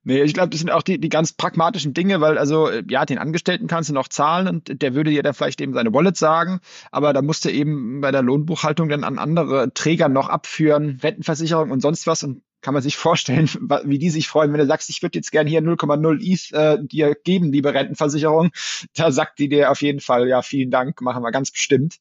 Nee, 0.03 0.21
ich 0.21 0.35
glaube, 0.35 0.49
das 0.49 0.59
sind 0.59 0.69
auch 0.69 0.83
die, 0.83 0.99
die 0.99 1.09
ganz 1.09 1.33
pragmatischen 1.33 1.95
Dinge, 1.95 2.21
weil 2.21 2.37
also, 2.37 2.69
ja, 2.87 3.05
den 3.05 3.17
Angestellten 3.17 3.65
kannst 3.65 3.89
du 3.89 3.95
noch 3.95 4.07
zahlen 4.07 4.47
und 4.47 4.83
der 4.83 4.93
würde 4.93 5.09
dir 5.09 5.23
dann 5.23 5.33
vielleicht 5.33 5.61
eben 5.61 5.73
seine 5.73 5.91
Wallet 5.95 6.15
sagen, 6.15 6.59
aber 6.91 7.11
da 7.13 7.23
musst 7.23 7.45
du 7.45 7.49
eben 7.49 8.01
bei 8.01 8.11
der 8.11 8.21
Lohnbuchhaltung 8.21 8.89
dann 8.89 9.03
an 9.03 9.17
andere 9.17 9.73
Träger 9.73 10.09
noch 10.09 10.29
abführen, 10.29 10.99
Rentenversicherung 11.01 11.71
und 11.71 11.81
sonst 11.81 12.05
was 12.05 12.21
und 12.21 12.43
kann 12.63 12.73
man 12.73 12.81
sich 12.81 12.97
vorstellen, 12.97 13.47
wie 13.83 13.99
die 13.99 14.09
sich 14.09 14.27
freuen, 14.27 14.51
wenn 14.51 14.59
du 14.59 14.65
sagst, 14.65 14.89
ich 14.89 15.03
würde 15.03 15.19
jetzt 15.19 15.31
gern 15.31 15.45
hier 15.45 15.61
0,0 15.61 16.19
ETH 16.21 16.51
äh, 16.53 16.83
dir 16.83 17.15
geben, 17.15 17.51
liebe 17.51 17.73
Rentenversicherung. 17.73 18.51
Da 18.95 19.11
sagt 19.11 19.39
die 19.39 19.49
dir 19.49 19.69
auf 19.71 19.81
jeden 19.81 19.99
Fall, 19.99 20.27
ja, 20.27 20.41
vielen 20.41 20.71
Dank, 20.71 21.01
machen 21.01 21.23
wir 21.23 21.31
ganz 21.31 21.51
bestimmt. 21.51 21.97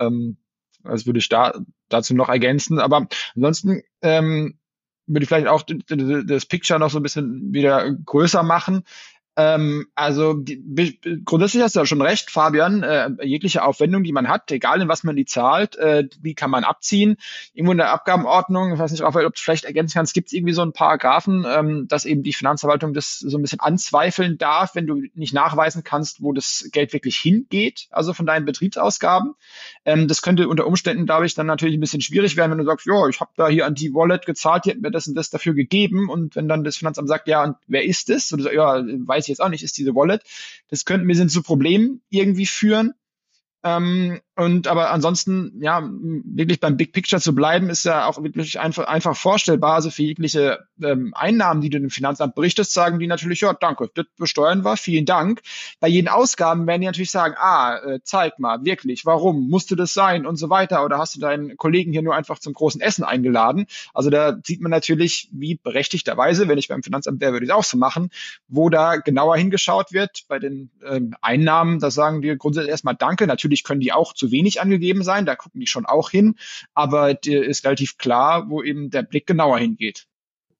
Ähm, 0.00 0.38
das 0.82 1.06
würde 1.06 1.18
ich 1.18 1.28
da 1.28 1.54
dazu 1.88 2.14
noch 2.14 2.28
ergänzen. 2.28 2.78
Aber 2.78 3.08
ansonsten 3.34 3.82
ähm, 4.02 4.58
würde 5.06 5.24
ich 5.24 5.28
vielleicht 5.28 5.48
auch 5.48 5.62
das 5.62 6.46
Picture 6.46 6.78
noch 6.78 6.90
so 6.90 6.98
ein 6.98 7.02
bisschen 7.02 7.52
wieder 7.52 7.92
größer 7.92 8.42
machen. 8.42 8.84
Ähm, 9.36 9.86
also 9.94 10.42
grundsätzlich 11.24 11.62
hast 11.62 11.74
du 11.74 11.80
ja 11.80 11.86
schon 11.86 12.02
recht, 12.02 12.30
Fabian. 12.30 12.82
Äh, 12.82 13.10
jegliche 13.22 13.64
Aufwendung, 13.64 14.04
die 14.04 14.12
man 14.12 14.28
hat, 14.28 14.50
egal 14.52 14.80
in 14.80 14.88
was 14.88 15.02
man 15.02 15.16
die 15.16 15.24
zahlt, 15.24 15.76
äh, 15.76 16.04
die 16.20 16.34
kann 16.34 16.50
man 16.50 16.62
abziehen. 16.62 17.16
Irgendwo 17.52 17.72
in 17.72 17.78
der 17.78 17.92
Abgabenordnung, 17.92 18.72
ich 18.72 18.78
weiß 18.78 18.92
nicht, 18.92 19.02
Raphael, 19.02 19.26
ob 19.26 19.34
du 19.34 19.40
vielleicht 19.40 19.64
ergänzen 19.64 19.94
kannst, 19.94 20.14
gibt 20.14 20.28
es 20.28 20.32
irgendwie 20.32 20.54
so 20.54 20.62
ein 20.62 20.72
Paragraphen, 20.72 21.44
ähm, 21.48 21.88
dass 21.88 22.04
eben 22.04 22.22
die 22.22 22.32
Finanzverwaltung 22.32 22.94
das 22.94 23.18
so 23.18 23.36
ein 23.36 23.42
bisschen 23.42 23.60
anzweifeln 23.60 24.38
darf, 24.38 24.74
wenn 24.74 24.86
du 24.86 25.02
nicht 25.14 25.34
nachweisen 25.34 25.82
kannst, 25.82 26.22
wo 26.22 26.32
das 26.32 26.68
Geld 26.70 26.92
wirklich 26.92 27.16
hingeht, 27.16 27.88
also 27.90 28.12
von 28.12 28.26
deinen 28.26 28.44
Betriebsausgaben. 28.44 29.34
Ähm, 29.84 30.06
das 30.06 30.22
könnte 30.22 30.48
unter 30.48 30.66
Umständen, 30.66 31.06
glaube 31.06 31.26
ich, 31.26 31.34
dann 31.34 31.46
natürlich 31.46 31.76
ein 31.76 31.80
bisschen 31.80 32.00
schwierig 32.00 32.36
werden, 32.36 32.52
wenn 32.52 32.58
du 32.58 32.64
sagst, 32.64 32.86
ja, 32.86 33.08
ich 33.08 33.20
habe 33.20 33.32
da 33.36 33.48
hier 33.48 33.66
an 33.66 33.74
die 33.74 33.92
Wallet 33.94 34.26
gezahlt, 34.26 34.64
die 34.64 34.70
hat 34.70 34.78
mir 34.78 34.92
das 34.92 35.08
und 35.08 35.16
das 35.16 35.30
dafür 35.30 35.54
gegeben. 35.54 36.08
Und 36.08 36.36
wenn 36.36 36.46
dann 36.46 36.62
das 36.62 36.76
Finanzamt 36.76 37.08
sagt, 37.08 37.26
ja, 37.26 37.42
und 37.42 37.56
wer 37.66 37.84
ist 37.84 38.08
das? 38.08 38.30
Und 38.30 38.38
du 38.38 38.44
sagst, 38.44 38.56
ja, 38.56 38.80
weiß 38.84 39.23
weiß 39.24 39.28
ich 39.28 39.38
jetzt 39.38 39.40
auch 39.40 39.48
nicht, 39.48 39.62
ist 39.62 39.78
diese 39.78 39.94
Wallet. 39.94 40.22
Das 40.68 40.84
könnte 40.84 41.06
ein 41.06 41.08
bisschen 41.08 41.28
zu 41.28 41.42
Problemen 41.42 42.02
irgendwie 42.10 42.46
führen. 42.46 42.92
Ähm, 43.64 44.20
und 44.36 44.66
aber 44.66 44.90
ansonsten, 44.90 45.62
ja, 45.62 45.88
wirklich 45.90 46.58
beim 46.58 46.76
Big 46.76 46.92
Picture 46.92 47.22
zu 47.22 47.34
bleiben, 47.34 47.70
ist 47.70 47.84
ja 47.84 48.06
auch 48.06 48.20
wirklich 48.20 48.58
einfach, 48.58 48.88
einfach 48.88 49.16
vorstellbar. 49.16 49.74
Also 49.74 49.90
für 49.90 50.02
jegliche 50.02 50.66
ähm, 50.82 51.12
Einnahmen, 51.14 51.60
die 51.60 51.70
du 51.70 51.78
dem 51.78 51.90
Finanzamt 51.90 52.34
berichtest, 52.34 52.74
sagen 52.74 52.98
die 52.98 53.06
natürlich, 53.06 53.40
ja, 53.42 53.54
danke, 53.54 53.90
das 53.94 54.06
besteuern 54.18 54.64
wir, 54.64 54.76
vielen 54.76 55.06
Dank. 55.06 55.40
Bei 55.78 55.86
jeden 55.86 56.08
Ausgaben 56.08 56.66
werden 56.66 56.80
die 56.80 56.88
natürlich 56.88 57.12
sagen, 57.12 57.36
ah, 57.38 57.76
äh, 57.76 58.00
zeig 58.02 58.40
mal, 58.40 58.64
wirklich, 58.64 59.06
warum, 59.06 59.48
musste 59.48 59.76
das 59.76 59.94
sein 59.94 60.26
und 60.26 60.36
so 60.36 60.50
weiter. 60.50 60.84
Oder 60.84 60.98
hast 60.98 61.14
du 61.14 61.20
deinen 61.20 61.56
Kollegen 61.56 61.92
hier 61.92 62.02
nur 62.02 62.16
einfach 62.16 62.40
zum 62.40 62.54
großen 62.54 62.80
Essen 62.80 63.04
eingeladen? 63.04 63.66
Also 63.94 64.10
da 64.10 64.36
sieht 64.42 64.60
man 64.60 64.70
natürlich, 64.70 65.28
wie 65.32 65.54
berechtigterweise, 65.62 66.48
wenn 66.48 66.58
ich 66.58 66.66
beim 66.66 66.82
Finanzamt 66.82 67.20
wäre, 67.20 67.34
würde 67.34 67.46
ich 67.46 67.50
es 67.50 67.56
auch 67.56 67.62
so 67.62 67.78
machen, 67.78 68.10
wo 68.48 68.68
da 68.68 68.96
genauer 68.96 69.36
hingeschaut 69.36 69.92
wird. 69.92 70.24
Bei 70.26 70.40
den 70.40 70.70
ähm, 70.84 71.14
Einnahmen, 71.22 71.78
da 71.78 71.92
sagen 71.92 72.20
die 72.20 72.36
grundsätzlich 72.36 72.72
erstmal 72.72 72.96
Danke. 72.96 73.28
Natürlich 73.28 73.53
können 73.62 73.80
die 73.80 73.92
auch 73.92 74.12
zu 74.12 74.24
zu 74.24 74.30
wenig 74.30 74.60
angegeben 74.60 75.02
sein, 75.02 75.26
da 75.26 75.36
gucken 75.36 75.60
die 75.60 75.66
schon 75.66 75.86
auch 75.86 76.10
hin, 76.10 76.36
aber 76.72 77.22
ist 77.22 77.64
relativ 77.64 77.98
klar, 77.98 78.48
wo 78.48 78.62
eben 78.62 78.90
der 78.90 79.02
Blick 79.02 79.26
genauer 79.26 79.58
hingeht. 79.58 80.06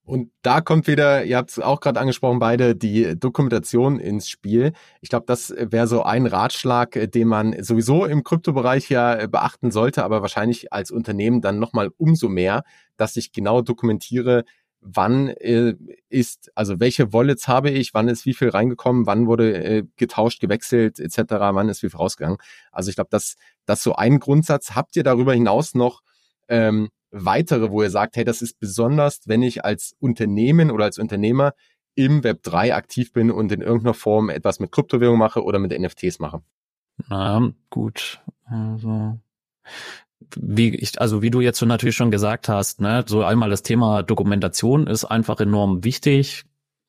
Und 0.06 0.30
da 0.42 0.60
kommt 0.60 0.86
wieder, 0.86 1.24
ihr 1.24 1.38
habt 1.38 1.48
es 1.48 1.58
auch 1.58 1.80
gerade 1.80 1.98
angesprochen, 1.98 2.38
beide 2.38 2.76
die 2.76 3.18
Dokumentation 3.18 3.98
ins 3.98 4.28
Spiel. 4.28 4.74
Ich 5.00 5.08
glaube, 5.08 5.24
das 5.26 5.54
wäre 5.56 5.86
so 5.86 6.02
ein 6.02 6.26
Ratschlag, 6.26 6.94
äh, 6.94 7.08
den 7.08 7.26
man 7.26 7.62
sowieso 7.62 8.04
im 8.04 8.22
Kryptobereich 8.22 8.90
ja 8.90 9.14
äh, 9.14 9.28
beachten 9.28 9.70
sollte, 9.70 10.04
aber 10.04 10.20
wahrscheinlich 10.20 10.74
als 10.74 10.90
Unternehmen 10.90 11.40
dann 11.40 11.58
nochmal 11.58 11.90
umso 11.96 12.28
mehr, 12.28 12.64
dass 12.98 13.16
ich 13.16 13.32
genau 13.32 13.62
dokumentiere, 13.62 14.44
wann 14.84 15.28
äh, 15.28 15.74
ist, 16.08 16.52
also 16.54 16.78
welche 16.78 17.12
Wallets 17.12 17.48
habe 17.48 17.70
ich, 17.70 17.94
wann 17.94 18.08
ist 18.08 18.26
wie 18.26 18.34
viel 18.34 18.50
reingekommen, 18.50 19.06
wann 19.06 19.26
wurde 19.26 19.64
äh, 19.64 19.84
getauscht, 19.96 20.40
gewechselt 20.40 21.00
etc., 21.00 21.22
wann 21.28 21.68
ist 21.68 21.82
wie 21.82 21.88
viel 21.88 21.98
rausgegangen. 21.98 22.38
Also 22.70 22.90
ich 22.90 22.96
glaube, 22.96 23.08
das, 23.10 23.36
das 23.64 23.82
so 23.82 23.94
ein 23.96 24.20
Grundsatz. 24.20 24.72
Habt 24.74 24.94
ihr 24.96 25.02
darüber 25.02 25.32
hinaus 25.32 25.74
noch 25.74 26.02
ähm, 26.48 26.90
weitere, 27.10 27.70
wo 27.70 27.82
ihr 27.82 27.90
sagt, 27.90 28.16
hey, 28.16 28.24
das 28.24 28.42
ist 28.42 28.60
besonders, 28.60 29.22
wenn 29.26 29.42
ich 29.42 29.64
als 29.64 29.96
Unternehmen 29.98 30.70
oder 30.70 30.84
als 30.84 30.98
Unternehmer 30.98 31.54
im 31.94 32.22
Web 32.22 32.42
3 32.42 32.74
aktiv 32.74 33.12
bin 33.12 33.30
und 33.30 33.52
in 33.52 33.62
irgendeiner 33.62 33.94
Form 33.94 34.28
etwas 34.28 34.60
mit 34.60 34.70
Kryptowährung 34.70 35.18
mache 35.18 35.42
oder 35.42 35.58
mit 35.58 35.78
NFTs 35.78 36.18
mache? 36.18 36.42
Na 37.08 37.52
gut, 37.70 38.20
also 38.44 39.18
wie 40.36 40.74
ich, 40.74 41.00
also 41.00 41.22
wie 41.22 41.30
du 41.30 41.40
jetzt 41.40 41.58
schon 41.58 41.68
natürlich 41.68 41.96
schon 41.96 42.10
gesagt 42.10 42.48
hast, 42.48 42.80
ne, 42.80 43.04
so 43.06 43.22
einmal 43.24 43.50
das 43.50 43.62
Thema 43.62 44.02
Dokumentation 44.02 44.86
ist 44.86 45.04
einfach 45.04 45.40
enorm 45.40 45.84
wichtig. 45.84 46.44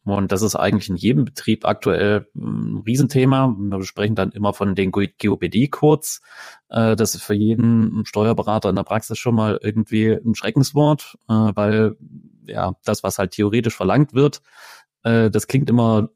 Und 0.06 0.32
das 0.32 0.44
ist 0.44 0.56
eigentlich 0.56 0.88
in 0.88 0.98
jedem 0.98 1.26
Betrieb 1.26 1.66
aktuell 1.66 2.28
ein 2.36 2.84
Riesenthema. 2.86 3.56
Wir 3.58 3.84
sprechen 3.84 4.14
dann 4.14 4.32
immer 4.32 4.54
von 4.54 4.76
den 4.76 4.92
GOPD-Codes. 4.92 6.22
Äh, 6.70 6.96
das 6.96 7.16
ist 7.16 7.24
für 7.24 7.34
jeden 7.34 8.06
Steuerberater 8.06 8.70
in 8.70 8.76
der 8.76 8.84
Praxis 8.84 9.18
schon 9.18 9.34
mal 9.34 9.60
irgendwie 9.64 10.12
ein 10.12 10.36
Schreckenswort, 10.36 11.18
äh, 11.28 11.34
weil 11.34 11.96
ja 12.46 12.76
das, 12.86 13.02
was 13.02 13.18
halt 13.18 13.32
theoretisch 13.32 13.76
verlangt 13.76 14.14
wird, 14.14 14.44
äh, 15.02 15.32
das 15.32 15.48
klingt 15.48 15.72
immer 15.72 16.10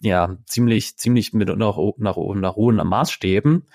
ja 0.00 0.36
ziemlich 0.46 0.96
ziemlich 0.96 1.32
mit 1.32 1.48
nach, 1.48 1.76
nach, 1.98 2.16
nach 2.16 2.56
hohen 2.56 2.76
Maßstäben 2.76 3.66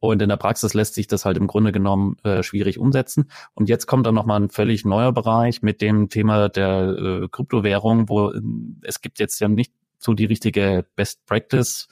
und 0.00 0.20
in 0.20 0.28
der 0.28 0.36
Praxis 0.36 0.74
lässt 0.74 0.94
sich 0.94 1.06
das 1.06 1.24
halt 1.24 1.36
im 1.36 1.46
Grunde 1.46 1.72
genommen 1.72 2.16
äh, 2.24 2.42
schwierig 2.42 2.78
umsetzen. 2.78 3.30
Und 3.54 3.68
jetzt 3.68 3.86
kommt 3.86 4.06
dann 4.06 4.14
nochmal 4.14 4.40
ein 4.40 4.50
völlig 4.50 4.84
neuer 4.84 5.12
Bereich 5.12 5.62
mit 5.62 5.80
dem 5.82 6.08
Thema 6.08 6.48
der 6.48 6.96
äh, 6.98 7.28
Kryptowährung, 7.30 8.08
wo 8.08 8.30
äh, 8.30 8.40
es 8.82 9.00
gibt 9.02 9.18
jetzt 9.18 9.38
ja 9.40 9.48
nicht 9.48 9.72
so 9.98 10.14
die 10.14 10.24
richtige 10.24 10.86
Best 10.96 11.24
Practice 11.26 11.86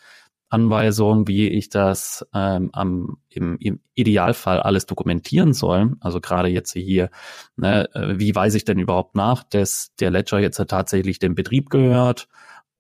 Anweisung, 0.51 1.29
wie 1.29 1.49
ich 1.49 1.69
das 1.69 2.27
ähm, 2.33 2.71
am, 2.73 3.19
im, 3.29 3.59
im 3.59 3.81
Idealfall 3.95 4.61
alles 4.61 4.87
dokumentieren 4.87 5.53
soll. 5.53 5.97
Also 6.01 6.21
gerade 6.21 6.49
jetzt 6.49 6.73
hier, 6.73 7.11
ne, 7.57 7.87
äh, 7.95 8.19
wie 8.19 8.35
weise 8.35 8.57
ich 8.57 8.65
denn 8.65 8.79
überhaupt 8.79 9.15
nach, 9.15 9.45
dass 9.45 9.95
der 10.01 10.11
Ledger 10.11 10.39
jetzt 10.39 10.57
tatsächlich 10.69 11.19
dem 11.19 11.35
Betrieb 11.35 11.69
gehört 11.69 12.29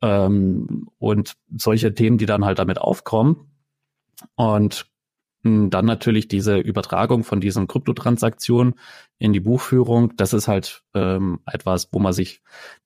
ähm, 0.01 0.89
und 0.99 1.35
solche 1.55 1.93
Themen, 1.93 2.17
die 2.17 2.27
dann 2.27 2.45
halt 2.45 2.59
damit 2.59 2.79
aufkommen. 2.79 3.51
Und 4.35 4.87
dann 5.71 5.87
natürlich 5.87 6.29
diese 6.29 6.59
Übertragung 6.59 7.25
von 7.25 7.41
diesen 7.41 7.67
Kryptotransaktionen 7.67 8.75
in 9.19 9.33
die 9.33 9.41
Buchführung. 9.41 10.17
Das 10.17 10.33
ist 10.33 10.49
halt 10.49 10.83
ähm, 10.95 11.41
etwas, 11.47 11.89
wo 11.93 11.99
man 11.99 12.13
sich, 12.13 12.43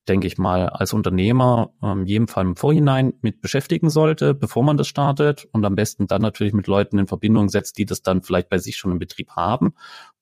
denke 0.09 0.27
ich 0.27 0.39
mal, 0.39 0.69
als 0.69 0.93
Unternehmer 0.93 1.73
ähm, 1.83 2.05
jedem 2.05 2.29
Fall 2.29 2.45
im 2.45 2.57
Vorhinein 2.57 3.15
mit 3.21 3.41
beschäftigen 3.41 3.91
sollte, 3.91 4.35
bevor 4.35 4.63
man 4.65 4.77
das 4.77 4.89
startet 4.89 5.47
und 5.53 5.65
am 5.65 5.75
besten 5.75 6.07
dann 6.07 6.23
natürlich 6.23 6.53
mit 6.53 6.67
Leuten 6.67 6.99
in 6.99 7.07
Verbindung 7.07 7.49
setzt, 7.49 7.79
die 7.79 7.85
das 7.85 8.03
dann 8.03 8.23
vielleicht 8.23 8.49
bei 8.49 8.59
sich 8.59 8.77
schon 8.77 8.93
im 8.93 8.99
Betrieb 8.99 9.31
haben 9.31 9.75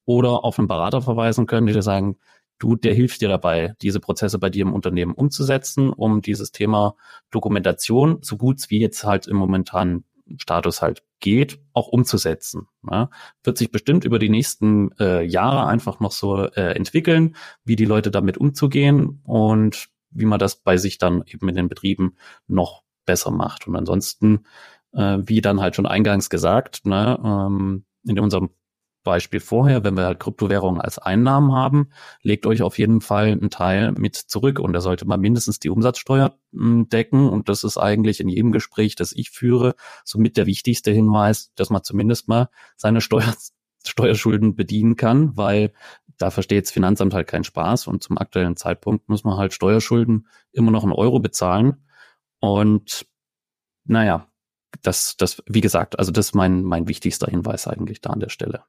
oder 0.05 0.43
auf 0.43 0.59
einen 0.59 0.67
Berater 0.67 1.01
verweisen 1.01 1.47
können, 1.47 1.67
die 1.67 1.73
dir 1.73 1.81
sagen, 1.81 2.17
du, 2.59 2.75
der 2.75 2.93
hilft 2.93 3.21
dir 3.21 3.29
dabei, 3.29 3.75
diese 3.81 3.99
Prozesse 3.99 4.39
bei 4.39 4.49
dir 4.49 4.63
im 4.63 4.73
Unternehmen 4.73 5.13
umzusetzen, 5.13 5.89
um 5.89 6.21
dieses 6.21 6.51
Thema 6.51 6.95
Dokumentation, 7.31 8.19
so 8.21 8.37
gut 8.37 8.59
wie 8.69 8.79
jetzt 8.79 9.03
halt 9.03 9.27
im 9.27 9.37
momentanen 9.37 10.05
Status 10.37 10.81
halt 10.81 11.03
geht, 11.21 11.59
auch 11.73 11.87
umzusetzen. 11.87 12.67
Ja. 12.89 13.09
Wird 13.43 13.57
sich 13.57 13.71
bestimmt 13.71 14.03
über 14.03 14.19
die 14.19 14.29
nächsten 14.29 14.91
äh, 14.99 15.23
Jahre 15.23 15.65
einfach 15.67 15.99
noch 15.99 16.11
so 16.11 16.45
äh, 16.45 16.75
entwickeln, 16.75 17.35
wie 17.63 17.75
die 17.75 17.85
Leute 17.85 18.11
damit 18.11 18.37
umzugehen 18.37 19.21
und 19.23 19.87
wie 20.09 20.25
man 20.25 20.39
das 20.39 20.57
bei 20.57 20.77
sich 20.77 20.97
dann 20.97 21.23
eben 21.25 21.47
in 21.47 21.55
den 21.55 21.69
Betrieben 21.69 22.17
noch 22.47 22.83
besser 23.05 23.31
macht. 23.31 23.67
Und 23.67 23.75
ansonsten, 23.75 24.45
äh, 24.93 25.19
wie 25.21 25.41
dann 25.41 25.61
halt 25.61 25.75
schon 25.75 25.85
eingangs 25.85 26.29
gesagt, 26.29 26.85
ne, 26.85 27.19
ähm, 27.23 27.85
in 28.05 28.19
unserem 28.19 28.49
Beispiel 29.03 29.39
vorher, 29.39 29.83
wenn 29.83 29.95
wir 29.95 30.05
halt 30.05 30.19
Kryptowährungen 30.19 30.81
als 30.81 30.99
Einnahmen 30.99 31.53
haben, 31.53 31.89
legt 32.21 32.45
euch 32.45 32.61
auf 32.61 32.77
jeden 32.77 33.01
Fall 33.01 33.27
einen 33.27 33.49
Teil 33.49 33.91
mit 33.93 34.15
zurück 34.15 34.59
und 34.59 34.73
da 34.73 34.81
sollte 34.81 35.05
man 35.05 35.19
mindestens 35.19 35.59
die 35.59 35.69
Umsatzsteuer 35.69 36.35
hm, 36.53 36.89
decken 36.89 37.27
und 37.29 37.49
das 37.49 37.63
ist 37.63 37.77
eigentlich 37.77 38.19
in 38.19 38.29
jedem 38.29 38.51
Gespräch, 38.51 38.95
das 38.95 39.11
ich 39.11 39.31
führe, 39.31 39.75
somit 40.05 40.37
der 40.37 40.45
wichtigste 40.45 40.91
Hinweis, 40.91 41.51
dass 41.55 41.69
man 41.69 41.83
zumindest 41.83 42.27
mal 42.27 42.49
seine 42.75 43.01
Steuer, 43.01 43.33
Steuerschulden 43.85 44.55
bedienen 44.55 44.95
kann, 44.95 45.35
weil 45.35 45.73
da 46.17 46.29
versteht 46.29 46.65
das 46.65 46.71
Finanzamt 46.71 47.13
halt 47.13 47.27
keinen 47.27 47.43
Spaß 47.43 47.87
und 47.87 48.03
zum 48.03 48.17
aktuellen 48.19 48.55
Zeitpunkt 48.55 49.09
muss 49.09 49.23
man 49.23 49.37
halt 49.37 49.53
Steuerschulden 49.53 50.27
immer 50.51 50.71
noch 50.71 50.83
einen 50.83 50.93
Euro 50.93 51.19
bezahlen 51.19 51.87
und 52.39 53.07
naja, 53.85 54.27
das, 54.83 55.17
das, 55.17 55.43
wie 55.47 55.61
gesagt, 55.61 55.99
also 55.99 56.11
das 56.11 56.27
ist 56.27 56.35
mein, 56.35 56.63
mein 56.63 56.87
wichtigster 56.87 57.27
Hinweis 57.27 57.67
eigentlich 57.67 58.01
da 58.01 58.11
an 58.11 58.19
der 58.19 58.29
Stelle 58.29 58.63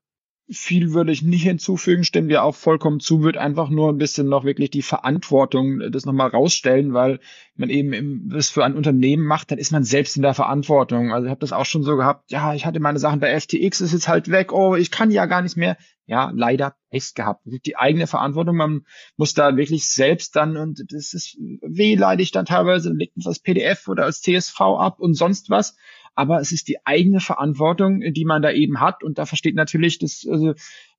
viel 0.49 0.93
würde 0.93 1.13
ich 1.13 1.23
nicht 1.23 1.45
hinzufügen, 1.45 2.05
stimmen 2.05 2.29
wir 2.29 2.43
auch 2.43 2.55
vollkommen 2.55 3.01
zu, 3.01 3.23
wird 3.23 3.37
einfach 3.37 3.71
nur 3.71 3.91
ein 3.91 3.99
bisschen 3.99 4.29
noch 4.29 4.45
wirklich 4.45 4.71
die 4.71 4.83
Verantwortung 4.83 5.81
äh, 5.81 5.91
das 5.91 6.05
nochmal 6.05 6.29
rausstellen, 6.29 6.93
weil 6.93 7.21
man 7.55 7.71
eben 7.71 8.29
das 8.29 8.51
für 8.51 8.65
ein 8.65 8.75
Unternehmen 8.75 9.25
macht, 9.25 9.51
dann 9.51 9.59
ist 9.59 9.73
man 9.73 9.85
selbst 9.85 10.17
in 10.17 10.23
der 10.23 10.35
Verantwortung. 10.35 11.13
Also 11.13 11.27
ich 11.27 11.31
habe 11.31 11.41
das 11.41 11.53
auch 11.53 11.65
schon 11.65 11.83
so 11.83 11.97
gehabt, 11.97 12.31
ja, 12.31 12.55
ich 12.55 12.67
hatte 12.67 12.81
meine 12.81 12.99
Sachen 12.99 13.21
bei 13.21 13.39
FTX, 13.39 13.81
ist 13.81 13.93
jetzt 13.93 14.09
halt 14.09 14.31
weg, 14.31 14.53
oh, 14.53 14.75
ich 14.75 14.91
kann 14.91 15.11
ja 15.11 15.27
gar 15.27 15.43
nicht 15.43 15.57
mehr. 15.57 15.77
Ja, 16.07 16.33
leider 16.35 16.75
Pech 16.91 17.15
gehabt. 17.15 17.47
Das 17.47 17.61
die 17.61 17.77
eigene 17.77 18.09
Verantwortung, 18.09 18.57
man 18.57 18.83
muss 19.17 19.35
da 19.35 19.57
wirklich 19.57 19.87
selbst 19.89 20.35
dann, 20.35 20.57
und 20.57 20.83
das 20.89 21.15
ist 21.15 21.39
wehleidig 21.63 22.33
dann 22.33 22.45
teilweise, 22.45 22.93
legt 22.93 23.17
uns 23.17 23.27
als 23.27 23.39
PDF 23.39 23.87
oder 23.87 24.05
als 24.05 24.21
CSV 24.21 24.61
ab 24.61 24.99
und 24.99 25.15
sonst 25.15 25.49
was 25.49 25.77
aber 26.14 26.40
es 26.40 26.53
ist 26.53 26.68
die 26.68 26.85
eigene 26.85 27.20
Verantwortung, 27.20 28.01
die 28.12 28.25
man 28.25 28.42
da 28.42 28.51
eben 28.51 28.81
hat. 28.81 29.03
Und 29.03 29.18
da 29.18 29.27
versteht 29.27 29.55
natürlich 29.55 29.98
das, 29.98 30.27
also, 30.29 30.55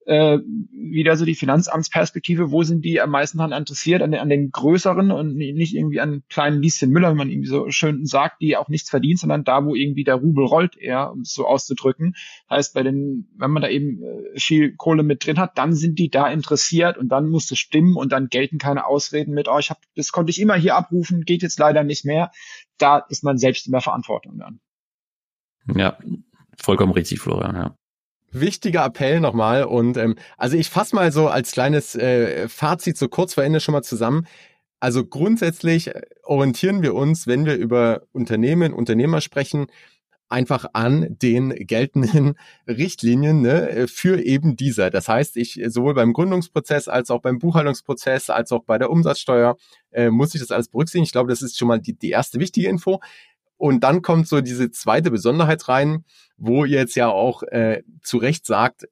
äh, 0.05 0.39
wieder 0.71 1.15
so 1.15 1.25
die 1.25 1.35
Finanzamtsperspektive, 1.35 2.51
wo 2.51 2.63
sind 2.63 2.83
die 2.83 2.99
am 2.99 3.11
meisten 3.11 3.37
daran 3.37 3.53
interessiert, 3.53 4.01
an 4.01 4.11
den, 4.11 4.19
an 4.19 4.29
den 4.29 4.51
größeren 4.51 5.11
und 5.11 5.35
nicht 5.35 5.75
irgendwie 5.75 6.01
an 6.01 6.23
kleinen 6.29 6.61
Lieschen 6.61 6.89
Müller, 6.89 7.13
wie 7.13 7.17
man 7.17 7.29
irgendwie 7.29 7.47
so 7.47 7.69
schön 7.69 8.05
sagt, 8.05 8.41
die 8.41 8.57
auch 8.57 8.67
nichts 8.67 8.89
verdient, 8.89 9.19
sondern 9.19 9.43
da, 9.43 9.63
wo 9.65 9.75
irgendwie 9.75 10.03
der 10.03 10.15
Rubel 10.15 10.45
rollt, 10.45 10.77
eher, 10.77 11.11
um 11.11 11.21
es 11.21 11.33
so 11.33 11.45
auszudrücken. 11.47 12.15
Heißt, 12.49 12.73
bei 12.73 12.83
den, 12.83 13.29
wenn 13.37 13.51
man 13.51 13.61
da 13.61 13.69
eben 13.69 14.03
äh, 14.03 14.39
viel 14.39 14.75
Kohle 14.75 15.03
mit 15.03 15.25
drin 15.25 15.39
hat, 15.39 15.57
dann 15.57 15.73
sind 15.73 15.99
die 15.99 16.09
da 16.09 16.29
interessiert 16.29 16.97
und 16.97 17.09
dann 17.09 17.29
muss 17.29 17.49
es 17.51 17.59
stimmen 17.59 17.95
und 17.95 18.11
dann 18.11 18.27
gelten 18.27 18.57
keine 18.57 18.85
Ausreden 18.85 19.33
mit, 19.33 19.47
oh, 19.47 19.59
ich 19.59 19.69
hab, 19.69 19.79
das 19.95 20.11
konnte 20.11 20.31
ich 20.31 20.41
immer 20.41 20.55
hier 20.55 20.75
abrufen, 20.75 21.23
geht 21.23 21.43
jetzt 21.43 21.59
leider 21.59 21.83
nicht 21.83 22.03
mehr. 22.03 22.31
Da 22.77 22.97
ist 23.09 23.23
man 23.23 23.37
selbst 23.37 23.67
in 23.67 23.71
der 23.71 23.81
Verantwortung 23.81 24.37
dann. 24.39 24.59
Ja, 25.75 25.97
vollkommen 26.57 26.93
richtig, 26.93 27.19
Florian, 27.19 27.55
ja. 27.55 27.75
Wichtiger 28.31 28.83
Appell 28.83 29.19
nochmal 29.19 29.63
und 29.65 29.95
ähm, 29.95 30.15
also 30.37 30.57
ich 30.57 30.69
fasse 30.69 30.95
mal 30.95 31.11
so 31.11 31.27
als 31.27 31.51
kleines 31.51 31.93
äh, 31.95 32.49
Fazit 32.49 32.97
so 32.97 33.07
kurz 33.07 33.35
vor 33.35 33.43
Ende 33.43 33.59
schon 33.59 33.73
mal 33.73 33.83
zusammen. 33.83 34.25
Also 34.79 35.05
grundsätzlich 35.05 35.89
äh, 35.89 36.01
orientieren 36.23 36.81
wir 36.81 36.95
uns, 36.95 37.27
wenn 37.27 37.45
wir 37.45 37.55
über 37.55 38.01
Unternehmen, 38.11 38.73
Unternehmer 38.73 39.21
sprechen, 39.21 39.67
einfach 40.33 40.65
an 40.73 41.15
den 41.21 41.51
geltenden 41.51 42.33
Richtlinien 42.67 43.41
ne, 43.41 43.87
für 43.87 44.19
eben 44.19 44.55
dieser. 44.55 44.89
Das 44.89 45.07
heißt, 45.07 45.37
ich 45.37 45.61
sowohl 45.67 45.93
beim 45.93 46.11
Gründungsprozess 46.11 46.87
als 46.87 47.11
auch 47.11 47.21
beim 47.21 47.37
Buchhaltungsprozess 47.37 48.31
als 48.31 48.51
auch 48.51 48.63
bei 48.63 48.79
der 48.79 48.89
Umsatzsteuer 48.89 49.57
äh, 49.91 50.09
muss 50.09 50.33
ich 50.33 50.41
das 50.41 50.49
alles 50.49 50.69
berücksichtigen. 50.69 51.05
Ich 51.05 51.11
glaube, 51.11 51.29
das 51.29 51.43
ist 51.43 51.57
schon 51.57 51.67
mal 51.67 51.79
die, 51.79 51.93
die 51.93 52.09
erste 52.09 52.39
wichtige 52.39 52.67
Info. 52.67 52.99
Und 53.63 53.85
dann 53.85 54.01
kommt 54.01 54.27
so 54.27 54.41
diese 54.41 54.71
zweite 54.71 55.09
Besonderheit 55.09 55.69
rein, 55.69 56.03
wo 56.35 56.65
ihr 56.65 56.79
jetzt 56.79 56.95
ja 56.95 57.07
auch 57.07 57.43
äh, 57.43 57.81
zu 58.01 58.17
Recht 58.17 58.45
sagt, 58.45 58.89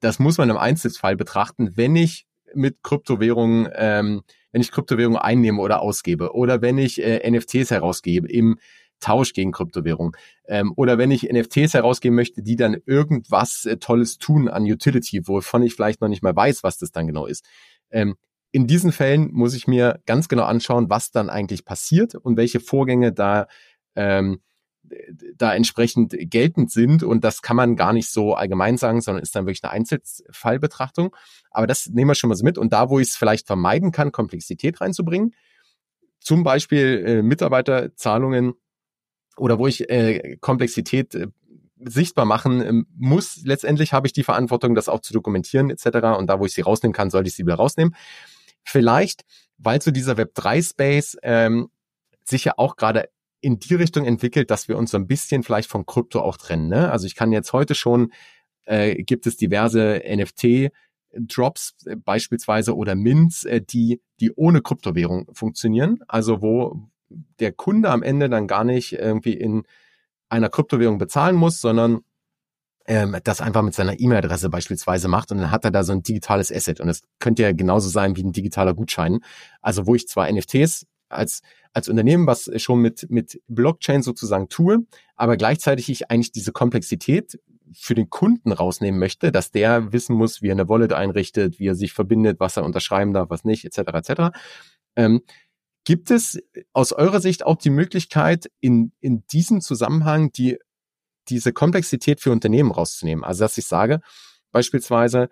das 0.00 0.18
muss 0.18 0.36
man 0.36 0.50
im 0.50 0.58
Einzelfall 0.58 1.16
betrachten, 1.16 1.74
wenn 1.78 1.96
ich 1.96 2.26
mit 2.54 2.82
Kryptowährungen, 2.82 3.70
ähm, 3.74 4.20
wenn 4.52 4.60
ich 4.60 4.72
Kryptowährungen 4.72 5.18
einnehme 5.18 5.62
oder 5.62 5.80
ausgebe 5.80 6.34
oder 6.34 6.60
wenn 6.60 6.76
ich 6.76 7.02
äh, 7.02 7.30
NFTs 7.30 7.70
herausgebe 7.70 8.30
im 8.30 8.58
Tausch 9.00 9.32
gegen 9.32 9.52
Kryptowährung. 9.52 10.14
Ähm, 10.46 10.74
oder 10.76 10.98
wenn 10.98 11.10
ich 11.10 11.22
NFTs 11.22 11.72
herausgeben 11.72 12.14
möchte, 12.14 12.42
die 12.42 12.56
dann 12.56 12.76
irgendwas 12.84 13.64
äh, 13.64 13.78
Tolles 13.78 14.18
tun 14.18 14.50
an 14.50 14.64
Utility, 14.64 15.26
wovon 15.26 15.62
ich 15.62 15.72
vielleicht 15.72 16.02
noch 16.02 16.08
nicht 16.08 16.22
mal 16.22 16.36
weiß, 16.36 16.62
was 16.62 16.76
das 16.76 16.92
dann 16.92 17.06
genau 17.06 17.24
ist. 17.24 17.46
Ähm, 17.90 18.16
in 18.52 18.66
diesen 18.66 18.92
Fällen 18.92 19.32
muss 19.32 19.54
ich 19.54 19.66
mir 19.66 20.00
ganz 20.06 20.28
genau 20.28 20.44
anschauen, 20.44 20.90
was 20.90 21.10
dann 21.10 21.30
eigentlich 21.30 21.64
passiert 21.64 22.14
und 22.14 22.36
welche 22.36 22.60
Vorgänge 22.60 23.12
da 23.12 23.46
ähm, 23.96 24.40
da 25.36 25.54
entsprechend 25.54 26.14
geltend 26.18 26.70
sind. 26.70 27.02
Und 27.02 27.24
das 27.24 27.42
kann 27.42 27.56
man 27.56 27.76
gar 27.76 27.92
nicht 27.92 28.10
so 28.10 28.34
allgemein 28.34 28.76
sagen, 28.76 29.00
sondern 29.00 29.22
ist 29.22 29.34
dann 29.34 29.46
wirklich 29.46 29.62
eine 29.62 29.72
Einzelfallbetrachtung. 29.72 31.14
Aber 31.50 31.66
das 31.66 31.86
nehmen 31.86 32.10
wir 32.10 32.14
schon 32.14 32.28
mal 32.28 32.36
so 32.36 32.44
mit. 32.44 32.58
Und 32.58 32.72
da, 32.72 32.90
wo 32.90 32.98
ich 32.98 33.08
es 33.08 33.16
vielleicht 33.16 33.46
vermeiden 33.46 33.92
kann, 33.92 34.12
Komplexität 34.12 34.80
reinzubringen, 34.80 35.34
zum 36.18 36.44
Beispiel 36.44 37.04
äh, 37.06 37.22
Mitarbeiterzahlungen 37.22 38.54
oder 39.36 39.58
wo 39.58 39.66
ich 39.66 39.88
äh, 39.88 40.36
Komplexität 40.40 41.14
äh, 41.14 41.28
sichtbar 41.82 42.26
machen 42.26 42.60
äh, 42.60 42.84
muss, 42.94 43.40
letztendlich 43.44 43.92
habe 43.92 44.06
ich 44.06 44.12
die 44.12 44.24
Verantwortung, 44.24 44.74
das 44.74 44.88
auch 44.88 45.00
zu 45.00 45.12
dokumentieren 45.12 45.70
etc. 45.70 46.18
Und 46.18 46.26
da, 46.26 46.38
wo 46.40 46.46
ich 46.46 46.52
sie 46.52 46.60
rausnehmen 46.60 46.92
kann, 46.92 47.10
sollte 47.10 47.28
ich 47.28 47.34
sie 47.34 47.44
wieder 47.44 47.54
rausnehmen. 47.54 47.94
Vielleicht, 48.64 49.24
weil 49.56 49.80
zu 49.80 49.92
dieser 49.92 50.14
Web3-Space 50.14 51.16
ähm, 51.22 51.70
sich 52.24 52.44
ja 52.44 52.54
auch 52.56 52.76
gerade 52.76 53.08
in 53.40 53.58
die 53.58 53.74
Richtung 53.74 54.04
entwickelt, 54.04 54.50
dass 54.50 54.68
wir 54.68 54.76
uns 54.76 54.90
so 54.90 54.98
ein 54.98 55.06
bisschen 55.06 55.42
vielleicht 55.42 55.70
von 55.70 55.86
Krypto 55.86 56.20
auch 56.20 56.36
trennen. 56.36 56.68
Ne? 56.68 56.90
Also 56.90 57.06
ich 57.06 57.14
kann 57.14 57.32
jetzt 57.32 57.52
heute 57.52 57.74
schon, 57.74 58.12
äh, 58.64 59.02
gibt 59.02 59.26
es 59.26 59.36
diverse 59.36 60.02
NFT, 60.06 60.70
Drops 61.12 61.74
äh, 61.86 61.96
beispielsweise 61.96 62.76
oder 62.76 62.94
Mints, 62.94 63.44
äh, 63.44 63.60
die, 63.60 64.00
die 64.20 64.32
ohne 64.32 64.60
Kryptowährung 64.62 65.26
funktionieren. 65.32 66.00
Also 66.06 66.42
wo 66.42 66.88
der 67.40 67.52
Kunde 67.52 67.90
am 67.90 68.02
Ende 68.02 68.28
dann 68.28 68.46
gar 68.46 68.64
nicht 68.64 68.92
irgendwie 68.92 69.34
in 69.34 69.64
einer 70.28 70.48
Kryptowährung 70.48 70.98
bezahlen 70.98 71.34
muss, 71.34 71.60
sondern 71.60 72.02
ähm, 72.86 73.16
das 73.24 73.40
einfach 73.40 73.62
mit 73.62 73.74
seiner 73.74 73.98
E-Mail-Adresse 73.98 74.48
beispielsweise 74.48 75.08
macht 75.08 75.32
und 75.32 75.38
dann 75.38 75.50
hat 75.50 75.64
er 75.64 75.70
da 75.70 75.82
so 75.82 75.92
ein 75.92 76.02
digitales 76.02 76.52
Asset 76.52 76.80
und 76.80 76.86
das 76.86 77.02
könnte 77.18 77.42
ja 77.42 77.52
genauso 77.52 77.88
sein 77.88 78.16
wie 78.16 78.22
ein 78.22 78.32
digitaler 78.32 78.74
Gutschein. 78.74 79.20
Also 79.60 79.86
wo 79.86 79.94
ich 79.94 80.08
zwar 80.08 80.30
NFTs 80.30 80.86
als 81.10 81.42
als 81.72 81.88
Unternehmen, 81.88 82.26
was 82.26 82.50
schon 82.56 82.80
mit 82.80 83.10
mit 83.10 83.40
Blockchain 83.48 84.02
sozusagen 84.02 84.48
tue, 84.48 84.86
aber 85.16 85.36
gleichzeitig 85.36 85.88
ich 85.90 86.10
eigentlich 86.10 86.32
diese 86.32 86.52
Komplexität 86.52 87.38
für 87.72 87.94
den 87.94 88.10
Kunden 88.10 88.52
rausnehmen 88.52 88.98
möchte, 88.98 89.32
dass 89.32 89.50
der 89.50 89.92
wissen 89.92 90.16
muss, 90.16 90.42
wie 90.42 90.48
er 90.48 90.52
eine 90.52 90.68
Wallet 90.68 90.92
einrichtet, 90.92 91.58
wie 91.58 91.68
er 91.68 91.74
sich 91.74 91.92
verbindet, 91.92 92.40
was 92.40 92.56
er 92.56 92.64
unterschreiben 92.64 93.12
darf, 93.12 93.30
was 93.30 93.44
nicht, 93.44 93.64
etc. 93.64 93.78
etc. 93.92 94.36
Ähm, 94.96 95.22
gibt 95.84 96.10
es 96.10 96.38
aus 96.72 96.92
eurer 96.92 97.20
Sicht 97.20 97.44
auch 97.44 97.56
die 97.56 97.70
Möglichkeit, 97.70 98.50
in, 98.60 98.92
in 99.00 99.24
diesem 99.28 99.60
Zusammenhang 99.60 100.32
die, 100.32 100.58
diese 101.28 101.52
Komplexität 101.52 102.20
für 102.20 102.32
Unternehmen 102.32 102.70
rauszunehmen? 102.70 103.24
Also 103.24 103.44
dass 103.44 103.58
ich 103.58 103.66
sage, 103.66 104.00
beispielsweise, 104.52 105.28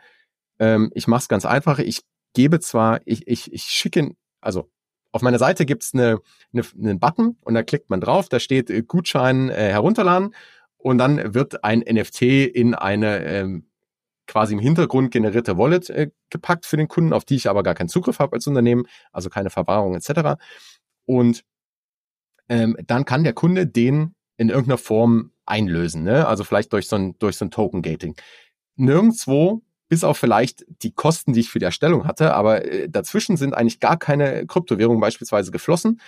ähm, 0.59 0.91
ich 0.95 1.07
mache 1.07 1.23
es 1.23 1.29
ganz 1.29 1.45
einfach, 1.45 1.79
ich 1.79 2.03
gebe 2.35 2.61
zwar, 2.61 3.01
ich, 3.05 3.27
ich, 3.27 3.53
ich 3.53 3.65
schicke, 3.65 4.15
also 4.41 4.71
auf 5.13 5.23
meiner 5.23 5.39
Seite 5.39 5.67
gibt's 5.67 5.95
eine, 5.95 6.21
eine, 6.53 6.65
einen 6.79 7.01
Button 7.01 7.37
und 7.43 7.55
da 7.55 7.63
klickt 7.63 7.91
man 7.91 8.01
drauf, 8.01 8.29
da 8.29 8.41
steht 8.41 8.71
äh, 8.71 8.83
Gutschein 8.83 9.49
äh, 9.49 9.71
herunterladen 9.71 10.35
und 10.77 10.99
dann 10.99 11.35
wird 11.35 11.65
ein 11.65 11.81
NFT 11.81 12.23
in 12.23 12.75
eine 12.75 13.25
ähm, 13.25 13.69
quasi 14.27 14.55
im 14.55 14.61
Hintergrund 14.61 15.11
generierte 15.11 15.57
Wallet 15.57 15.91
äh, 15.91 16.11
gepackt 16.31 16.67
für 16.67 16.77
den 16.77 16.89
Kunden, 16.89 17.13
auf 17.13 17.25
die 17.25 17.37
ich 17.37 17.49
aber 17.49 17.63
gar 17.63 17.75
keinen 17.75 17.89
Zugriff 17.89 18.19
habe 18.19 18.35
als 18.35 18.47
Unternehmen, 18.47 18.85
also 19.11 19.31
keine 19.31 19.51
Verwahrung 19.51 19.95
etc. 19.95 20.41
Und 21.07 21.45
ähm, 22.49 22.77
dann 22.87 23.05
kann 23.05 23.25
der 23.25 23.33
Kunde 23.33 23.67
den 23.67 24.15
in 24.37 24.51
irgendeiner 24.51 24.79
Form 24.79 25.33
einlösen, 25.47 26.05
ne? 26.05 26.27
also 26.27 26.45
vielleicht 26.45 26.73
durch 26.73 26.87
so 26.87 26.97
ein, 26.97 27.19
durch 27.19 27.37
so 27.37 27.47
ein 27.47 27.51
Token-Gating. 27.51 28.15
Nirgendwo 28.77 29.63
bis 29.89 30.05
auf 30.05 30.19
vielleicht 30.19 30.65
die 30.83 30.93
Kosten, 30.93 31.33
die 31.33 31.41
ich 31.41 31.51
für 31.51 31.59
die 31.59 31.65
Erstellung 31.65 32.07
hatte, 32.07 32.35
aber 32.35 32.65
äh, 32.65 32.89
dazwischen 32.89 33.37
sind 33.37 33.55
eigentlich 33.55 33.81
gar 33.81 33.99
keine 33.99 34.47
Kryptowährungen 34.47 35.01
beispielsweise 35.01 35.51
geflossen. 35.51 36.01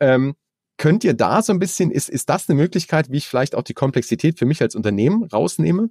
Ähm, 0.00 0.34
könnt 0.76 1.04
ihr 1.04 1.14
da 1.14 1.42
so 1.42 1.52
ein 1.52 1.58
bisschen, 1.58 1.90
ist, 1.90 2.10
ist 2.10 2.28
das 2.28 2.48
eine 2.48 2.60
Möglichkeit, 2.60 3.10
wie 3.10 3.18
ich 3.18 3.28
vielleicht 3.28 3.54
auch 3.54 3.62
die 3.62 3.74
Komplexität 3.74 4.38
für 4.38 4.46
mich 4.46 4.60
als 4.60 4.74
Unternehmen 4.74 5.24
rausnehme 5.24 5.88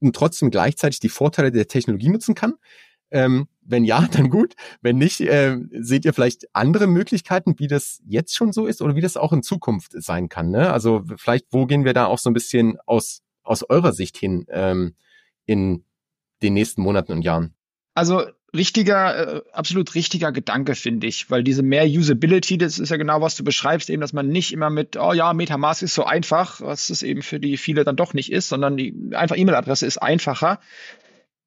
und 0.00 0.16
trotzdem 0.16 0.50
gleichzeitig 0.50 1.00
die 1.00 1.08
Vorteile 1.08 1.52
der 1.52 1.68
Technologie 1.68 2.08
nutzen 2.08 2.34
kann? 2.34 2.54
Ähm, 3.10 3.46
wenn 3.60 3.84
ja, 3.84 4.08
dann 4.12 4.30
gut. 4.30 4.54
Wenn 4.82 4.98
nicht, 4.98 5.20
äh, 5.20 5.58
seht 5.78 6.04
ihr 6.04 6.14
vielleicht 6.14 6.54
andere 6.54 6.86
Möglichkeiten, 6.86 7.58
wie 7.58 7.68
das 7.68 8.02
jetzt 8.06 8.34
schon 8.34 8.52
so 8.52 8.66
ist 8.66 8.82
oder 8.82 8.96
wie 8.96 9.00
das 9.00 9.16
auch 9.16 9.32
in 9.32 9.42
Zukunft 9.42 9.92
sein 9.94 10.28
kann. 10.28 10.50
Ne? 10.50 10.72
Also 10.72 11.04
vielleicht, 11.16 11.46
wo 11.50 11.66
gehen 11.66 11.84
wir 11.84 11.92
da 11.92 12.06
auch 12.06 12.18
so 12.18 12.30
ein 12.30 12.34
bisschen 12.34 12.78
aus, 12.86 13.22
aus 13.42 13.62
eurer 13.68 13.92
Sicht 13.92 14.16
hin 14.16 14.46
ähm, 14.48 14.94
in 15.46 15.84
den 16.44 16.54
nächsten 16.54 16.82
Monaten 16.82 17.12
und 17.12 17.22
Jahren? 17.22 17.54
Also 17.94 18.24
richtiger, 18.54 19.36
äh, 19.36 19.42
absolut 19.52 19.94
richtiger 19.94 20.32
Gedanke, 20.32 20.74
finde 20.74 21.06
ich, 21.06 21.30
weil 21.30 21.42
diese 21.42 21.62
mehr 21.62 21.86
Usability, 21.86 22.56
das 22.56 22.78
ist 22.78 22.88
ja 22.88 22.96
genau, 22.96 23.20
was 23.20 23.36
du 23.36 23.44
beschreibst, 23.44 23.90
eben, 23.90 24.00
dass 24.00 24.12
man 24.12 24.28
nicht 24.28 24.52
immer 24.52 24.70
mit, 24.70 24.96
oh 24.96 25.12
ja, 25.12 25.32
Metamask 25.32 25.82
ist 25.82 25.94
so 25.94 26.04
einfach, 26.04 26.60
was 26.60 26.90
es 26.90 27.02
eben 27.02 27.22
für 27.22 27.40
die 27.40 27.56
viele 27.56 27.84
dann 27.84 27.96
doch 27.96 28.14
nicht 28.14 28.30
ist, 28.30 28.48
sondern 28.48 28.76
die 28.76 29.10
einfach 29.12 29.36
E-Mail-Adresse 29.36 29.86
ist 29.86 29.98
einfacher. 29.98 30.60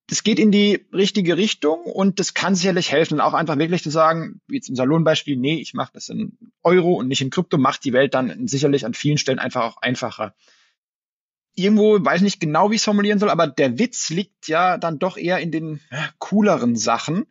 Das 0.10 0.24
geht 0.24 0.40
in 0.40 0.52
die 0.52 0.86
richtige 0.94 1.36
Richtung 1.36 1.84
und 1.84 2.20
das 2.20 2.34
kann 2.34 2.56
sicherlich 2.56 2.92
helfen, 2.92 3.20
auch 3.20 3.34
einfach 3.34 3.58
wirklich 3.58 3.84
zu 3.84 3.90
sagen, 3.90 4.40
wie 4.48 4.62
im 4.66 4.76
Salonbeispiel, 4.76 5.36
nee, 5.36 5.60
ich 5.60 5.74
mache 5.74 5.92
das 5.94 6.08
in 6.08 6.38
Euro 6.64 6.94
und 6.94 7.10
nicht 7.10 7.22
in 7.22 7.30
Krypto, 7.30 7.58
macht 7.58 7.84
die 7.84 7.92
Welt 7.92 8.14
dann 8.14 8.48
sicherlich 8.48 8.86
an 8.86 8.94
vielen 8.94 9.18
Stellen 9.18 9.40
einfach 9.40 9.64
auch 9.64 9.82
einfacher 9.82 10.34
irgendwo, 11.58 12.04
weiß 12.04 12.22
nicht 12.22 12.40
genau, 12.40 12.70
wie 12.70 12.76
ich 12.76 12.82
es 12.82 12.86
formulieren 12.86 13.20
soll, 13.20 13.30
aber 13.30 13.48
der 13.48 13.80
Witz 13.80 14.10
liegt 14.10 14.48
ja 14.48 14.78
dann 14.78 15.00
doch 15.00 15.18
eher 15.18 15.40
in 15.40 15.52
den 15.52 15.82
cooleren 16.20 16.76
Sachen, 16.76 17.26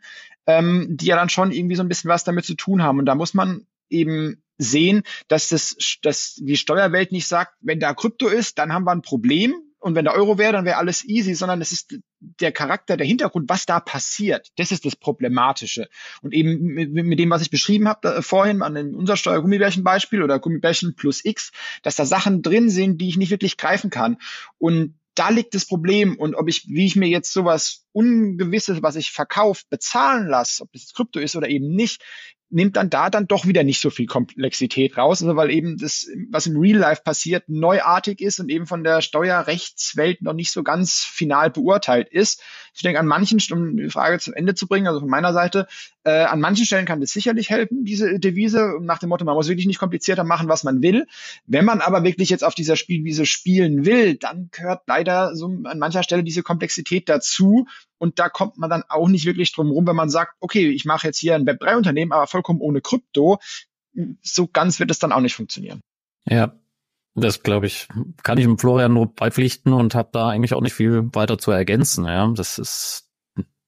ähm, 0.46 0.88
die 0.90 1.06
ja 1.06 1.16
dann 1.16 1.28
schon 1.28 1.52
irgendwie 1.52 1.76
so 1.76 1.82
ein 1.82 1.88
bisschen 1.88 2.10
was 2.10 2.24
damit 2.24 2.44
zu 2.44 2.54
tun 2.54 2.82
haben. 2.82 2.98
Und 2.98 3.06
da 3.06 3.14
muss 3.14 3.34
man 3.34 3.66
eben 3.88 4.42
sehen, 4.58 5.04
dass 5.28 5.48
das, 5.48 5.76
dass 6.02 6.34
die 6.34 6.56
Steuerwelt 6.56 7.12
nicht 7.12 7.28
sagt, 7.28 7.54
wenn 7.60 7.78
da 7.78 7.94
Krypto 7.94 8.26
ist, 8.26 8.58
dann 8.58 8.72
haben 8.72 8.84
wir 8.84 8.92
ein 8.92 9.02
Problem, 9.02 9.54
und 9.86 9.94
wenn 9.94 10.04
der 10.04 10.14
Euro 10.14 10.36
wäre, 10.36 10.52
dann 10.52 10.64
wäre 10.64 10.78
alles 10.78 11.04
easy, 11.04 11.34
sondern 11.34 11.60
es 11.60 11.70
ist 11.70 11.96
der 12.20 12.52
Charakter, 12.52 12.96
der 12.96 13.06
Hintergrund, 13.06 13.48
was 13.48 13.66
da 13.66 13.80
passiert. 13.80 14.48
Das 14.56 14.72
ist 14.72 14.84
das 14.84 14.96
Problematische. 14.96 15.88
Und 16.22 16.32
eben 16.32 16.58
mit, 16.58 16.92
mit 16.92 17.18
dem, 17.18 17.30
was 17.30 17.42
ich 17.42 17.50
beschrieben 17.50 17.88
habe 17.88 18.16
äh, 18.16 18.22
vorhin 18.22 18.62
an 18.62 18.74
dem 18.74 18.94
unser 18.94 19.16
Steuer-Gummibärchen-Beispiel 19.16 20.22
oder 20.22 20.38
Gummibärchen 20.38 20.96
plus 20.96 21.24
X, 21.24 21.52
dass 21.82 21.96
da 21.96 22.04
Sachen 22.04 22.42
drin 22.42 22.70
sind, 22.70 23.00
die 23.00 23.08
ich 23.08 23.16
nicht 23.16 23.30
wirklich 23.30 23.56
greifen 23.56 23.90
kann. 23.90 24.16
Und 24.58 24.94
da 25.14 25.30
liegt 25.30 25.54
das 25.54 25.66
Problem. 25.66 26.16
Und 26.16 26.34
ob 26.34 26.48
ich, 26.48 26.68
wie 26.68 26.86
ich 26.86 26.96
mir 26.96 27.08
jetzt 27.08 27.32
sowas 27.32 27.84
Ungewisses, 27.92 28.82
was 28.82 28.96
ich 28.96 29.10
verkaufe, 29.12 29.64
bezahlen 29.70 30.28
lasse, 30.28 30.62
ob 30.62 30.72
das 30.72 30.92
Krypto 30.92 31.18
ist 31.18 31.36
oder 31.36 31.48
eben 31.48 31.74
nicht, 31.74 32.02
nimmt 32.48 32.76
dann 32.76 32.90
da 32.90 33.10
dann 33.10 33.26
doch 33.26 33.46
wieder 33.46 33.64
nicht 33.64 33.80
so 33.80 33.90
viel 33.90 34.06
Komplexität 34.06 34.96
raus, 34.96 35.22
also 35.22 35.36
weil 35.36 35.50
eben 35.50 35.76
das, 35.78 36.08
was 36.30 36.46
im 36.46 36.56
Real 36.56 36.78
Life 36.78 37.02
passiert, 37.02 37.44
neuartig 37.48 38.20
ist 38.20 38.38
und 38.38 38.48
eben 38.50 38.66
von 38.66 38.84
der 38.84 39.02
Steuerrechtswelt 39.02 40.22
noch 40.22 40.32
nicht 40.32 40.52
so 40.52 40.62
ganz 40.62 41.00
final 41.00 41.50
beurteilt 41.50 42.08
ist. 42.08 42.42
Ich 42.74 42.82
denke, 42.82 43.00
an 43.00 43.06
manchen, 43.06 43.40
um 43.52 43.76
die 43.76 43.90
Frage 43.90 44.18
zum 44.18 44.34
Ende 44.34 44.54
zu 44.54 44.68
bringen, 44.68 44.86
also 44.86 45.00
von 45.00 45.08
meiner 45.08 45.32
Seite, 45.32 45.66
äh, 46.06 46.22
an 46.22 46.38
manchen 46.38 46.64
Stellen 46.64 46.86
kann 46.86 47.00
das 47.00 47.10
sicherlich 47.10 47.50
helfen, 47.50 47.84
diese 47.84 48.20
Devise, 48.20 48.78
nach 48.80 49.00
dem 49.00 49.08
Motto, 49.08 49.24
man 49.24 49.34
muss 49.34 49.48
wirklich 49.48 49.66
nicht 49.66 49.80
komplizierter 49.80 50.22
machen, 50.22 50.48
was 50.48 50.62
man 50.62 50.80
will. 50.80 51.08
Wenn 51.46 51.64
man 51.64 51.80
aber 51.80 52.04
wirklich 52.04 52.30
jetzt 52.30 52.44
auf 52.44 52.54
dieser 52.54 52.76
Spielwiese 52.76 53.26
spielen 53.26 53.84
will, 53.84 54.14
dann 54.14 54.48
gehört 54.52 54.82
leider 54.86 55.34
so 55.34 55.46
an 55.64 55.80
mancher 55.80 56.04
Stelle 56.04 56.22
diese 56.22 56.44
Komplexität 56.44 57.08
dazu. 57.08 57.66
Und 57.98 58.20
da 58.20 58.28
kommt 58.28 58.56
man 58.56 58.70
dann 58.70 58.84
auch 58.88 59.08
nicht 59.08 59.26
wirklich 59.26 59.52
drum 59.52 59.72
rum, 59.72 59.84
wenn 59.88 59.96
man 59.96 60.08
sagt, 60.08 60.34
okay, 60.38 60.68
ich 60.68 60.84
mache 60.84 61.08
jetzt 61.08 61.18
hier 61.18 61.34
ein 61.34 61.44
Web3-Unternehmen, 61.44 62.12
aber 62.12 62.28
vollkommen 62.28 62.60
ohne 62.60 62.80
Krypto. 62.80 63.40
So 64.22 64.46
ganz 64.46 64.78
wird 64.78 64.92
es 64.92 65.00
dann 65.00 65.10
auch 65.10 65.20
nicht 65.20 65.34
funktionieren. 65.34 65.80
Ja, 66.28 66.54
das 67.16 67.42
glaube 67.42 67.66
ich, 67.66 67.88
kann 68.22 68.38
ich 68.38 68.44
dem 68.44 68.58
Florian 68.58 68.92
nur 68.94 69.12
beipflichten 69.12 69.72
und 69.72 69.96
habe 69.96 70.10
da 70.12 70.28
eigentlich 70.28 70.54
auch 70.54 70.60
nicht 70.60 70.74
viel 70.74 71.12
weiter 71.14 71.36
zu 71.36 71.50
ergänzen. 71.50 72.04
Ja, 72.04 72.32
das 72.32 72.58
ist 72.58 73.05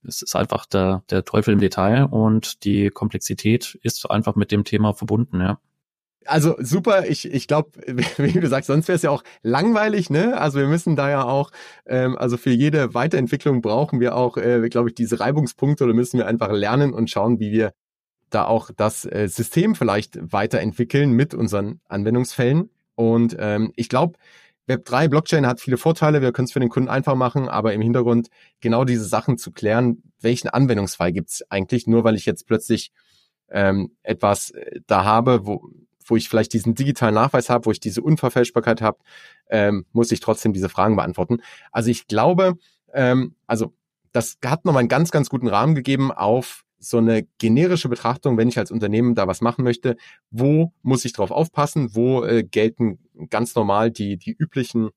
es 0.08 0.22
ist 0.22 0.34
einfach 0.34 0.66
der, 0.66 1.02
der 1.10 1.24
Teufel 1.24 1.52
im 1.52 1.60
Detail 1.60 2.04
und 2.04 2.64
die 2.64 2.90
Komplexität 2.90 3.78
ist 3.82 4.10
einfach 4.10 4.34
mit 4.34 4.50
dem 4.50 4.64
Thema 4.64 4.94
verbunden, 4.94 5.40
ja. 5.40 5.58
Also 6.26 6.56
super, 6.58 7.06
ich, 7.06 7.32
ich 7.32 7.46
glaube, 7.46 7.70
wie 8.18 8.32
du 8.32 8.48
sagst, 8.48 8.66
sonst 8.66 8.88
wäre 8.88 8.96
es 8.96 9.02
ja 9.02 9.10
auch 9.10 9.24
langweilig, 9.42 10.10
ne? 10.10 10.38
Also 10.38 10.58
wir 10.58 10.66
müssen 10.66 10.94
da 10.94 11.08
ja 11.08 11.24
auch, 11.24 11.50
ähm, 11.86 12.18
also 12.18 12.36
für 12.36 12.50
jede 12.50 12.92
Weiterentwicklung 12.92 13.62
brauchen 13.62 14.00
wir 14.00 14.14
auch, 14.14 14.36
äh, 14.36 14.68
glaube 14.68 14.90
ich, 14.90 14.94
diese 14.94 15.20
Reibungspunkte 15.20 15.84
oder 15.84 15.94
müssen 15.94 16.18
wir 16.18 16.26
einfach 16.26 16.52
lernen 16.52 16.92
und 16.92 17.08
schauen, 17.08 17.40
wie 17.40 17.52
wir 17.52 17.72
da 18.30 18.44
auch 18.44 18.70
das 18.76 19.06
äh, 19.06 19.26
System 19.28 19.74
vielleicht 19.74 20.18
weiterentwickeln 20.20 21.12
mit 21.12 21.32
unseren 21.32 21.80
Anwendungsfällen. 21.88 22.68
Und 22.94 23.36
ähm, 23.38 23.72
ich 23.76 23.88
glaube, 23.88 24.18
Web3 24.68 25.08
Blockchain 25.08 25.46
hat 25.46 25.60
viele 25.60 25.78
Vorteile, 25.78 26.20
wir 26.20 26.32
können 26.32 26.46
es 26.46 26.52
für 26.52 26.60
den 26.60 26.68
Kunden 26.68 26.88
einfach 26.88 27.14
machen, 27.14 27.48
aber 27.48 27.72
im 27.72 27.80
Hintergrund 27.80 28.28
genau 28.60 28.84
diese 28.84 29.04
Sachen 29.04 29.38
zu 29.38 29.50
klären, 29.50 30.02
welchen 30.20 30.48
Anwendungsfall 30.48 31.12
gibt 31.12 31.30
es 31.30 31.50
eigentlich, 31.50 31.86
nur 31.86 32.04
weil 32.04 32.14
ich 32.14 32.26
jetzt 32.26 32.46
plötzlich 32.46 32.92
ähm, 33.50 33.92
etwas 34.02 34.50
äh, 34.50 34.80
da 34.86 35.04
habe, 35.04 35.46
wo, 35.46 35.70
wo 36.04 36.16
ich 36.16 36.28
vielleicht 36.28 36.52
diesen 36.52 36.74
digitalen 36.74 37.14
Nachweis 37.14 37.48
habe, 37.48 37.66
wo 37.66 37.70
ich 37.70 37.80
diese 37.80 38.02
Unverfälschbarkeit 38.02 38.82
habe, 38.82 38.98
ähm, 39.48 39.86
muss 39.92 40.12
ich 40.12 40.20
trotzdem 40.20 40.52
diese 40.52 40.68
Fragen 40.68 40.96
beantworten. 40.96 41.38
Also 41.72 41.90
ich 41.90 42.06
glaube, 42.06 42.58
ähm, 42.92 43.34
also 43.46 43.74
das 44.12 44.38
hat 44.44 44.64
nochmal 44.64 44.80
einen 44.80 44.88
ganz, 44.88 45.10
ganz 45.10 45.30
guten 45.30 45.48
Rahmen 45.48 45.74
gegeben 45.74 46.12
auf 46.12 46.64
so 46.78 46.98
eine 46.98 47.26
generische 47.38 47.88
Betrachtung, 47.88 48.36
wenn 48.36 48.48
ich 48.48 48.58
als 48.58 48.70
Unternehmen 48.70 49.14
da 49.14 49.26
was 49.26 49.40
machen 49.40 49.64
möchte, 49.64 49.96
wo 50.30 50.72
muss 50.82 51.04
ich 51.04 51.12
drauf 51.12 51.30
aufpassen, 51.30 51.94
wo 51.94 52.24
äh, 52.24 52.44
gelten 52.44 52.98
ganz 53.30 53.54
normal 53.54 53.90
die, 53.90 54.16
die 54.16 54.32
üblichen 54.32 54.90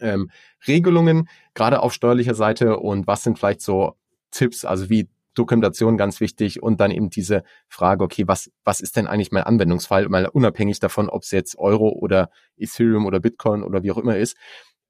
ähm, 0.00 0.30
Regelungen, 0.66 1.28
gerade 1.54 1.80
auf 1.80 1.92
steuerlicher 1.92 2.34
Seite 2.34 2.78
und 2.78 3.06
was 3.06 3.22
sind 3.22 3.38
vielleicht 3.38 3.62
so 3.62 3.96
Tipps, 4.30 4.64
also 4.64 4.90
wie 4.90 5.08
Dokumentation 5.34 5.96
ganz 5.96 6.20
wichtig 6.20 6.62
und 6.62 6.80
dann 6.80 6.90
eben 6.90 7.08
diese 7.08 7.42
Frage, 7.68 8.04
okay, 8.04 8.28
was, 8.28 8.50
was 8.64 8.80
ist 8.80 8.96
denn 8.96 9.06
eigentlich 9.06 9.32
mein 9.32 9.44
Anwendungsfall, 9.44 10.08
mal 10.08 10.26
unabhängig 10.26 10.78
davon, 10.78 11.08
ob 11.08 11.22
es 11.22 11.30
jetzt 11.30 11.58
Euro 11.58 11.88
oder 11.88 12.30
Ethereum 12.56 13.06
oder 13.06 13.20
Bitcoin 13.20 13.62
oder 13.62 13.82
wie 13.82 13.92
auch 13.92 13.98
immer 13.98 14.18
ist. 14.18 14.36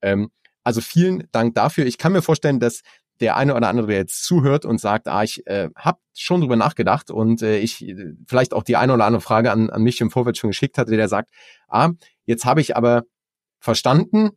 Ähm, 0.01 0.31
also 0.63 0.81
vielen 0.81 1.27
Dank 1.31 1.55
dafür. 1.55 1.85
Ich 1.85 1.97
kann 1.97 2.13
mir 2.13 2.21
vorstellen, 2.21 2.59
dass 2.59 2.81
der 3.19 3.37
eine 3.37 3.55
oder 3.55 3.67
andere, 3.67 3.87
der 3.87 3.97
jetzt 3.97 4.23
zuhört 4.23 4.65
und 4.65 4.79
sagt, 4.79 5.07
ah, 5.07 5.23
ich 5.23 5.45
äh, 5.47 5.69
habe 5.75 5.99
schon 6.13 6.41
drüber 6.41 6.55
nachgedacht 6.55 7.11
und 7.11 7.41
äh, 7.41 7.59
ich 7.59 7.87
äh, 7.87 8.13
vielleicht 8.27 8.53
auch 8.53 8.63
die 8.63 8.75
eine 8.75 8.93
oder 8.93 9.05
andere 9.05 9.21
Frage 9.21 9.51
an, 9.51 9.69
an 9.69 9.83
mich 9.83 10.01
im 10.01 10.11
Vorfeld 10.11 10.37
schon 10.37 10.49
geschickt 10.49 10.77
hatte, 10.77 10.95
der 10.95 11.07
sagt, 11.07 11.29
ah, 11.67 11.91
jetzt 12.25 12.45
habe 12.45 12.61
ich 12.61 12.75
aber 12.75 13.03
verstanden, 13.59 14.31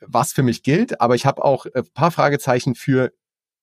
was 0.00 0.32
für 0.32 0.42
mich 0.42 0.62
gilt, 0.62 1.00
aber 1.00 1.14
ich 1.14 1.26
habe 1.26 1.44
auch 1.44 1.66
ein 1.74 1.84
paar 1.92 2.10
Fragezeichen 2.10 2.74
für 2.74 3.12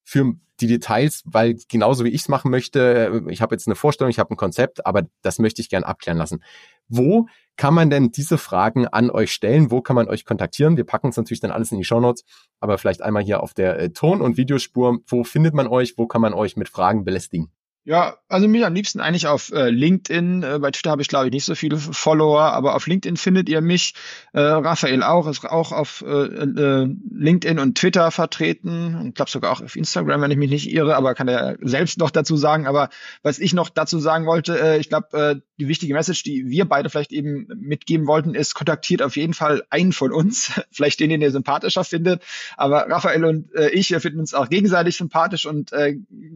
für 0.07 0.35
die 0.61 0.67
Details, 0.67 1.21
weil 1.25 1.57
genauso 1.67 2.05
wie 2.05 2.09
ich 2.09 2.21
es 2.21 2.29
machen 2.29 2.49
möchte, 2.49 3.11
äh, 3.27 3.31
ich 3.31 3.41
habe 3.41 3.53
jetzt 3.53 3.67
eine 3.67 3.75
Vorstellung, 3.75 4.09
ich 4.09 4.19
habe 4.19 4.33
ein 4.33 4.37
Konzept, 4.37 4.85
aber 4.85 5.03
das 5.21 5.37
möchte 5.37 5.61
ich 5.61 5.69
gern 5.69 5.83
abklären 5.83 6.17
lassen. 6.17 6.41
Wo 6.87 7.27
kann 7.57 7.73
man 7.73 7.89
denn 7.89 8.13
diese 8.13 8.37
Fragen 8.37 8.87
an 8.87 9.11
euch 9.11 9.33
stellen? 9.33 9.69
Wo 9.69 9.81
kann 9.81 9.97
man 9.97 10.07
euch 10.07 10.23
kontaktieren? 10.23 10.77
Wir 10.77 10.85
packen 10.85 11.09
es 11.09 11.17
natürlich 11.17 11.41
dann 11.41 11.51
alles 11.51 11.73
in 11.73 11.77
die 11.77 11.83
Show 11.83 11.99
Notes, 11.99 12.23
aber 12.61 12.77
vielleicht 12.77 13.01
einmal 13.01 13.21
hier 13.21 13.43
auf 13.43 13.53
der 13.53 13.77
äh, 13.77 13.89
Ton- 13.89 14.21
und 14.21 14.37
Videospur. 14.37 14.99
Wo 15.07 15.25
findet 15.25 15.53
man 15.53 15.67
euch? 15.67 15.97
Wo 15.97 16.07
kann 16.07 16.21
man 16.21 16.33
euch 16.33 16.55
mit 16.55 16.69
Fragen 16.69 17.03
belästigen? 17.03 17.51
Ja, 17.87 18.17
also 18.27 18.49
mich 18.49 18.65
am 18.65 18.73
liebsten 18.73 18.99
eigentlich 18.99 19.27
auf 19.27 19.49
äh, 19.53 19.69
LinkedIn. 19.69 20.43
Äh, 20.43 20.59
bei 20.59 20.71
Twitter 20.71 20.91
habe 20.91 21.01
ich, 21.01 21.07
glaube 21.07 21.27
ich, 21.27 21.31
nicht 21.31 21.45
so 21.45 21.55
viele 21.55 21.77
Follower, 21.77 22.41
aber 22.41 22.75
auf 22.75 22.85
LinkedIn 22.85 23.15
findet 23.15 23.47
ihr 23.47 23.61
mich. 23.61 23.93
Äh, 24.33 24.41
Raphael 24.41 25.03
auch, 25.03 25.25
ist 25.25 25.45
auch 25.45 25.71
auf 25.71 26.03
äh, 26.05 26.25
äh, 26.25 26.93
LinkedIn 27.11 27.59
und 27.59 27.77
Twitter 27.77 28.11
vertreten. 28.11 28.93
Und 28.95 29.15
glaube 29.15 29.31
sogar 29.31 29.53
auch 29.53 29.61
auf 29.61 29.77
Instagram, 29.77 30.19
wenn 30.19 30.31
ich 30.31 30.37
mich 30.37 30.49
nicht 30.49 30.69
irre, 30.69 30.97
aber 30.97 31.15
kann 31.15 31.29
er 31.29 31.55
selbst 31.61 31.97
noch 31.97 32.11
dazu 32.11 32.35
sagen. 32.35 32.67
Aber 32.67 32.89
was 33.23 33.39
ich 33.39 33.53
noch 33.53 33.69
dazu 33.69 33.99
sagen 33.99 34.25
wollte, 34.25 34.59
äh, 34.59 34.79
ich 34.79 34.89
glaube, 34.89 35.41
die 35.57 35.67
wichtige 35.69 35.93
Message, 35.93 36.23
die 36.23 36.49
wir 36.49 36.65
beide 36.65 36.89
vielleicht 36.89 37.13
eben 37.13 37.47
mitgeben 37.55 38.05
wollten, 38.05 38.35
ist, 38.35 38.53
kontaktiert 38.53 39.01
auf 39.01 39.15
jeden 39.15 39.33
Fall 39.33 39.63
einen 39.69 39.93
von 39.93 40.11
uns, 40.11 40.51
vielleicht 40.71 40.99
den, 40.99 41.09
den 41.09 41.21
ihr 41.21 41.31
sympathischer 41.31 41.85
findet. 41.85 42.21
Aber 42.57 42.89
Raphael 42.89 43.23
und 43.23 43.49
ich, 43.71 43.89
wir 43.91 44.01
finden 44.01 44.19
uns 44.19 44.33
auch 44.33 44.49
gegenseitig 44.49 44.97
sympathisch 44.97 45.45
und 45.45 45.71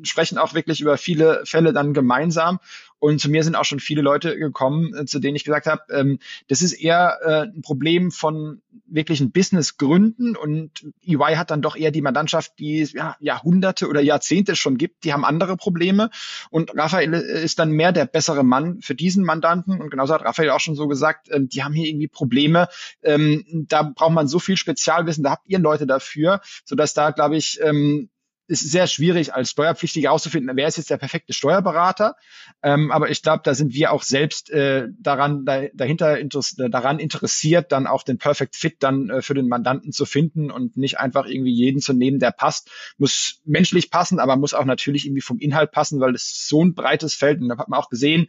sprechen 0.03 0.37
auch 0.37 0.53
wirklich 0.53 0.79
über 0.79 0.97
viele 0.97 1.40
Fälle 1.45 1.73
dann 1.73 1.93
gemeinsam. 1.93 2.59
Und 3.01 3.19
zu 3.19 3.31
mir 3.31 3.43
sind 3.43 3.55
auch 3.55 3.65
schon 3.65 3.79
viele 3.79 4.03
Leute 4.03 4.37
gekommen, 4.37 4.93
äh, 4.93 5.05
zu 5.05 5.17
denen 5.17 5.35
ich 5.35 5.43
gesagt 5.43 5.65
habe, 5.65 5.81
ähm, 5.91 6.19
das 6.47 6.61
ist 6.61 6.73
eher 6.73 7.17
äh, 7.23 7.41
ein 7.47 7.63
Problem 7.63 8.11
von 8.11 8.61
wirklichen 8.85 9.31
Businessgründen. 9.31 10.35
Und 10.35 10.85
EY 11.03 11.33
hat 11.35 11.49
dann 11.49 11.63
doch 11.63 11.75
eher 11.75 11.89
die 11.89 12.03
Mandantschaft, 12.03 12.59
die 12.59 12.79
es 12.79 12.93
ja, 12.93 13.15
Jahrhunderte 13.19 13.87
oder 13.87 14.01
Jahrzehnte 14.01 14.55
schon 14.55 14.77
gibt, 14.77 15.03
die 15.03 15.13
haben 15.13 15.25
andere 15.25 15.57
Probleme. 15.57 16.11
Und 16.51 16.77
Raphael 16.77 17.13
ist 17.13 17.57
dann 17.57 17.71
mehr 17.71 17.91
der 17.91 18.05
bessere 18.05 18.43
Mann 18.43 18.81
für 18.81 18.93
diesen 18.93 19.25
Mandanten. 19.25 19.81
Und 19.81 19.89
genauso 19.89 20.13
hat 20.13 20.23
Raphael 20.23 20.51
auch 20.51 20.59
schon 20.59 20.75
so 20.75 20.87
gesagt, 20.87 21.27
ähm, 21.31 21.49
die 21.49 21.63
haben 21.63 21.73
hier 21.73 21.87
irgendwie 21.87 22.07
Probleme, 22.07 22.67
ähm, 23.01 23.65
da 23.67 23.81
braucht 23.81 24.13
man 24.13 24.27
so 24.27 24.37
viel 24.37 24.57
Spezialwissen, 24.57 25.23
da 25.23 25.31
habt 25.31 25.47
ihr 25.47 25.57
Leute 25.57 25.87
dafür, 25.87 26.41
sodass 26.65 26.93
da, 26.93 27.09
glaube 27.09 27.35
ich, 27.35 27.59
ähm, 27.63 28.09
ist 28.47 28.69
sehr 28.69 28.87
schwierig 28.87 29.33
als 29.33 29.51
Steuerpflichtiger 29.51 30.09
herauszufinden, 30.09 30.55
wer 30.55 30.67
ist 30.67 30.77
jetzt 30.77 30.89
der 30.89 30.97
perfekte 30.97 31.33
Steuerberater. 31.33 32.15
Ähm, 32.61 32.91
aber 32.91 33.09
ich 33.09 33.21
glaube, 33.21 33.41
da 33.43 33.53
sind 33.53 33.73
wir 33.73 33.91
auch 33.91 34.03
selbst 34.03 34.49
äh, 34.49 34.87
daran 34.99 35.45
da, 35.45 35.63
dahinter 35.73 36.19
interess 36.19 36.55
daran 36.55 36.99
interessiert, 36.99 37.71
dann 37.71 37.87
auch 37.87 38.03
den 38.03 38.17
Perfect 38.17 38.55
Fit 38.55 38.77
dann 38.79 39.09
äh, 39.09 39.21
für 39.21 39.33
den 39.33 39.47
Mandanten 39.47 39.91
zu 39.91 40.05
finden 40.05 40.51
und 40.51 40.77
nicht 40.77 40.99
einfach 40.99 41.25
irgendwie 41.25 41.53
jeden 41.53 41.81
zu 41.81 41.93
nehmen, 41.93 42.19
der 42.19 42.31
passt. 42.31 42.69
Muss 42.97 43.39
menschlich 43.45 43.89
passen, 43.89 44.19
aber 44.19 44.35
muss 44.35 44.53
auch 44.53 44.65
natürlich 44.65 45.05
irgendwie 45.05 45.21
vom 45.21 45.39
Inhalt 45.39 45.71
passen, 45.71 45.99
weil 45.99 46.15
es 46.15 46.47
so 46.47 46.63
ein 46.63 46.73
breites 46.73 47.13
Feld 47.13 47.41
und 47.41 47.49
da 47.49 47.57
hat 47.57 47.69
man 47.69 47.79
auch 47.79 47.89
gesehen, 47.89 48.27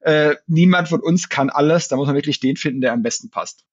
äh, 0.00 0.36
niemand 0.46 0.88
von 0.88 1.00
uns 1.00 1.28
kann 1.28 1.50
alles. 1.50 1.88
Da 1.88 1.96
muss 1.96 2.06
man 2.06 2.16
wirklich 2.16 2.40
den 2.40 2.56
finden, 2.56 2.80
der 2.80 2.92
am 2.92 3.02
besten 3.02 3.30
passt. 3.30 3.64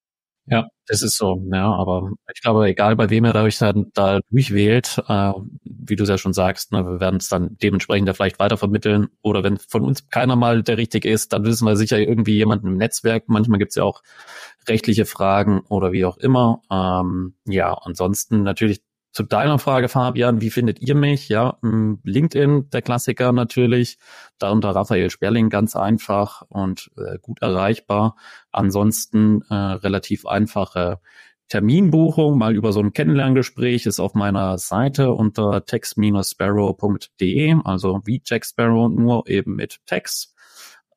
Ja, 0.52 0.68
das 0.88 1.04
ist 1.04 1.16
so. 1.18 1.40
Ja, 1.54 1.72
aber 1.76 2.12
ich 2.34 2.42
glaube, 2.42 2.66
egal 2.68 2.96
bei 2.96 3.12
wem 3.12 3.24
er 3.26 3.36
euch 3.36 3.60
da 3.60 4.20
durchwählt, 4.32 5.00
äh, 5.08 5.32
wie 5.64 5.96
du 5.96 6.04
es 6.04 6.10
ja 6.10 6.18
schon 6.18 6.34
sagst, 6.34 6.72
ne, 6.72 6.84
wir 6.84 7.00
werden 7.00 7.18
es 7.18 7.30
dann 7.30 7.56
dementsprechend 7.62 8.08
ja 8.08 8.14
vielleicht 8.16 8.40
weitervermitteln. 8.40 9.10
Oder 9.22 9.44
wenn 9.44 9.58
von 9.58 9.84
uns 9.84 10.10
keiner 10.10 10.36
mal 10.36 10.64
der 10.64 10.78
richtige 10.78 11.08
ist, 11.10 11.34
dann 11.34 11.46
wissen 11.46 11.66
wir 11.68 11.76
sicher 11.76 12.00
irgendwie 12.00 12.36
jemanden 12.36 12.68
im 12.68 12.78
Netzwerk. 12.78 13.26
Manchmal 13.28 13.60
gibt's 13.60 13.76
ja 13.76 13.84
auch 13.84 14.02
rechtliche 14.68 15.06
Fragen 15.06 15.62
oder 15.70 15.92
wie 15.92 16.06
auch 16.06 16.18
immer. 16.18 16.62
Ähm, 16.72 17.36
ja, 17.46 17.74
ansonsten 17.74 18.42
natürlich 18.42 18.82
zu 19.20 19.26
deiner 19.26 19.60
Frage, 19.60 19.90
Fabian, 19.90 20.40
wie 20.40 20.50
findet 20.50 20.80
ihr 20.80 20.96
mich? 20.96 21.28
Ja, 21.28 21.58
LinkedIn, 21.62 22.70
der 22.70 22.82
Klassiker 22.82 23.34
natürlich, 23.34 23.98
darunter 24.38 24.70
Raphael 24.70 25.10
Sperling 25.10 25.50
ganz 25.50 25.76
einfach 25.76 26.44
und 26.48 26.90
äh, 26.96 27.18
gut 27.22 27.42
erreichbar. 27.42 28.16
Ansonsten 28.54 29.42
äh, 29.50 29.54
relativ 29.54 30.26
einfache 30.26 31.02
Terminbuchung, 31.50 32.38
mal 32.38 32.56
über 32.56 32.72
so 32.72 32.80
ein 32.80 32.94
Kennenlerngespräch, 32.94 33.86
ist 33.88 34.00
auf 34.00 34.14
meiner 34.14 34.58
Seite 34.58 35.12
unter 35.12 35.66
text-sparrow.de, 35.66 37.56
also 37.66 38.00
wie 38.06 38.22
Jack 38.24 38.46
Sparrow, 38.46 38.90
nur 38.90 39.28
eben 39.28 39.58
mit 39.58 39.82
Text 39.86 40.34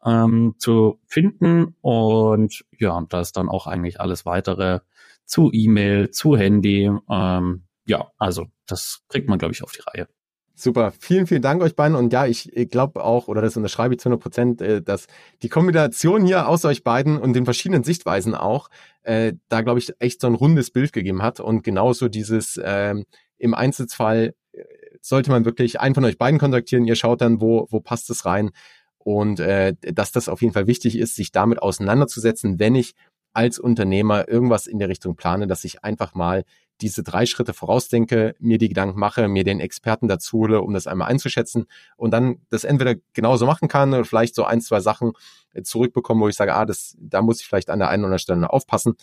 ähm, 0.04 0.54
zu 0.58 1.00
finden. 1.08 1.74
Und 1.80 2.64
ja, 2.78 3.04
da 3.08 3.20
ist 3.20 3.36
dann 3.36 3.48
auch 3.48 3.66
eigentlich 3.66 4.00
alles 4.00 4.24
weitere 4.24 4.78
zu 5.24 5.50
E-Mail, 5.52 6.12
zu 6.12 6.36
Handy, 6.36 6.88
ähm, 7.10 7.64
ja, 7.84 8.10
also 8.18 8.46
das 8.66 9.02
kriegt 9.08 9.28
man, 9.28 9.38
glaube 9.38 9.54
ich, 9.54 9.62
auf 9.62 9.72
die 9.72 9.82
Reihe. 9.82 10.08
Super, 10.54 10.92
vielen, 10.98 11.26
vielen 11.26 11.42
Dank 11.42 11.62
euch 11.62 11.74
beiden. 11.74 11.96
Und 11.96 12.12
ja, 12.12 12.26
ich 12.26 12.50
glaube 12.70 13.02
auch, 13.02 13.26
oder 13.26 13.40
das 13.40 13.56
unterschreibe 13.56 13.94
ich 13.94 14.00
zu 14.00 14.08
100 14.08 14.22
Prozent, 14.22 14.62
äh, 14.62 14.82
dass 14.82 15.06
die 15.42 15.48
Kombination 15.48 16.24
hier 16.24 16.46
aus 16.48 16.64
euch 16.64 16.84
beiden 16.84 17.18
und 17.18 17.32
den 17.32 17.46
verschiedenen 17.46 17.84
Sichtweisen 17.84 18.34
auch, 18.34 18.68
äh, 19.02 19.32
da 19.48 19.62
glaube 19.62 19.78
ich 19.78 19.92
echt 19.98 20.20
so 20.20 20.26
ein 20.26 20.34
rundes 20.34 20.70
Bild 20.70 20.92
gegeben 20.92 21.22
hat. 21.22 21.40
Und 21.40 21.64
genauso 21.64 22.08
dieses 22.08 22.60
ähm, 22.62 23.06
im 23.38 23.54
Einzelfall 23.54 24.34
äh, 24.52 24.62
sollte 25.00 25.30
man 25.30 25.44
wirklich 25.44 25.80
einen 25.80 25.94
von 25.94 26.04
euch 26.04 26.18
beiden 26.18 26.38
kontaktieren. 26.38 26.84
Ihr 26.84 26.96
schaut 26.96 27.22
dann, 27.22 27.40
wo, 27.40 27.66
wo 27.70 27.80
passt 27.80 28.10
es 28.10 28.24
rein. 28.26 28.50
Und 28.98 29.40
äh, 29.40 29.74
dass 29.80 30.12
das 30.12 30.28
auf 30.28 30.42
jeden 30.42 30.54
Fall 30.54 30.66
wichtig 30.66 30.96
ist, 30.96 31.16
sich 31.16 31.32
damit 31.32 31.60
auseinanderzusetzen, 31.60 32.60
wenn 32.60 32.74
ich 32.74 32.94
als 33.32 33.58
Unternehmer 33.58 34.28
irgendwas 34.28 34.66
in 34.66 34.78
der 34.78 34.88
Richtung 34.88 35.16
plane, 35.16 35.46
dass 35.46 35.64
ich 35.64 35.82
einfach 35.82 36.14
mal 36.14 36.44
diese 36.82 37.02
drei 37.02 37.26
Schritte 37.26 37.54
vorausdenke, 37.54 38.34
mir 38.38 38.58
die 38.58 38.68
Gedanken 38.68 38.98
mache, 38.98 39.28
mir 39.28 39.44
den 39.44 39.60
Experten 39.60 40.08
dazu 40.08 40.38
hole, 40.38 40.60
um 40.60 40.74
das 40.74 40.86
einmal 40.86 41.08
einzuschätzen 41.08 41.66
und 41.96 42.10
dann 42.12 42.40
das 42.50 42.64
entweder 42.64 42.96
genauso 43.12 43.46
machen 43.46 43.68
kann 43.68 43.94
oder 43.94 44.04
vielleicht 44.04 44.34
so 44.34 44.44
ein, 44.44 44.60
zwei 44.60 44.80
Sachen 44.80 45.12
äh, 45.54 45.62
zurückbekommen, 45.62 46.22
wo 46.22 46.28
ich 46.28 46.36
sage, 46.36 46.54
ah, 46.54 46.66
das, 46.66 46.96
da 46.98 47.22
muss 47.22 47.40
ich 47.40 47.46
vielleicht 47.46 47.70
an 47.70 47.78
der 47.78 47.88
einen 47.88 48.02
oder 48.02 48.08
anderen 48.08 48.18
Stelle 48.18 48.50
aufpassen. 48.50 48.94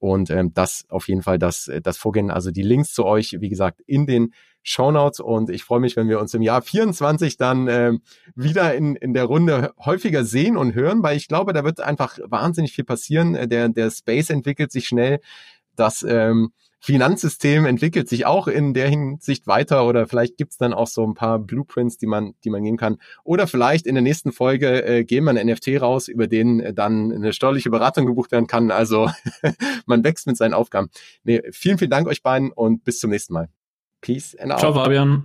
Und 0.00 0.30
ähm, 0.30 0.54
das 0.54 0.84
auf 0.88 1.08
jeden 1.08 1.22
Fall 1.22 1.38
das, 1.38 1.68
äh, 1.68 1.80
das 1.80 1.96
Vorgehen. 1.96 2.30
Also 2.30 2.50
die 2.50 2.62
Links 2.62 2.92
zu 2.92 3.04
euch, 3.04 3.36
wie 3.40 3.48
gesagt, 3.48 3.80
in 3.86 4.06
den 4.06 4.32
Show 4.62 4.90
Notes. 4.90 5.20
Und 5.20 5.50
ich 5.50 5.64
freue 5.64 5.80
mich, 5.80 5.96
wenn 5.96 6.08
wir 6.08 6.20
uns 6.20 6.34
im 6.34 6.42
Jahr 6.42 6.62
24 6.62 7.36
dann 7.36 7.68
ähm, 7.68 8.02
wieder 8.34 8.74
in, 8.74 8.94
in 8.96 9.12
der 9.12 9.24
Runde 9.24 9.72
häufiger 9.84 10.24
sehen 10.24 10.56
und 10.56 10.74
hören, 10.74 11.02
weil 11.02 11.16
ich 11.16 11.26
glaube, 11.26 11.52
da 11.52 11.64
wird 11.64 11.80
einfach 11.80 12.18
wahnsinnig 12.24 12.72
viel 12.72 12.84
passieren. 12.84 13.34
Äh, 13.34 13.48
der, 13.48 13.68
der 13.70 13.90
Space 13.90 14.30
entwickelt 14.30 14.70
sich 14.70 14.86
schnell. 14.86 15.20
Das 15.74 16.04
ähm, 16.08 16.52
Finanzsystem 16.80 17.66
entwickelt 17.66 18.08
sich 18.08 18.24
auch 18.24 18.46
in 18.46 18.72
der 18.72 18.88
Hinsicht 18.88 19.46
weiter 19.46 19.86
oder 19.86 20.06
vielleicht 20.06 20.36
gibt's 20.36 20.58
dann 20.58 20.72
auch 20.72 20.86
so 20.86 21.04
ein 21.04 21.14
paar 21.14 21.38
Blueprints, 21.38 21.98
die 21.98 22.06
man, 22.06 22.34
die 22.44 22.50
man 22.50 22.62
gehen 22.62 22.76
kann. 22.76 22.98
Oder 23.24 23.46
vielleicht 23.46 23.86
in 23.86 23.94
der 23.94 24.02
nächsten 24.02 24.32
Folge 24.32 24.84
äh, 24.84 25.04
gehen 25.04 25.24
wir 25.24 25.30
einen 25.30 25.48
NFT 25.50 25.80
raus, 25.80 26.08
über 26.08 26.28
den 26.28 26.60
äh, 26.60 26.72
dann 26.72 27.12
eine 27.12 27.32
steuerliche 27.32 27.70
Beratung 27.70 28.06
gebucht 28.06 28.30
werden 28.30 28.46
kann. 28.46 28.70
Also 28.70 29.10
man 29.86 30.04
wächst 30.04 30.26
mit 30.26 30.36
seinen 30.36 30.54
Aufgaben. 30.54 30.88
Nee, 31.24 31.42
vielen, 31.50 31.78
vielen 31.78 31.90
Dank 31.90 32.06
euch 32.06 32.22
beiden 32.22 32.52
und 32.52 32.84
bis 32.84 33.00
zum 33.00 33.10
nächsten 33.10 33.34
Mal. 33.34 33.48
Peace 34.00 34.36
and 34.36 34.52
out. 34.52 34.60
Ciao, 34.60 34.72
Fabian. 34.72 35.24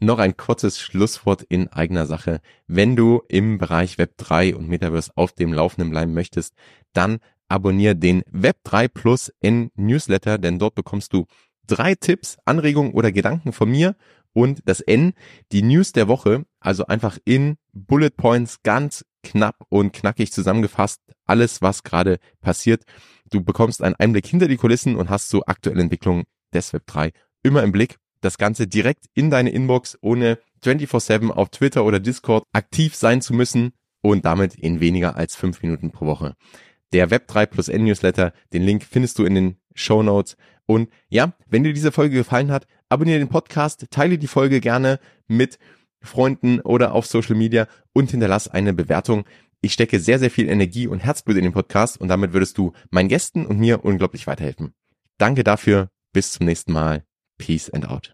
Noch 0.00 0.18
ein 0.18 0.36
kurzes 0.36 0.80
Schlusswort 0.80 1.42
in 1.42 1.68
eigener 1.68 2.04
Sache. 2.06 2.40
Wenn 2.66 2.96
du 2.96 3.22
im 3.28 3.58
Bereich 3.58 3.96
Web 3.96 4.18
3 4.18 4.56
und 4.56 4.68
Metaverse 4.68 5.12
auf 5.14 5.32
dem 5.32 5.52
Laufenden 5.52 5.90
bleiben 5.90 6.12
möchtest, 6.12 6.54
dann 6.92 7.20
abonniere 7.48 7.96
den 7.96 8.22
Web3 8.24 8.88
Plus 8.88 9.32
N 9.40 9.70
Newsletter, 9.76 10.38
denn 10.38 10.58
dort 10.58 10.74
bekommst 10.74 11.12
du 11.12 11.26
drei 11.66 11.94
Tipps, 11.94 12.36
Anregungen 12.44 12.92
oder 12.92 13.12
Gedanken 13.12 13.52
von 13.52 13.70
mir 13.70 13.96
und 14.32 14.62
das 14.66 14.80
N, 14.80 15.14
die 15.52 15.62
News 15.62 15.92
der 15.92 16.08
Woche, 16.08 16.44
also 16.60 16.86
einfach 16.86 17.18
in 17.24 17.56
Bullet 17.72 18.10
Points 18.10 18.62
ganz 18.62 19.04
knapp 19.22 19.64
und 19.68 19.92
knackig 19.92 20.32
zusammengefasst, 20.32 21.00
alles, 21.24 21.62
was 21.62 21.82
gerade 21.82 22.18
passiert. 22.40 22.84
Du 23.30 23.42
bekommst 23.42 23.82
einen 23.82 23.94
Einblick 23.94 24.26
hinter 24.26 24.48
die 24.48 24.56
Kulissen 24.56 24.96
und 24.96 25.08
hast 25.08 25.30
so 25.30 25.44
aktuelle 25.46 25.82
Entwicklungen 25.82 26.24
des 26.52 26.72
Web 26.72 26.86
3 26.86 27.12
immer 27.42 27.62
im 27.62 27.72
Blick. 27.72 27.96
Das 28.20 28.38
Ganze 28.38 28.66
direkt 28.66 29.06
in 29.14 29.30
deine 29.30 29.50
Inbox, 29.50 29.98
ohne 30.00 30.38
24-7 30.64 31.30
auf 31.30 31.50
Twitter 31.50 31.84
oder 31.84 32.00
Discord 32.00 32.44
aktiv 32.52 32.94
sein 32.94 33.20
zu 33.20 33.34
müssen 33.34 33.72
und 34.02 34.24
damit 34.24 34.54
in 34.54 34.80
weniger 34.80 35.16
als 35.16 35.36
fünf 35.36 35.62
Minuten 35.62 35.90
pro 35.90 36.06
Woche. 36.06 36.34
Der 36.94 37.10
Web3 37.10 37.46
plus 37.46 37.68
N 37.68 37.84
Newsletter, 37.84 38.32
den 38.52 38.62
Link 38.62 38.84
findest 38.88 39.18
du 39.18 39.24
in 39.24 39.34
den 39.34 39.56
Show 39.74 40.04
Notes. 40.04 40.36
Und 40.64 40.88
ja, 41.08 41.34
wenn 41.48 41.64
dir 41.64 41.72
diese 41.72 41.90
Folge 41.90 42.14
gefallen 42.14 42.52
hat, 42.52 42.68
abonniere 42.88 43.18
den 43.18 43.28
Podcast, 43.28 43.86
teile 43.90 44.16
die 44.16 44.28
Folge 44.28 44.60
gerne 44.60 45.00
mit 45.26 45.58
Freunden 46.00 46.60
oder 46.60 46.92
auf 46.92 47.06
Social 47.06 47.34
Media 47.34 47.66
und 47.92 48.12
hinterlass 48.12 48.46
eine 48.46 48.72
Bewertung. 48.72 49.24
Ich 49.60 49.72
stecke 49.72 49.98
sehr, 49.98 50.20
sehr 50.20 50.30
viel 50.30 50.48
Energie 50.48 50.86
und 50.86 51.00
Herzblut 51.00 51.36
in 51.36 51.42
den 51.42 51.52
Podcast 51.52 52.00
und 52.00 52.06
damit 52.06 52.32
würdest 52.32 52.58
du 52.58 52.72
meinen 52.90 53.08
Gästen 53.08 53.44
und 53.44 53.58
mir 53.58 53.84
unglaublich 53.84 54.28
weiterhelfen. 54.28 54.72
Danke 55.18 55.42
dafür. 55.42 55.88
Bis 56.12 56.30
zum 56.30 56.46
nächsten 56.46 56.72
Mal. 56.72 57.02
Peace 57.38 57.70
and 57.70 57.88
out. 57.88 58.13